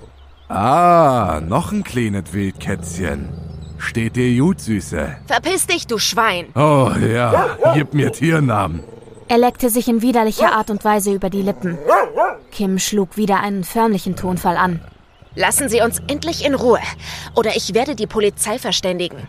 Ah, 0.50 1.40
noch 1.46 1.72
ein 1.72 1.84
kleines 1.84 2.34
Wildkätzchen. 2.34 3.30
Steht 3.78 4.16
dir 4.16 4.42
gut, 4.42 4.60
Süße. 4.60 5.18
Verpiss 5.26 5.66
dich, 5.68 5.88
du 5.88 5.98
Schwein! 5.98 6.48
Oh 6.56 6.92
ja, 7.00 7.58
gib 7.74 7.94
mir 7.94 8.12
Tiernamen. 8.12 8.84
Er 9.28 9.38
leckte 9.38 9.70
sich 9.70 9.88
in 9.88 10.02
widerlicher 10.02 10.52
Art 10.54 10.70
und 10.70 10.84
Weise 10.84 11.14
über 11.14 11.30
die 11.30 11.42
Lippen. 11.42 11.78
Kim 12.52 12.80
schlug 12.80 13.18
wieder 13.18 13.40
einen 13.40 13.64
förmlichen 13.64 14.16
Tonfall 14.16 14.58
an. 14.58 14.82
Lassen 15.36 15.70
Sie 15.70 15.82
uns 15.82 16.00
endlich 16.08 16.46
in 16.46 16.54
Ruhe, 16.54 16.82
oder 17.36 17.56
ich 17.56 17.74
werde 17.74 17.96
die 17.96 18.08
Polizei 18.08 18.60
verständigen. 18.60 19.28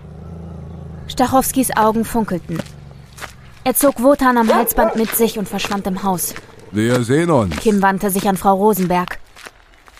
Stachowskis 1.06 1.76
Augen 1.76 2.04
funkelten. 2.04 2.58
Er 3.64 3.76
zog 3.76 4.02
Wotan 4.02 4.38
am 4.38 4.52
Halsband 4.52 4.96
mit 4.96 5.14
sich 5.14 5.38
und 5.38 5.48
verschwand 5.48 5.86
im 5.86 6.02
Haus. 6.02 6.34
Wir 6.72 7.04
sehen 7.04 7.30
uns. 7.30 7.56
Kim 7.56 7.80
wandte 7.80 8.10
sich 8.10 8.28
an 8.28 8.36
Frau 8.36 8.54
Rosenberg. 8.54 9.20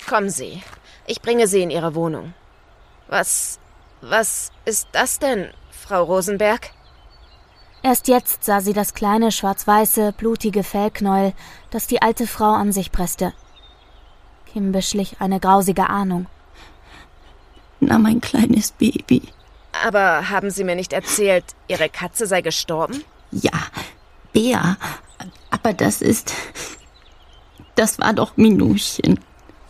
Kommen 0.08 0.30
Sie, 0.30 0.62
ich 1.06 1.22
bringe 1.22 1.46
Sie 1.46 1.62
in 1.62 1.70
Ihre 1.70 1.94
Wohnung. 1.94 2.34
Was, 3.06 3.60
was 4.00 4.50
ist 4.64 4.88
das 4.90 5.20
denn, 5.20 5.50
Frau 5.70 6.02
Rosenberg? 6.02 6.70
Erst 7.84 8.08
jetzt 8.08 8.44
sah 8.44 8.60
sie 8.60 8.72
das 8.72 8.94
kleine, 8.94 9.30
schwarz-weiße, 9.30 10.12
blutige 10.12 10.64
Fellknäuel, 10.64 11.32
das 11.70 11.86
die 11.86 12.02
alte 12.02 12.26
Frau 12.26 12.52
an 12.52 12.72
sich 12.72 12.90
presste. 12.90 13.32
Kim 14.52 14.72
beschlich 14.72 15.16
eine 15.20 15.38
grausige 15.38 15.88
Ahnung. 15.88 16.26
Na, 17.80 17.98
mein 17.98 18.20
kleines 18.20 18.72
Baby. 18.72 19.22
Aber 19.84 20.30
haben 20.30 20.50
Sie 20.50 20.64
mir 20.64 20.74
nicht 20.76 20.92
erzählt, 20.92 21.44
Ihre 21.68 21.88
Katze 21.88 22.26
sei 22.26 22.40
gestorben? 22.40 23.04
Ja, 23.32 23.52
Bea. 24.32 24.76
Aber 25.50 25.72
das 25.72 26.02
ist. 26.02 26.32
Das 27.74 27.98
war 27.98 28.12
doch 28.12 28.36
Minuchen. 28.36 29.18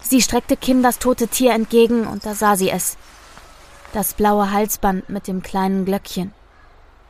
Sie 0.01 0.21
streckte 0.21 0.57
Kim 0.57 0.83
das 0.83 0.99
tote 0.99 1.29
Tier 1.29 1.53
entgegen 1.53 2.07
und 2.07 2.27
da 2.27 2.35
sah 2.35 2.57
sie 2.57 2.71
es. 2.71 2.97
Das 3.93 4.15
blaue 4.15 4.51
Halsband 4.51 5.09
mit 5.09 5.29
dem 5.29 5.43
kleinen 5.43 5.85
Glöckchen. 5.85 6.33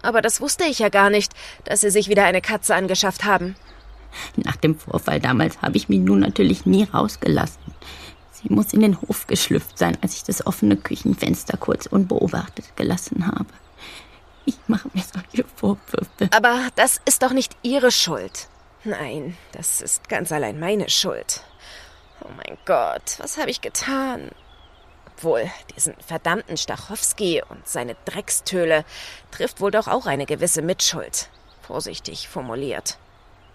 Aber 0.02 0.20
das 0.20 0.40
wusste 0.40 0.64
ich 0.64 0.80
ja 0.80 0.88
gar 0.88 1.10
nicht, 1.10 1.32
dass 1.64 1.80
Sie 1.80 1.90
sich 1.90 2.08
wieder 2.08 2.24
eine 2.24 2.40
Katze 2.40 2.74
angeschafft 2.74 3.24
haben. 3.24 3.54
Nach 4.36 4.56
dem 4.56 4.78
Vorfall 4.78 5.20
damals 5.20 5.62
habe 5.62 5.76
ich 5.76 5.88
Minou 5.88 6.16
natürlich 6.16 6.66
nie 6.66 6.84
rausgelassen. 6.84 7.62
Sie 8.32 8.52
muss 8.52 8.72
in 8.72 8.80
den 8.80 9.00
Hof 9.00 9.26
geschlüpft 9.28 9.78
sein, 9.78 9.96
als 10.02 10.16
ich 10.16 10.24
das 10.24 10.44
offene 10.44 10.76
Küchenfenster 10.76 11.56
kurz 11.56 11.86
unbeobachtet 11.86 12.76
gelassen 12.76 13.26
habe. 13.26 13.46
Ich 14.44 14.58
mache 14.66 14.88
mir 14.92 15.02
solche 15.02 15.44
Vorwürfe. 15.56 16.28
Aber 16.34 16.68
das 16.76 17.00
ist 17.04 17.22
doch 17.22 17.32
nicht 17.32 17.56
Ihre 17.62 17.90
Schuld. 17.90 18.48
Nein, 18.84 19.36
das 19.52 19.80
ist 19.80 20.08
ganz 20.08 20.32
allein 20.32 20.58
meine 20.58 20.90
Schuld. 20.90 21.42
Oh 22.24 22.30
mein 22.36 22.58
Gott, 22.64 23.16
was 23.18 23.38
habe 23.38 23.50
ich 23.50 23.60
getan? 23.60 24.30
Obwohl, 25.06 25.48
diesen 25.76 25.94
verdammten 26.04 26.56
Stachowski 26.56 27.42
und 27.48 27.66
seine 27.68 27.96
Dreckstöle 28.06 28.84
trifft 29.30 29.60
wohl 29.60 29.70
doch 29.70 29.86
auch 29.86 30.06
eine 30.06 30.26
gewisse 30.26 30.62
Mitschuld. 30.62 31.28
Vorsichtig 31.60 32.28
formuliert. 32.28 32.98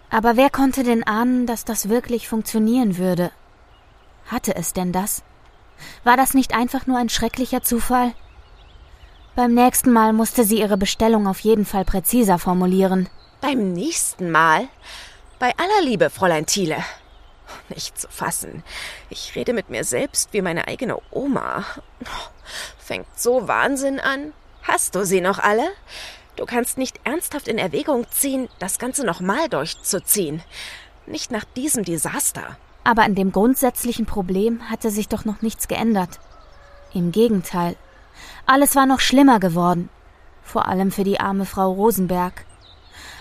Aber 0.10 0.38
wer 0.38 0.50
konnte 0.50 0.84
denn 0.84 1.04
ahnen, 1.04 1.46
dass 1.46 1.66
das 1.66 1.90
wirklich 1.90 2.30
funktionieren 2.30 2.98
würde? 2.98 3.32
Hatte 4.28 4.56
es 4.56 4.72
denn 4.72 4.94
das? 4.94 5.24
War 6.04 6.16
das 6.16 6.34
nicht 6.34 6.56
einfach 6.56 6.88
nur 6.88 6.98
ein 6.98 7.10
schrecklicher 7.10 7.62
Zufall? 7.64 8.14
Beim 9.38 9.54
nächsten 9.54 9.94
Mal 9.94 10.14
musste 10.14 10.44
sie 10.44 10.62
ihre 10.62 10.78
Bestellung 10.78 11.28
auf 11.28 11.42
jeden 11.42 11.64
Fall 11.64 11.86
präziser 11.86 12.40
formulieren. 12.40 13.08
Beim 13.40 13.72
nächsten 13.72 14.32
Mal? 14.32 14.68
Bei 15.38 15.54
aller 15.60 15.86
Liebe, 15.86 16.10
Fräulein 16.10 16.48
Thiele. 16.48 16.78
Nicht 17.70 18.02
zu 18.02 18.08
fassen. 18.08 18.64
Ich 19.12 19.36
rede 19.36 19.54
mit 19.54 19.70
mir 19.70 19.84
selbst 19.84 20.34
wie 20.34 20.42
meine 20.42 20.68
eigene 20.68 20.98
Oma. 21.12 21.64
Fängt 22.80 23.06
so 23.16 23.48
Wahnsinn 23.48 24.00
an. 24.00 24.34
Hast 24.64 24.96
du 24.96 25.06
sie 25.06 25.22
noch 25.22 25.38
alle? 25.38 25.70
Du 26.36 26.48
kannst 26.48 26.80
nicht 26.80 27.00
ernsthaft 27.04 27.48
in 27.48 27.60
Erwägung 27.60 28.08
ziehen, 28.10 28.50
das 28.58 28.80
Ganze 28.80 29.06
nochmal 29.06 29.50
durchzuziehen. 29.50 30.42
Nicht 31.06 31.30
nach 31.30 31.44
diesem 31.44 31.84
Desaster. 31.84 32.58
Aber 32.84 33.04
an 33.04 33.14
dem 33.14 33.32
grundsätzlichen 33.32 34.08
Problem 34.08 34.68
hatte 34.68 34.90
sich 34.90 35.08
doch 35.08 35.26
noch 35.26 35.44
nichts 35.44 35.68
geändert. 35.68 36.20
Im 36.92 37.12
Gegenteil. 37.12 37.76
Alles 38.50 38.78
war 38.78 38.86
noch 38.86 39.02
schlimmer 39.02 39.42
geworden. 39.42 39.90
Vor 40.42 40.70
allem 40.70 40.90
für 40.90 41.04
die 41.04 41.20
arme 41.20 41.46
Frau 41.46 41.70
Rosenberg. 41.70 42.46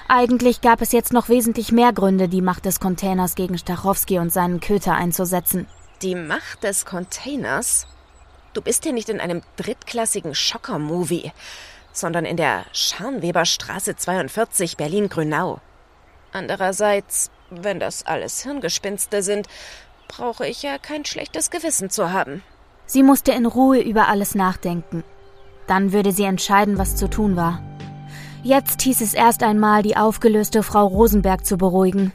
Eigentlich 0.07 0.61
gab 0.61 0.81
es 0.81 0.93
jetzt 0.93 1.13
noch 1.13 1.29
wesentlich 1.29 1.73
mehr 1.73 1.93
Gründe, 1.93 2.29
die 2.29 2.41
Macht 2.41 2.65
des 2.65 2.79
Containers 2.79 3.35
gegen 3.35 3.59
Stachowski 3.59 4.21
und 4.21 4.33
seinen 4.33 4.61
Köter 4.61 4.95
einzusetzen. 4.95 5.67
Die 6.01 6.15
Macht 6.15 6.63
des 6.63 6.87
Containers? 6.87 7.89
Du 8.53 8.63
bist 8.63 8.85
hier 8.85 8.93
nicht 8.93 9.09
in 9.09 9.19
einem 9.19 9.43
drittklassigen 9.57 10.33
Schocker-Movie, 10.33 11.33
sondern 11.93 12.25
in 12.25 12.37
der 12.37 12.65
Scharnweberstraße 12.73 13.97
42 13.97 14.77
Berlin-Grünau. 14.77 15.61
Andererseits, 16.33 17.33
wenn 17.51 17.81
das 17.81 18.07
alles 18.07 18.45
Hirngespinste 18.45 19.25
sind, 19.25 19.49
brauche 20.07 20.47
ich 20.47 20.63
ja 20.63 20.79
kein 20.79 21.05
schlechtes 21.05 21.51
Gewissen 21.51 21.91
zu 21.91 22.13
haben. 22.13 22.45
Sie 22.87 23.03
musste 23.03 23.33
in 23.33 23.47
Ruhe 23.47 23.81
über 23.81 24.07
alles 24.07 24.37
nachdenken. 24.37 25.03
Dann 25.67 25.93
würde 25.93 26.13
sie 26.13 26.25
entscheiden, 26.25 26.79
was 26.79 26.97
zu 26.97 27.09
tun 27.09 27.37
war. 27.37 27.61
Jetzt 28.43 28.83
hieß 28.83 29.01
es 29.01 29.15
erst 29.15 29.43
einmal, 29.43 29.83
die 29.83 29.97
aufgelöste 29.97 30.63
Frau 30.63 30.87
Rosenberg 30.87 31.45
zu 31.45 31.59
beruhigen. 31.59 32.13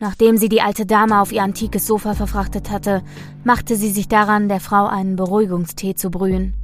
Nachdem 0.00 0.36
sie 0.36 0.48
die 0.48 0.60
alte 0.60 0.86
Dame 0.86 1.20
auf 1.20 1.32
ihr 1.32 1.42
antikes 1.42 1.86
Sofa 1.86 2.14
verfrachtet 2.14 2.70
hatte, 2.70 3.02
machte 3.44 3.74
sie 3.74 3.90
sich 3.90 4.08
daran, 4.08 4.48
der 4.48 4.60
Frau 4.60 4.86
einen 4.86 5.16
Beruhigungstee 5.16 5.94
zu 5.94 6.10
brühen. 6.10 6.54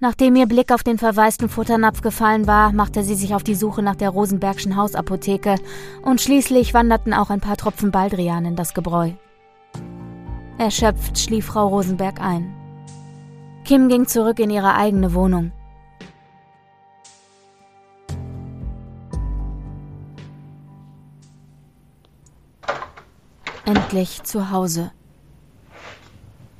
Nachdem 0.00 0.36
ihr 0.36 0.46
Blick 0.46 0.72
auf 0.72 0.82
den 0.82 0.98
verwaisten 0.98 1.48
Futternapf 1.48 2.02
gefallen 2.02 2.46
war, 2.46 2.72
machte 2.72 3.04
sie 3.04 3.14
sich 3.14 3.34
auf 3.34 3.42
die 3.42 3.54
Suche 3.54 3.82
nach 3.82 3.96
der 3.96 4.10
Rosenbergschen 4.10 4.76
Hausapotheke 4.76 5.54
und 6.02 6.20
schließlich 6.20 6.74
wanderten 6.74 7.14
auch 7.14 7.30
ein 7.30 7.40
paar 7.40 7.56
Tropfen 7.56 7.90
Baldrian 7.90 8.44
in 8.44 8.56
das 8.56 8.74
Gebräu. 8.74 9.12
Erschöpft 10.58 11.18
schlief 11.18 11.46
Frau 11.46 11.68
Rosenberg 11.68 12.20
ein. 12.20 12.63
Kim 13.64 13.88
ging 13.88 14.06
zurück 14.06 14.38
in 14.40 14.50
ihre 14.50 14.74
eigene 14.74 15.14
Wohnung. 15.14 15.50
Endlich 23.64 24.22
zu 24.22 24.50
Hause. 24.50 24.92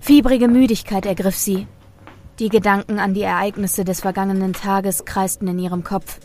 Fiebrige 0.00 0.48
Müdigkeit 0.48 1.04
ergriff 1.04 1.36
sie. 1.36 1.66
Die 2.38 2.48
Gedanken 2.48 2.98
an 2.98 3.12
die 3.12 3.22
Ereignisse 3.22 3.84
des 3.84 4.00
vergangenen 4.00 4.54
Tages 4.54 5.04
kreisten 5.04 5.46
in 5.46 5.58
ihrem 5.58 5.84
Kopf. 5.84 6.20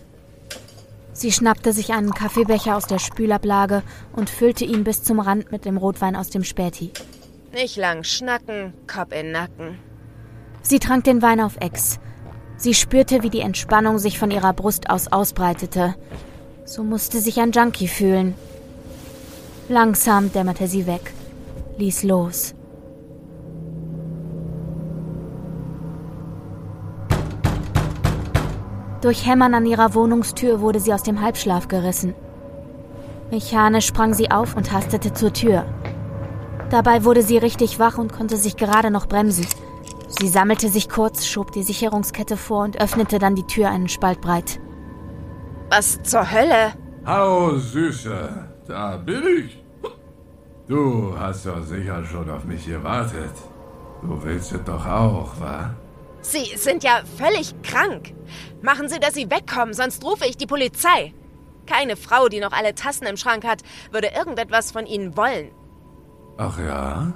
Sie 1.12 1.34
schnappte 1.34 1.74
sich 1.74 1.92
einen 1.92 2.14
Kaffeebecher 2.14 2.78
aus 2.78 2.88
der 2.88 3.00
Spülablage 3.00 3.84
und 4.14 4.30
füllte 4.30 4.64
ihn 4.64 4.86
bis 4.86 5.04
zum 5.04 5.20
Rand 5.20 5.52
mit 5.52 5.66
dem 5.66 5.76
Rotwein 5.76 6.16
aus 6.16 6.30
dem 6.30 6.46
Späti. 6.46 6.94
Nicht 7.52 7.76
lang 7.76 8.06
schnacken, 8.06 8.74
Kopf 8.88 9.12
in 9.12 9.34
Nacken. 9.34 9.89
Sie 10.62 10.80
trank 10.80 11.04
den 11.04 11.22
Wein 11.22 11.40
auf 11.40 11.58
Ex. 11.60 12.00
Sie 12.58 12.74
spürte, 12.74 13.24
wie 13.24 13.30
die 13.30 13.40
Entspannung 13.40 14.00
sich 14.00 14.20
von 14.20 14.32
ihrer 14.32 14.54
Brust 14.54 14.90
aus 14.90 15.12
ausbreitete. 15.12 15.96
So 16.66 16.84
musste 16.84 17.20
sich 17.20 17.40
ein 17.40 17.52
Junkie 17.52 17.88
fühlen. 17.88 18.36
Langsam 19.70 20.32
dämmerte 20.32 20.68
sie 20.68 20.86
weg, 20.88 21.14
ließ 21.78 22.04
los. 22.04 22.54
Durch 29.02 29.26
Hämmern 29.26 29.54
an 29.54 29.66
ihrer 29.66 29.94
Wohnungstür 29.94 30.60
wurde 30.60 30.82
sie 30.82 30.94
aus 30.94 31.04
dem 31.04 31.22
Halbschlaf 31.22 31.70
gerissen. 31.70 32.14
Mechanisch 33.32 33.86
sprang 33.86 34.14
sie 34.14 34.30
auf 34.32 34.58
und 34.58 34.74
hastete 34.74 35.14
zur 35.14 35.32
Tür. 35.32 35.66
Dabei 36.70 37.06
wurde 37.06 37.22
sie 37.22 37.38
richtig 37.38 37.80
wach 37.80 37.98
und 37.98 38.12
konnte 38.12 38.36
sich 38.36 38.58
gerade 38.58 38.92
noch 38.92 39.06
bremsen. 39.08 39.48
Sie 40.10 40.28
sammelte 40.28 40.70
sich 40.70 40.90
kurz, 40.90 41.28
schob 41.28 41.52
die 41.52 41.64
Sicherungskette 41.64 42.36
vor 42.36 42.64
und 42.64 42.82
öffnete 42.82 43.20
dann 43.20 43.36
die 43.36 43.46
Tür 43.46 43.70
einen 43.70 43.88
Spalt 43.88 44.22
breit. 44.22 44.60
Was 45.70 46.02
zur 46.02 46.30
Hölle? 46.32 46.74
Hallo, 47.06 47.58
Süße. 47.58 48.50
Da 48.68 48.98
bin 48.98 49.24
ich. 49.38 49.64
Du 50.68 51.16
hast 51.18 51.46
doch 51.46 51.64
sicher 51.64 52.04
schon 52.06 52.30
auf 52.30 52.44
mich 52.44 52.66
gewartet. 52.66 53.34
Du 54.02 54.22
willst 54.24 54.52
es 54.52 54.64
doch 54.64 54.86
auch, 54.86 55.40
wa? 55.40 55.76
Sie 56.22 56.58
sind 56.58 56.84
ja 56.84 57.02
völlig 57.18 57.54
krank. 57.62 58.14
Machen 58.62 58.90
Sie, 58.90 59.00
dass 59.00 59.14
Sie 59.14 59.30
wegkommen, 59.30 59.74
sonst 59.74 60.04
rufe 60.04 60.26
ich 60.26 60.38
die 60.38 60.48
Polizei. 60.48 61.14
Keine 61.66 61.96
Frau, 61.96 62.30
die 62.30 62.40
noch 62.40 62.52
alle 62.52 62.74
Tassen 62.76 63.06
im 63.06 63.18
Schrank 63.18 63.46
hat, 63.46 63.62
würde 63.92 64.10
irgendetwas 64.16 64.72
von 64.72 64.86
Ihnen 64.86 65.16
wollen. 65.16 65.52
Ach 66.38 66.58
ja? 66.60 67.14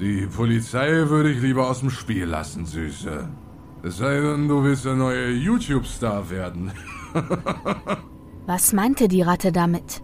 Die 0.00 0.26
Polizei 0.26 1.08
würde 1.08 1.32
ich 1.32 1.42
lieber 1.42 1.68
aus 1.68 1.80
dem 1.80 1.90
Spiel 1.90 2.24
lassen, 2.24 2.66
Süße. 2.66 3.28
Es 3.82 3.96
sei 3.96 4.20
denn, 4.20 4.46
du 4.46 4.62
willst 4.62 4.84
der 4.84 4.94
neue 4.94 5.30
YouTube-Star 5.30 6.30
werden. 6.30 6.70
Was 8.46 8.72
meinte 8.72 9.08
die 9.08 9.22
Ratte 9.22 9.50
damit? 9.50 10.02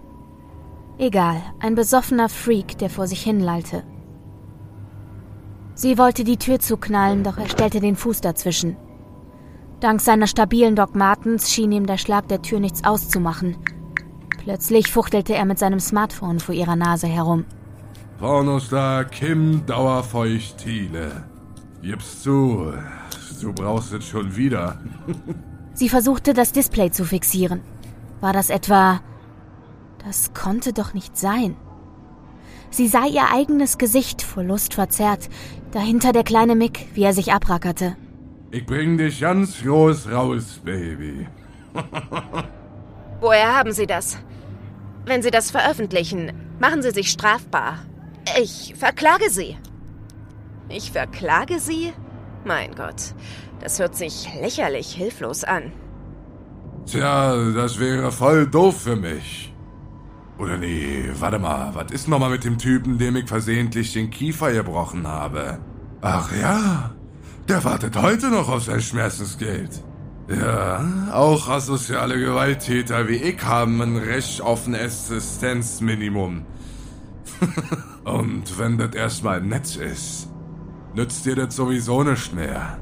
Egal, 0.98 1.40
ein 1.60 1.74
besoffener 1.74 2.28
Freak, 2.28 2.78
der 2.78 2.90
vor 2.90 3.06
sich 3.06 3.22
hinlallte. 3.22 3.84
Sie 5.74 5.96
wollte 5.96 6.24
die 6.24 6.38
Tür 6.38 6.58
zuknallen, 6.58 7.24
doch 7.24 7.38
er 7.38 7.48
stellte 7.48 7.80
den 7.80 7.96
Fuß 7.96 8.20
dazwischen. 8.20 8.76
Dank 9.80 10.00
seiner 10.00 10.26
stabilen 10.26 10.76
Doc 10.76 10.94
Martens 10.94 11.50
schien 11.50 11.72
ihm 11.72 11.86
der 11.86 11.98
Schlag 11.98 12.28
der 12.28 12.42
Tür 12.42 12.58
nichts 12.60 12.84
auszumachen. 12.84 13.56
Plötzlich 14.38 14.90
fuchtelte 14.90 15.34
er 15.34 15.44
mit 15.44 15.58
seinem 15.58 15.80
Smartphone 15.80 16.38
vor 16.40 16.54
ihrer 16.54 16.76
Nase 16.76 17.06
herum. 17.06 17.44
Pornostar 18.18 19.04
Kim 19.04 19.66
Dauerfeucht 19.66 20.58
Thiele. 20.58 21.24
Gib's 21.82 22.22
zu, 22.22 22.72
du 23.40 23.52
brauchst 23.52 23.92
es 23.92 24.06
schon 24.06 24.36
wieder. 24.36 24.78
Sie 25.74 25.88
versuchte, 25.88 26.32
das 26.32 26.52
Display 26.52 26.90
zu 26.90 27.04
fixieren. 27.04 27.60
War 28.20 28.32
das 28.32 28.50
etwa... 28.50 29.00
Das 30.04 30.32
konnte 30.34 30.72
doch 30.72 30.94
nicht 30.94 31.16
sein. 31.16 31.56
Sie 32.70 32.88
sah 32.88 33.06
ihr 33.06 33.32
eigenes 33.32 33.78
Gesicht 33.78 34.22
vor 34.22 34.42
Lust 34.42 34.74
verzerrt, 34.74 35.28
dahinter 35.72 36.12
der 36.12 36.24
kleine 36.24 36.54
Mick, 36.54 36.86
wie 36.94 37.02
er 37.02 37.14
sich 37.14 37.32
abrackerte. 37.32 37.96
Ich 38.50 38.64
bring 38.64 38.96
dich 38.96 39.20
ganz 39.20 39.62
groß 39.62 40.10
raus, 40.10 40.60
Baby. 40.64 41.26
Woher 43.20 43.56
haben 43.56 43.72
Sie 43.72 43.86
das? 43.86 44.18
Wenn 45.04 45.22
Sie 45.22 45.30
das 45.30 45.50
veröffentlichen, 45.50 46.32
machen 46.60 46.82
Sie 46.82 46.90
sich 46.90 47.10
strafbar. 47.10 47.78
Ich 48.40 48.74
verklage 48.76 49.30
Sie. 49.30 49.56
Ich 50.68 50.90
verklage 50.90 51.60
Sie? 51.60 51.92
Mein 52.44 52.74
Gott, 52.74 53.14
das 53.60 53.78
hört 53.78 53.96
sich 53.96 54.28
lächerlich 54.40 54.92
hilflos 54.92 55.44
an. 55.44 55.72
Tja, 56.86 57.52
das 57.52 57.78
wäre 57.78 58.12
voll 58.12 58.46
doof 58.46 58.82
für 58.82 58.96
mich. 58.96 59.54
Oder 60.38 60.58
nee, 60.58 61.04
warte 61.18 61.38
mal, 61.38 61.74
was 61.74 61.92
ist 61.92 62.08
nochmal 62.08 62.30
mit 62.30 62.44
dem 62.44 62.58
Typen, 62.58 62.98
dem 62.98 63.16
ich 63.16 63.28
versehentlich 63.28 63.92
den 63.92 64.10
Kiefer 64.10 64.52
gebrochen 64.52 65.06
habe? 65.06 65.58
Ach 66.00 66.30
ja, 66.36 66.90
der 67.48 67.62
wartet 67.64 67.96
heute 67.96 68.30
noch 68.30 68.48
auf 68.48 68.64
sein 68.64 68.80
Schmerzensgeld. 68.80 69.82
Ja, 70.28 70.84
auch 71.12 71.48
asoziale 71.48 72.18
Gewalttäter 72.18 73.08
wie 73.08 73.16
ich 73.16 73.42
haben 73.42 73.80
ein 73.80 73.96
Recht 73.96 74.40
auf 74.40 74.66
ein 74.66 74.74
Existenzminimum. 74.74 76.44
Und 78.04 78.58
wenn 78.58 78.78
das 78.78 78.94
erstmal 78.94 79.40
nett 79.40 79.76
ist, 79.76 80.28
nützt 80.94 81.24
dir 81.24 81.36
das 81.36 81.56
sowieso 81.56 82.02
nicht 82.02 82.34
mehr. 82.34 82.78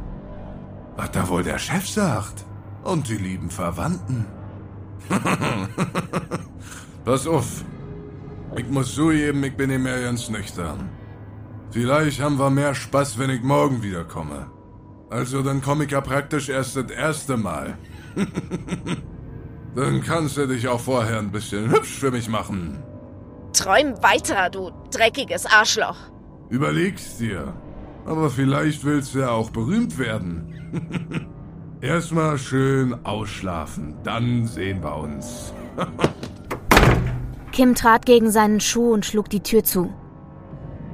Was 0.97 1.11
da 1.13 1.29
wohl 1.29 1.43
der 1.43 1.59
Chef 1.59 1.89
sagt. 1.89 2.45
Und 2.85 3.09
die 3.09 3.17
lieben 3.17 3.49
Verwandten. 3.49 4.27
Pass 7.05 7.27
auf. 7.27 7.65
Ich 8.57 8.69
muss 8.69 8.95
zugeben, 8.95 9.43
ich 9.45 9.57
bin 9.57 9.71
nicht 9.71 9.83
mehr 9.83 10.03
ganz 10.03 10.29
nüchtern. 10.29 10.91
Vielleicht 11.71 12.21
haben 12.21 12.39
wir 12.39 12.51
mehr 12.51 12.75
Spaß, 12.75 13.19
wenn 13.19 13.31
ich 13.31 13.43
morgen 13.43 13.83
wiederkomme. 13.83 14.51
Also 15.09 15.43
dann 15.43 15.63
komme 15.63 15.85
ich 15.85 15.91
ja 15.91 16.01
praktisch 16.01 16.49
erst 16.49 16.77
das 16.77 16.91
erste 16.91 17.37
Mal. 17.37 17.79
dann 19.75 20.03
kannst 20.03 20.37
du 20.37 20.47
dich 20.47 20.69
auch 20.69 20.81
vorher 20.81 21.19
ein 21.19 21.31
bisschen 21.31 21.71
hübsch 21.71 21.99
für 21.99 22.11
mich 22.11 22.29
machen. 22.29 22.83
Träum 23.53 24.03
weiter, 24.03 24.51
du 24.51 24.71
dreckiges 24.91 25.47
Arschloch. 25.47 25.97
Überleg's 26.49 27.19
dir. 27.19 27.55
Aber 28.05 28.31
vielleicht 28.31 28.85
willst 28.85 29.15
du 29.15 29.21
ja 29.21 29.31
auch 29.31 29.51
berühmt 29.51 29.99
werden. 29.99 31.29
Erstmal 31.81 32.39
schön 32.39 33.05
ausschlafen, 33.05 33.97
dann 34.03 34.47
sehen 34.47 34.83
wir 34.83 34.97
uns. 34.97 35.53
Kim 37.53 37.75
trat 37.75 38.07
gegen 38.07 38.31
seinen 38.31 38.61
Schuh 38.61 38.93
und 38.93 39.05
schlug 39.05 39.29
die 39.29 39.43
Tür 39.43 39.63
zu. 39.63 39.93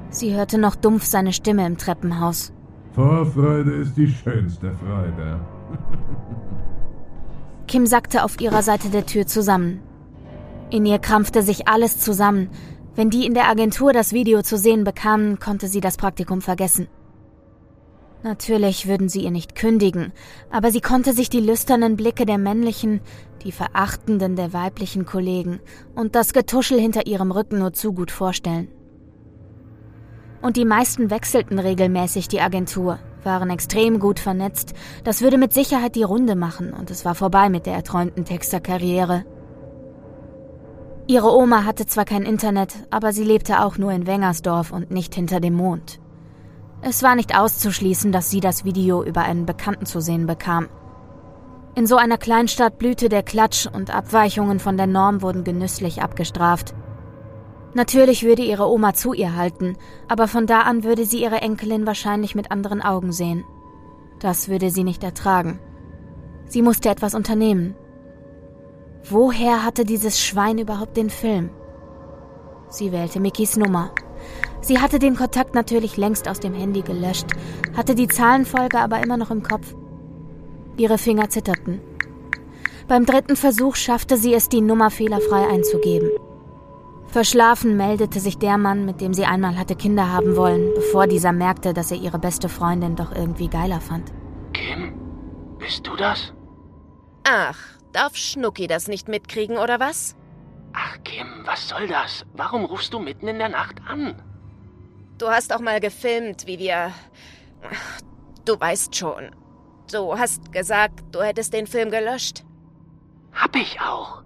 Sie 0.09 0.35
hörte 0.35 0.57
noch 0.57 0.75
dumpf 0.75 1.05
seine 1.05 1.33
Stimme 1.33 1.65
im 1.65 1.77
Treppenhaus. 1.77 2.51
Vorfreude 2.93 3.71
ist 3.71 3.95
die 3.95 4.07
schönste 4.07 4.71
Freude. 4.73 5.39
Kim 7.67 7.85
sackte 7.85 8.23
auf 8.23 8.41
ihrer 8.41 8.63
Seite 8.63 8.89
der 8.89 9.05
Tür 9.05 9.27
zusammen. 9.27 9.81
In 10.71 10.85
ihr 10.85 10.99
krampfte 10.99 11.41
sich 11.41 11.67
alles 11.67 11.99
zusammen. 11.99 12.49
Wenn 12.95 13.09
die 13.09 13.25
in 13.25 13.33
der 13.33 13.47
Agentur 13.47 13.91
das 13.91 14.13
Video 14.13 14.43
zu 14.43 14.57
sehen 14.57 14.83
bekamen, 14.83 15.39
konnte 15.39 15.67
sie 15.67 15.81
das 15.81 15.97
Praktikum 15.97 16.41
vergessen. 16.41 16.87
Natürlich 18.21 18.87
würden 18.87 19.07
sie 19.07 19.21
ihr 19.21 19.31
nicht 19.31 19.55
kündigen, 19.55 20.11
aber 20.51 20.71
sie 20.71 20.81
konnte 20.81 21.13
sich 21.13 21.29
die 21.29 21.39
lüsternen 21.39 21.95
Blicke 21.95 22.25
der 22.25 22.37
männlichen, 22.37 22.99
die 23.43 23.53
verachtenden 23.53 24.35
der 24.35 24.51
weiblichen 24.51 25.05
Kollegen 25.05 25.61
und 25.95 26.15
das 26.15 26.33
Getuschel 26.33 26.79
hinter 26.79 27.07
ihrem 27.07 27.31
Rücken 27.31 27.59
nur 27.59 27.71
zu 27.71 27.93
gut 27.93 28.11
vorstellen. 28.11 28.67
Und 30.41 30.57
die 30.57 30.65
meisten 30.65 31.09
wechselten 31.09 31.59
regelmäßig 31.59 32.27
die 32.27 32.41
Agentur, 32.41 32.99
waren 33.23 33.49
extrem 33.49 33.99
gut 33.99 34.19
vernetzt, 34.19 34.73
das 35.05 35.21
würde 35.21 35.37
mit 35.37 35.53
Sicherheit 35.53 35.95
die 35.95 36.03
Runde 36.03 36.35
machen 36.35 36.73
und 36.73 36.91
es 36.91 37.05
war 37.05 37.15
vorbei 37.15 37.49
mit 37.49 37.65
der 37.65 37.73
erträumten 37.73 38.25
Texterkarriere. 38.25 39.23
Ihre 41.09 41.35
Oma 41.35 41.65
hatte 41.65 41.87
zwar 41.87 42.05
kein 42.05 42.21
Internet, 42.21 42.85
aber 42.91 43.13
sie 43.13 43.23
lebte 43.23 43.63
auch 43.63 43.79
nur 43.79 43.91
in 43.91 44.05
Wengersdorf 44.05 44.71
und 44.71 44.91
nicht 44.91 45.15
hinter 45.15 45.39
dem 45.39 45.55
Mond. 45.55 45.99
Es 46.83 47.01
war 47.01 47.15
nicht 47.15 47.35
auszuschließen, 47.35 48.11
dass 48.11 48.29
sie 48.29 48.41
das 48.41 48.63
Video 48.63 49.03
über 49.03 49.23
einen 49.23 49.47
Bekannten 49.47 49.87
zu 49.87 50.01
sehen 50.01 50.27
bekam. 50.27 50.69
In 51.73 51.87
so 51.87 51.95
einer 51.95 52.19
Kleinstadt 52.19 52.77
blühte 52.77 53.09
der 53.09 53.23
Klatsch 53.23 53.65
und 53.65 53.89
Abweichungen 53.89 54.59
von 54.59 54.77
der 54.77 54.85
Norm 54.85 55.23
wurden 55.23 55.43
genüsslich 55.43 56.03
abgestraft. 56.03 56.75
Natürlich 57.73 58.21
würde 58.21 58.43
ihre 58.43 58.69
Oma 58.69 58.93
zu 58.93 59.13
ihr 59.13 59.35
halten, 59.35 59.77
aber 60.07 60.27
von 60.27 60.45
da 60.45 60.59
an 60.59 60.83
würde 60.83 61.05
sie 61.05 61.23
ihre 61.23 61.41
Enkelin 61.41 61.87
wahrscheinlich 61.87 62.35
mit 62.35 62.51
anderen 62.51 62.83
Augen 62.83 63.13
sehen. 63.13 63.43
Das 64.19 64.47
würde 64.47 64.69
sie 64.69 64.83
nicht 64.83 65.03
ertragen. 65.03 65.59
Sie 66.45 66.61
musste 66.61 66.89
etwas 66.89 67.15
unternehmen. 67.15 67.73
Woher 69.03 69.63
hatte 69.63 69.85
dieses 69.85 70.19
Schwein 70.19 70.57
überhaupt 70.57 70.97
den 70.97 71.09
Film? 71.09 71.49
Sie 72.69 72.91
wählte 72.91 73.19
Mickys 73.19 73.57
Nummer. 73.57 73.91
Sie 74.61 74.79
hatte 74.79 74.99
den 74.99 75.15
Kontakt 75.15 75.55
natürlich 75.55 75.97
längst 75.97 76.27
aus 76.27 76.39
dem 76.39 76.53
Handy 76.53 76.81
gelöscht, 76.81 77.27
hatte 77.75 77.95
die 77.95 78.07
Zahlenfolge 78.07 78.79
aber 78.79 79.01
immer 79.01 79.17
noch 79.17 79.31
im 79.31 79.41
Kopf. 79.41 79.73
Ihre 80.77 80.97
Finger 80.97 81.29
zitterten. 81.29 81.81
Beim 82.87 83.05
dritten 83.05 83.35
Versuch 83.35 83.75
schaffte 83.75 84.17
sie 84.17 84.33
es, 84.33 84.49
die 84.49 84.61
Nummer 84.61 84.89
fehlerfrei 84.89 85.47
einzugeben. 85.47 86.09
Verschlafen 87.07 87.75
meldete 87.75 88.19
sich 88.19 88.37
der 88.37 88.57
Mann, 88.57 88.85
mit 88.85 89.01
dem 89.01 89.13
sie 89.13 89.25
einmal 89.25 89.57
hatte 89.57 89.75
Kinder 89.75 90.11
haben 90.11 90.35
wollen, 90.35 90.69
bevor 90.75 91.07
dieser 91.07 91.31
merkte, 91.31 91.73
dass 91.73 91.91
er 91.91 91.97
ihre 91.97 92.19
beste 92.19 92.49
Freundin 92.49 92.95
doch 92.95 93.11
irgendwie 93.15 93.47
geiler 93.47 93.79
fand. 93.79 94.11
Kim, 94.53 94.93
bist 95.57 95.87
du 95.87 95.95
das? 95.95 96.33
Ach, 97.23 97.78
darf 97.93 98.15
Schnucki 98.15 98.67
das 98.67 98.87
nicht 98.87 99.07
mitkriegen, 99.07 99.57
oder 99.57 99.79
was? 99.79 100.15
Ach, 100.73 100.97
Kim, 101.03 101.27
was 101.45 101.69
soll 101.69 101.87
das? 101.87 102.25
Warum 102.33 102.65
rufst 102.65 102.93
du 102.93 102.99
mitten 102.99 103.27
in 103.27 103.39
der 103.39 103.49
Nacht 103.49 103.81
an? 103.87 104.21
Du 105.17 105.29
hast 105.29 105.53
auch 105.53 105.59
mal 105.59 105.79
gefilmt, 105.79 106.47
wie 106.47 106.59
wir. 106.59 106.93
Du 108.45 108.59
weißt 108.59 108.95
schon. 108.95 109.35
Du 109.91 110.17
hast 110.17 110.51
gesagt, 110.51 111.03
du 111.11 111.21
hättest 111.21 111.53
den 111.53 111.67
Film 111.67 111.91
gelöscht. 111.91 112.45
Hab 113.33 113.55
ich 113.55 113.81
auch. 113.81 114.23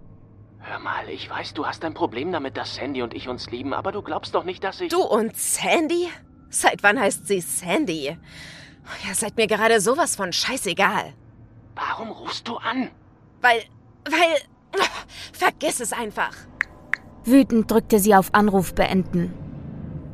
Hör 0.60 0.78
mal, 0.78 1.08
ich 1.08 1.28
weiß, 1.28 1.54
du 1.54 1.66
hast 1.66 1.84
ein 1.84 1.94
Problem 1.94 2.32
damit, 2.32 2.56
dass 2.56 2.76
Sandy 2.76 3.02
und 3.02 3.12
ich 3.12 3.28
uns 3.28 3.50
lieben, 3.50 3.74
aber 3.74 3.92
du 3.92 4.02
glaubst 4.02 4.34
doch 4.34 4.44
nicht, 4.44 4.64
dass 4.64 4.80
ich. 4.80 4.90
Du 4.90 5.02
und 5.02 5.36
Sandy? 5.36 6.08
Seit 6.48 6.82
wann 6.82 6.98
heißt 6.98 7.26
sie 7.26 7.40
Sandy? 7.40 8.16
Ja, 9.06 9.14
seid 9.14 9.36
mir 9.36 9.46
gerade 9.46 9.80
sowas 9.80 10.16
von 10.16 10.32
scheißegal. 10.32 11.14
Warum 11.74 12.10
rufst 12.10 12.46
du 12.48 12.56
an? 12.56 12.90
Weil. 13.44 13.60
Weil. 14.06 14.40
Vergiss 15.32 15.80
es 15.80 15.92
einfach. 15.92 16.34
Wütend 17.24 17.70
drückte 17.70 17.98
sie 17.98 18.14
auf 18.14 18.32
Anruf 18.32 18.74
beenden. 18.74 19.34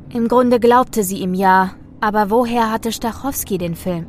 Im 0.09 0.27
Grunde 0.27 0.59
glaubte 0.59 1.03
sie 1.03 1.19
ihm 1.19 1.33
ja, 1.33 1.71
aber 2.01 2.29
woher 2.29 2.69
hatte 2.69 2.91
Stachowski 2.91 3.57
den 3.57 3.75
Film? 3.75 4.05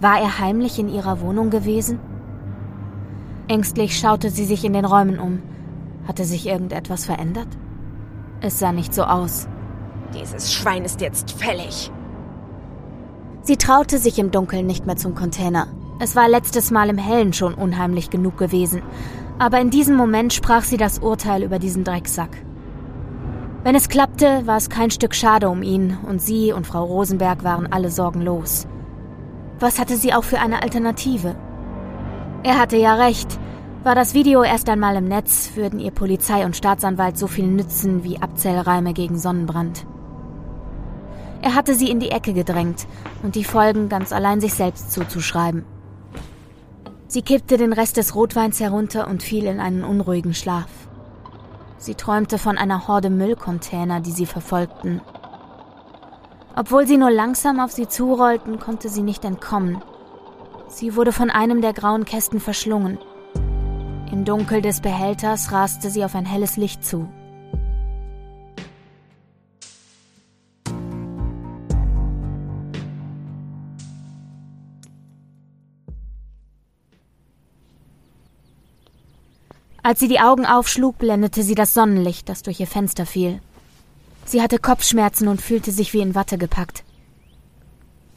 War 0.00 0.20
er 0.20 0.38
heimlich 0.38 0.78
in 0.78 0.90
ihrer 0.90 1.22
Wohnung 1.22 1.48
gewesen? 1.48 1.98
Ängstlich 3.48 3.98
schaute 3.98 4.28
sie 4.28 4.44
sich 4.44 4.64
in 4.64 4.74
den 4.74 4.84
Räumen 4.84 5.18
um. 5.18 5.42
Hatte 6.06 6.24
sich 6.24 6.46
irgendetwas 6.46 7.06
verändert? 7.06 7.48
Es 8.42 8.58
sah 8.58 8.72
nicht 8.72 8.92
so 8.92 9.04
aus. 9.04 9.48
Dieses 10.14 10.52
Schwein 10.52 10.84
ist 10.84 11.00
jetzt 11.00 11.30
fällig. 11.32 11.90
Sie 13.42 13.56
traute 13.56 13.96
sich 13.96 14.18
im 14.18 14.30
Dunkeln 14.30 14.66
nicht 14.66 14.84
mehr 14.84 14.96
zum 14.96 15.14
Container. 15.14 15.68
Es 16.00 16.14
war 16.14 16.28
letztes 16.28 16.70
Mal 16.70 16.90
im 16.90 16.98
Hellen 16.98 17.32
schon 17.32 17.54
unheimlich 17.54 18.08
genug 18.08 18.38
gewesen. 18.38 18.82
Aber 19.38 19.60
in 19.60 19.70
diesem 19.70 19.96
Moment 19.96 20.32
sprach 20.32 20.62
sie 20.62 20.76
das 20.76 21.00
Urteil 21.00 21.42
über 21.42 21.58
diesen 21.58 21.82
Drecksack. 21.84 22.30
Wenn 23.64 23.74
es 23.74 23.88
klappte, 23.88 24.46
war 24.46 24.56
es 24.56 24.70
kein 24.70 24.92
Stück 24.92 25.14
schade 25.14 25.48
um 25.48 25.62
ihn 25.62 25.98
und 26.08 26.22
sie 26.22 26.52
und 26.52 26.66
Frau 26.66 26.84
Rosenberg 26.84 27.42
waren 27.42 27.72
alle 27.72 27.90
sorgenlos. 27.90 28.68
Was 29.58 29.80
hatte 29.80 29.96
sie 29.96 30.14
auch 30.14 30.22
für 30.22 30.38
eine 30.38 30.62
Alternative? 30.62 31.34
Er 32.44 32.58
hatte 32.58 32.76
ja 32.76 32.94
recht. 32.94 33.38
War 33.82 33.96
das 33.96 34.14
Video 34.14 34.44
erst 34.44 34.68
einmal 34.68 34.96
im 34.96 35.08
Netz, 35.08 35.50
würden 35.56 35.80
ihr 35.80 35.90
Polizei 35.90 36.44
und 36.44 36.56
Staatsanwalt 36.56 37.18
so 37.18 37.26
viel 37.26 37.46
nützen 37.46 38.04
wie 38.04 38.22
Abzellreime 38.22 38.92
gegen 38.92 39.18
Sonnenbrand. 39.18 39.84
Er 41.42 41.54
hatte 41.54 41.74
sie 41.74 41.90
in 41.90 41.98
die 41.98 42.10
Ecke 42.10 42.32
gedrängt 42.32 42.86
und 43.22 43.34
die 43.34 43.44
Folgen 43.44 43.88
ganz 43.88 44.12
allein 44.12 44.40
sich 44.40 44.54
selbst 44.54 44.92
zuzuschreiben. 44.92 45.64
Sie 47.08 47.22
kippte 47.22 47.56
den 47.56 47.72
Rest 47.72 47.96
des 47.96 48.14
Rotweins 48.14 48.60
herunter 48.60 49.08
und 49.08 49.22
fiel 49.22 49.46
in 49.46 49.60
einen 49.60 49.82
unruhigen 49.82 50.34
Schlaf. 50.34 50.68
Sie 51.78 51.94
träumte 51.94 52.36
von 52.36 52.58
einer 52.58 52.86
Horde 52.86 53.08
Müllcontainer, 53.08 54.00
die 54.00 54.12
sie 54.12 54.26
verfolgten. 54.26 55.00
Obwohl 56.54 56.86
sie 56.86 56.98
nur 56.98 57.10
langsam 57.10 57.60
auf 57.60 57.72
sie 57.72 57.88
zurollten, 57.88 58.58
konnte 58.58 58.90
sie 58.90 59.02
nicht 59.02 59.24
entkommen. 59.24 59.82
Sie 60.68 60.96
wurde 60.96 61.12
von 61.12 61.30
einem 61.30 61.62
der 61.62 61.72
grauen 61.72 62.04
Kästen 62.04 62.40
verschlungen. 62.40 62.98
Im 64.12 64.26
Dunkel 64.26 64.60
des 64.60 64.80
Behälters 64.82 65.50
raste 65.50 65.88
sie 65.88 66.04
auf 66.04 66.14
ein 66.14 66.26
helles 66.26 66.58
Licht 66.58 66.84
zu. 66.84 67.08
Als 79.88 80.00
sie 80.00 80.08
die 80.08 80.20
Augen 80.20 80.44
aufschlug, 80.44 80.98
blendete 80.98 81.42
sie 81.42 81.54
das 81.54 81.72
Sonnenlicht, 81.72 82.28
das 82.28 82.42
durch 82.42 82.60
ihr 82.60 82.66
Fenster 82.66 83.06
fiel. 83.06 83.40
Sie 84.26 84.42
hatte 84.42 84.58
Kopfschmerzen 84.58 85.28
und 85.28 85.40
fühlte 85.40 85.72
sich 85.72 85.94
wie 85.94 86.00
in 86.00 86.14
Watte 86.14 86.36
gepackt. 86.36 86.84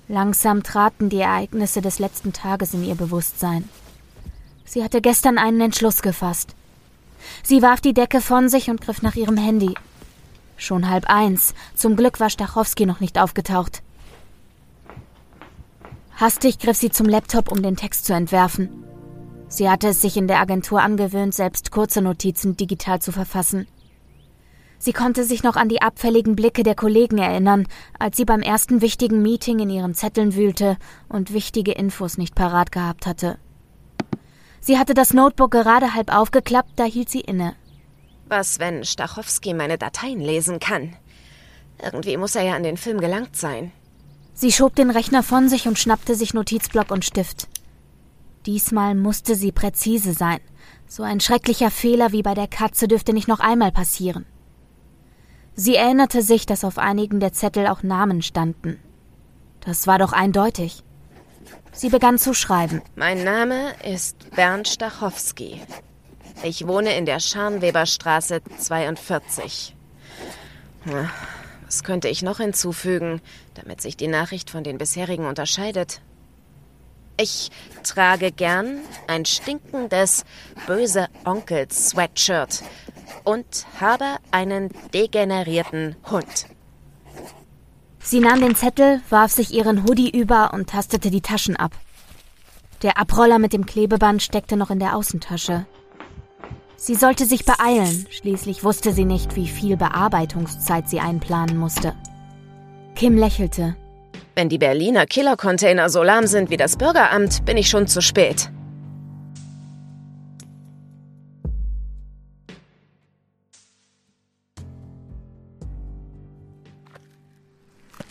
Langsam 0.10 0.64
traten 0.64 1.08
die 1.08 1.22
Ereignisse 1.22 1.82
des 1.82 1.98
letzten 1.98 2.34
Tages 2.34 2.74
in 2.74 2.84
ihr 2.84 2.96
Bewusstsein. 2.96 3.70
Sie 4.66 4.84
hatte 4.84 5.00
gestern 5.00 5.38
einen 5.38 5.62
Entschluss 5.62 6.02
gefasst. 6.02 6.56
Sie 7.42 7.62
warf 7.62 7.80
die 7.80 7.94
Decke 7.94 8.20
von 8.20 8.50
sich 8.50 8.70
und 8.70 8.82
griff 8.82 9.02
nach 9.02 9.16
ihrem 9.16 9.38
Handy. 9.38 9.74
Schon 10.58 10.90
halb 10.90 11.06
eins. 11.10 11.54
Zum 11.74 11.96
Glück 11.96 12.20
war 12.20 12.30
Stachowski 12.30 12.86
noch 12.86 13.00
nicht 13.00 13.18
aufgetaucht. 13.18 13.82
Hastig 16.18 16.60
griff 16.60 16.76
sie 16.76 16.92
zum 16.92 17.08
Laptop, 17.08 17.50
um 17.50 17.64
den 17.64 17.78
Text 17.78 18.04
zu 18.04 18.14
entwerfen. 18.14 18.91
Sie 19.52 19.70
hatte 19.70 19.90
es 19.90 20.02
sich 20.02 20.16
in 20.16 20.30
der 20.30 20.40
Agentur 20.40 20.82
angewöhnt, 20.82 21.34
selbst 21.34 21.72
kurze 21.72 22.02
Notizen 22.02 22.56
digital 22.56 23.02
zu 23.02 23.12
verfassen. 23.12 23.68
Sie 24.80 24.94
konnte 24.94 25.26
sich 25.26 25.44
noch 25.44 25.58
an 25.58 25.68
die 25.68 25.82
abfälligen 25.82 26.38
Blicke 26.38 26.64
der 26.64 26.74
Kollegen 26.74 27.18
erinnern, 27.18 27.68
als 28.00 28.16
sie 28.16 28.24
beim 28.24 28.42
ersten 28.42 28.82
wichtigen 28.82 29.22
Meeting 29.22 29.60
in 29.60 29.70
ihren 29.70 29.94
Zetteln 29.94 30.36
wühlte 30.36 30.78
und 31.10 31.34
wichtige 31.34 31.74
Infos 31.74 32.18
nicht 32.18 32.34
parat 32.34 32.72
gehabt 32.72 33.06
hatte. 33.06 33.40
Sie 34.62 34.80
hatte 34.80 34.94
das 34.94 35.14
Notebook 35.14 35.52
gerade 35.52 35.96
halb 35.96 36.16
aufgeklappt, 36.16 36.72
da 36.78 36.86
hielt 36.86 37.10
sie 37.10 37.20
inne. 37.20 37.54
Was, 38.30 38.60
wenn 38.60 38.86
Stachowski 38.86 39.54
meine 39.54 39.78
Dateien 39.78 40.22
lesen 40.22 40.62
kann? 40.62 40.96
Irgendwie 41.84 42.16
muss 42.16 42.36
er 42.36 42.44
ja 42.44 42.56
an 42.56 42.64
den 42.64 42.78
Film 42.78 43.02
gelangt 43.02 43.36
sein. 43.36 43.74
Sie 44.34 44.54
schob 44.54 44.76
den 44.76 44.92
Rechner 44.92 45.24
von 45.24 45.50
sich 45.50 45.68
und 45.68 45.78
schnappte 45.78 46.16
sich 46.16 46.34
Notizblock 46.34 46.90
und 46.90 47.04
Stift. 47.04 47.50
Diesmal 48.46 48.96
musste 48.96 49.36
sie 49.36 49.52
präzise 49.52 50.14
sein. 50.14 50.40
So 50.88 51.04
ein 51.04 51.20
schrecklicher 51.20 51.72
Fehler 51.72 52.12
wie 52.12 52.24
bei 52.24 52.34
der 52.34 52.48
Katze 52.48 52.88
dürfte 52.88 53.14
nicht 53.14 53.28
noch 53.28 53.40
einmal 53.40 53.72
passieren. 53.72 54.26
Sie 55.54 55.76
erinnerte 55.76 56.22
sich, 56.22 56.46
dass 56.46 56.64
auf 56.64 56.78
einigen 56.78 57.20
der 57.20 57.34
Zettel 57.34 57.68
auch 57.68 57.84
Namen 57.84 58.22
standen. 58.22 58.80
Das 59.62 59.86
war 59.86 60.00
doch 60.00 60.12
eindeutig. 60.12 60.84
Sie 61.72 61.90
begann 61.90 62.18
zu 62.18 62.34
schreiben. 62.34 62.82
Mein 62.96 63.24
Name 63.24 63.74
ist 63.84 64.32
Bernd 64.36 64.68
Stachowski. 64.68 65.62
Ich 66.44 66.68
wohne 66.68 66.98
in 66.98 67.06
der 67.06 67.20
Scharnweberstraße 67.20 68.42
42. 68.58 69.76
Was 71.66 71.84
könnte 71.84 72.08
ich 72.08 72.24
noch 72.24 72.38
hinzufügen, 72.38 73.22
damit 73.54 73.82
sich 73.82 73.96
die 73.96 74.08
Nachricht 74.08 74.50
von 74.50 74.64
den 74.64 74.80
bisherigen 74.80 75.26
unterscheidet? 75.26 76.02
Ich 77.22 77.52
trage 77.84 78.32
gern 78.32 78.80
ein 79.06 79.26
stinkendes 79.26 80.26
böse 80.66 81.08
Onkel-Sweatshirt 81.24 82.64
und 83.24 83.68
habe 83.80 84.16
einen 84.32 84.70
degenerierten 84.92 85.98
Hund. 86.10 86.48
Sie 88.00 88.20
nahm 88.20 88.42
den 88.42 88.56
Zettel, 88.56 89.02
warf 89.12 89.32
sich 89.32 89.54
ihren 89.54 89.84
Hoodie 89.84 90.10
über 90.10 90.52
und 90.52 90.72
tastete 90.72 91.12
die 91.12 91.22
Taschen 91.22 91.56
ab. 91.56 91.74
Der 92.82 92.98
Abroller 92.98 93.38
mit 93.38 93.54
dem 93.54 93.68
Klebeband 93.68 94.24
steckte 94.24 94.58
noch 94.58 94.72
in 94.72 94.80
der 94.80 94.96
Außentasche. 94.96 95.68
Sie 96.76 96.96
sollte 96.96 97.28
sich 97.28 97.46
beeilen, 97.46 98.08
schließlich 98.10 98.64
wusste 98.64 98.94
sie 98.94 99.06
nicht, 99.06 99.36
wie 99.36 99.48
viel 99.48 99.78
Bearbeitungszeit 99.78 100.90
sie 100.90 101.00
einplanen 101.00 101.58
musste. 101.58 101.94
Kim 102.96 103.16
lächelte. 103.16 103.76
Wenn 104.36 104.48
die 104.48 104.58
Berliner 104.58 105.06
Killercontainer 105.06 105.90
so 105.90 106.04
lahm 106.04 106.26
sind 106.26 106.50
wie 106.50 106.58
das 106.58 106.78
Bürgeramt, 106.78 107.44
bin 107.46 107.58
ich 107.58 107.70
schon 107.70 107.88
zu 107.88 108.02
spät. 108.02 108.50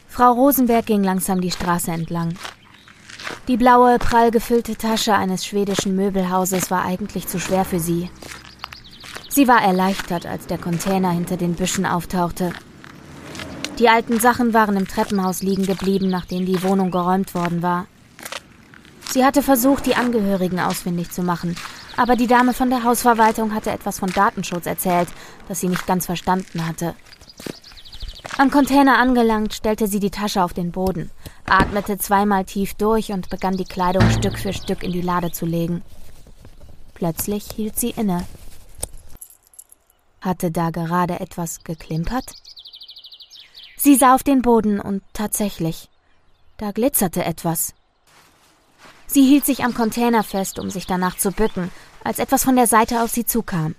Frau 0.08 0.32
Rosenberg 0.32 0.84
ging 0.84 1.02
langsam 1.02 1.40
die 1.40 1.50
Straße 1.50 1.90
entlang. 1.90 2.34
Die 3.48 3.56
blaue, 3.56 3.98
prall 3.98 4.30
gefüllte 4.30 4.76
Tasche 4.76 5.14
eines 5.14 5.46
schwedischen 5.46 5.96
Möbelhauses 5.96 6.70
war 6.70 6.84
eigentlich 6.84 7.26
zu 7.26 7.40
schwer 7.40 7.64
für 7.64 7.80
sie. 7.80 8.10
Sie 9.30 9.48
war 9.48 9.62
erleichtert, 9.62 10.26
als 10.26 10.46
der 10.46 10.58
Container 10.58 11.12
hinter 11.12 11.38
den 11.38 11.54
Büschen 11.54 11.86
auftauchte 11.86 12.52
die 13.80 13.88
alten 13.88 14.20
Sachen 14.20 14.52
waren 14.52 14.76
im 14.76 14.86
Treppenhaus 14.86 15.42
liegen 15.42 15.64
geblieben, 15.64 16.10
nachdem 16.10 16.44
die 16.44 16.62
Wohnung 16.62 16.90
geräumt 16.90 17.34
worden 17.34 17.62
war. 17.62 17.86
Sie 19.08 19.24
hatte 19.24 19.42
versucht, 19.42 19.86
die 19.86 19.96
Angehörigen 19.96 20.60
ausfindig 20.60 21.10
zu 21.10 21.22
machen, 21.22 21.56
aber 21.96 22.14
die 22.14 22.26
Dame 22.26 22.52
von 22.52 22.68
der 22.68 22.84
Hausverwaltung 22.84 23.54
hatte 23.54 23.70
etwas 23.70 23.98
von 23.98 24.12
Datenschutz 24.12 24.66
erzählt, 24.66 25.08
das 25.48 25.60
sie 25.60 25.68
nicht 25.68 25.86
ganz 25.86 26.04
verstanden 26.04 26.66
hatte. 26.66 26.94
Am 28.36 28.50
Container 28.50 28.98
angelangt, 28.98 29.54
stellte 29.54 29.86
sie 29.86 29.98
die 29.98 30.10
Tasche 30.10 30.44
auf 30.44 30.52
den 30.52 30.72
Boden, 30.72 31.10
atmete 31.46 31.96
zweimal 31.96 32.44
tief 32.44 32.74
durch 32.74 33.12
und 33.12 33.30
begann 33.30 33.56
die 33.56 33.64
Kleidung 33.64 34.08
Stück 34.10 34.38
für 34.38 34.52
Stück 34.52 34.82
in 34.82 34.92
die 34.92 35.00
Lade 35.00 35.32
zu 35.32 35.46
legen. 35.46 35.82
Plötzlich 36.94 37.50
hielt 37.56 37.78
sie 37.78 37.90
inne. 37.90 38.26
Hatte 40.20 40.50
da 40.50 40.68
gerade 40.68 41.18
etwas 41.18 41.64
geklimpert? 41.64 42.34
Sie 43.82 43.96
sah 43.96 44.14
auf 44.14 44.22
den 44.22 44.42
Boden 44.42 44.78
und 44.78 45.02
tatsächlich, 45.14 45.88
da 46.58 46.70
glitzerte 46.70 47.24
etwas. 47.24 47.72
Sie 49.06 49.24
hielt 49.24 49.46
sich 49.46 49.64
am 49.64 49.72
Container 49.72 50.22
fest, 50.22 50.58
um 50.58 50.68
sich 50.68 50.84
danach 50.84 51.16
zu 51.16 51.32
bücken, 51.32 51.70
als 52.04 52.18
etwas 52.18 52.44
von 52.44 52.56
der 52.56 52.66
Seite 52.66 53.02
auf 53.02 53.10
sie 53.10 53.24
zukam. 53.24 53.74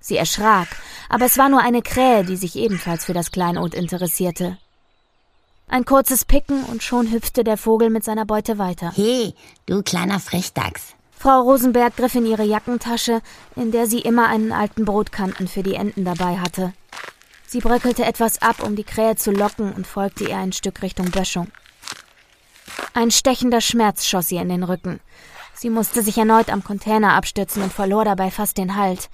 Sie 0.00 0.18
erschrak, 0.18 0.68
aber 1.08 1.24
es 1.24 1.38
war 1.38 1.48
nur 1.48 1.62
eine 1.62 1.80
Krähe, 1.80 2.26
die 2.26 2.36
sich 2.36 2.56
ebenfalls 2.56 3.06
für 3.06 3.14
das 3.14 3.32
Kleinod 3.32 3.72
interessierte. 3.72 4.58
Ein 5.66 5.86
kurzes 5.86 6.26
Picken 6.26 6.62
und 6.64 6.82
schon 6.82 7.10
hüpfte 7.10 7.42
der 7.42 7.56
Vogel 7.56 7.88
mit 7.88 8.04
seiner 8.04 8.26
Beute 8.26 8.58
weiter. 8.58 8.92
Hey, 8.94 9.34
du 9.64 9.82
kleiner 9.82 10.20
Frechdachs. 10.20 10.94
Frau 11.18 11.40
Rosenberg 11.40 11.96
griff 11.96 12.16
in 12.16 12.26
ihre 12.26 12.44
Jackentasche, 12.44 13.22
in 13.56 13.70
der 13.72 13.86
sie 13.86 14.00
immer 14.00 14.28
einen 14.28 14.52
alten 14.52 14.84
Brotkanten 14.84 15.48
für 15.48 15.62
die 15.62 15.74
Enten 15.74 16.04
dabei 16.04 16.38
hatte. 16.38 16.74
Sie 17.50 17.58
bröckelte 17.58 18.04
etwas 18.04 18.40
ab, 18.42 18.62
um 18.62 18.76
die 18.76 18.84
Krähe 18.84 19.16
zu 19.16 19.32
locken 19.32 19.72
und 19.72 19.84
folgte 19.84 20.22
ihr 20.22 20.36
ein 20.36 20.52
Stück 20.52 20.82
Richtung 20.82 21.10
Böschung. 21.10 21.48
Ein 22.94 23.10
stechender 23.10 23.60
Schmerz 23.60 24.06
schoss 24.06 24.30
ihr 24.30 24.40
in 24.40 24.48
den 24.48 24.62
Rücken. 24.62 25.00
Sie 25.56 25.68
musste 25.68 26.04
sich 26.04 26.16
erneut 26.16 26.48
am 26.48 26.62
Container 26.62 27.14
abstützen 27.14 27.64
und 27.64 27.72
verlor 27.72 28.04
dabei 28.04 28.30
fast 28.30 28.56
den 28.56 28.76
Halt. 28.76 29.10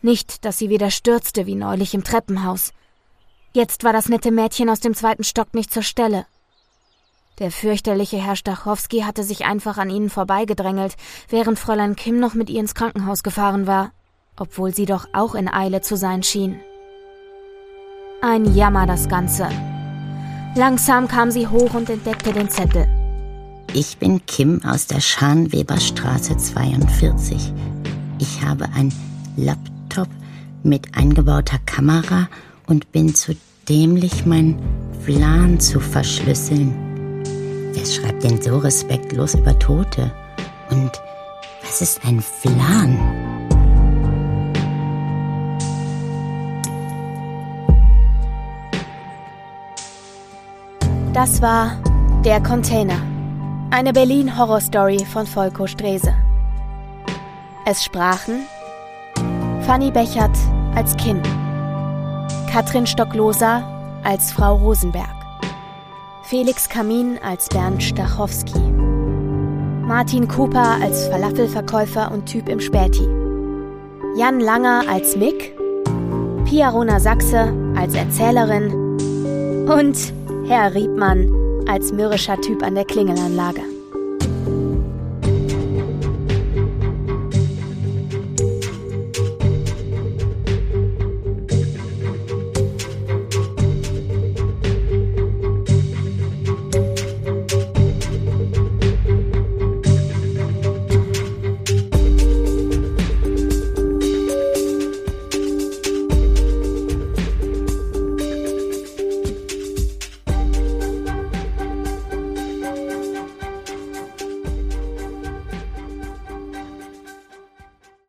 Nicht, 0.00 0.46
dass 0.46 0.56
sie 0.56 0.70
wieder 0.70 0.90
stürzte 0.90 1.44
wie 1.44 1.56
neulich 1.56 1.92
im 1.92 2.04
Treppenhaus. 2.04 2.72
Jetzt 3.52 3.84
war 3.84 3.92
das 3.92 4.08
nette 4.08 4.30
Mädchen 4.30 4.70
aus 4.70 4.80
dem 4.80 4.94
zweiten 4.94 5.24
Stock 5.24 5.52
nicht 5.52 5.70
zur 5.70 5.82
Stelle. 5.82 6.24
Der 7.38 7.50
fürchterliche 7.50 8.16
Herr 8.16 8.36
Stachowski 8.36 9.00
hatte 9.00 9.24
sich 9.24 9.44
einfach 9.44 9.76
an 9.76 9.90
ihnen 9.90 10.08
vorbeigedrängelt, 10.08 10.96
während 11.28 11.58
Fräulein 11.58 11.96
Kim 11.96 12.18
noch 12.18 12.32
mit 12.32 12.48
ihr 12.48 12.60
ins 12.60 12.74
Krankenhaus 12.74 13.22
gefahren 13.22 13.66
war, 13.66 13.92
obwohl 14.38 14.74
sie 14.74 14.86
doch 14.86 15.06
auch 15.12 15.34
in 15.34 15.52
Eile 15.52 15.82
zu 15.82 15.98
sein 15.98 16.22
schien. 16.22 16.58
Ein 18.20 18.52
Jammer 18.52 18.84
das 18.84 19.08
Ganze. 19.08 19.48
Langsam 20.56 21.06
kam 21.06 21.30
sie 21.30 21.46
hoch 21.46 21.74
und 21.74 21.88
entdeckte 21.88 22.32
den 22.32 22.50
Zettel. 22.50 22.84
Ich 23.74 23.98
bin 23.98 24.26
Kim 24.26 24.60
aus 24.64 24.88
der 24.88 25.00
Scharnweberstraße 25.00 26.36
42. 26.36 27.52
Ich 28.18 28.42
habe 28.42 28.68
ein 28.74 28.92
Laptop 29.36 30.08
mit 30.64 30.96
eingebauter 30.96 31.58
Kamera 31.64 32.28
und 32.66 32.90
bin 32.90 33.14
zu 33.14 33.36
dämlich, 33.68 34.26
mein 34.26 34.58
Plan 35.04 35.60
zu 35.60 35.78
verschlüsseln. 35.78 36.74
Wer 37.72 37.86
schreibt 37.86 38.24
denn 38.24 38.42
so 38.42 38.58
respektlos 38.58 39.36
über 39.36 39.56
Tote? 39.60 40.10
Und 40.70 40.90
was 41.62 41.82
ist 41.82 42.04
ein 42.04 42.20
Flan? 42.20 43.27
Das 51.18 51.42
war 51.42 51.72
Der 52.24 52.40
Container. 52.40 53.02
Eine 53.72 53.92
Berlin-Horror-Story 53.92 55.04
von 55.04 55.26
Volko 55.26 55.66
Strese. 55.66 56.14
Es 57.66 57.82
sprachen 57.82 58.46
Fanny 59.62 59.90
Bechert 59.90 60.30
als 60.76 60.96
Kim, 60.96 61.20
Katrin 62.52 62.86
Stockloser 62.86 63.64
als 64.04 64.30
Frau 64.30 64.58
Rosenberg, 64.58 65.16
Felix 66.22 66.68
Kamin 66.68 67.18
als 67.20 67.48
Bernd 67.48 67.82
Stachowski, 67.82 68.60
Martin 69.88 70.28
Cooper 70.28 70.76
als 70.80 71.08
Falafelverkäufer 71.08 72.12
und 72.12 72.26
Typ 72.26 72.48
im 72.48 72.60
Späti, 72.60 73.08
Jan 74.16 74.38
Langer 74.38 74.84
als 74.88 75.16
Mick, 75.16 75.52
Pia 76.44 76.68
Rona 76.68 77.00
Sachse 77.00 77.52
als 77.74 77.96
Erzählerin 77.96 79.66
und 79.68 80.16
Herr 80.48 80.74
Riebmann 80.74 81.30
als 81.68 81.92
mürrischer 81.92 82.40
Typ 82.40 82.62
an 82.62 82.74
der 82.74 82.86
Klingelanlage. 82.86 83.60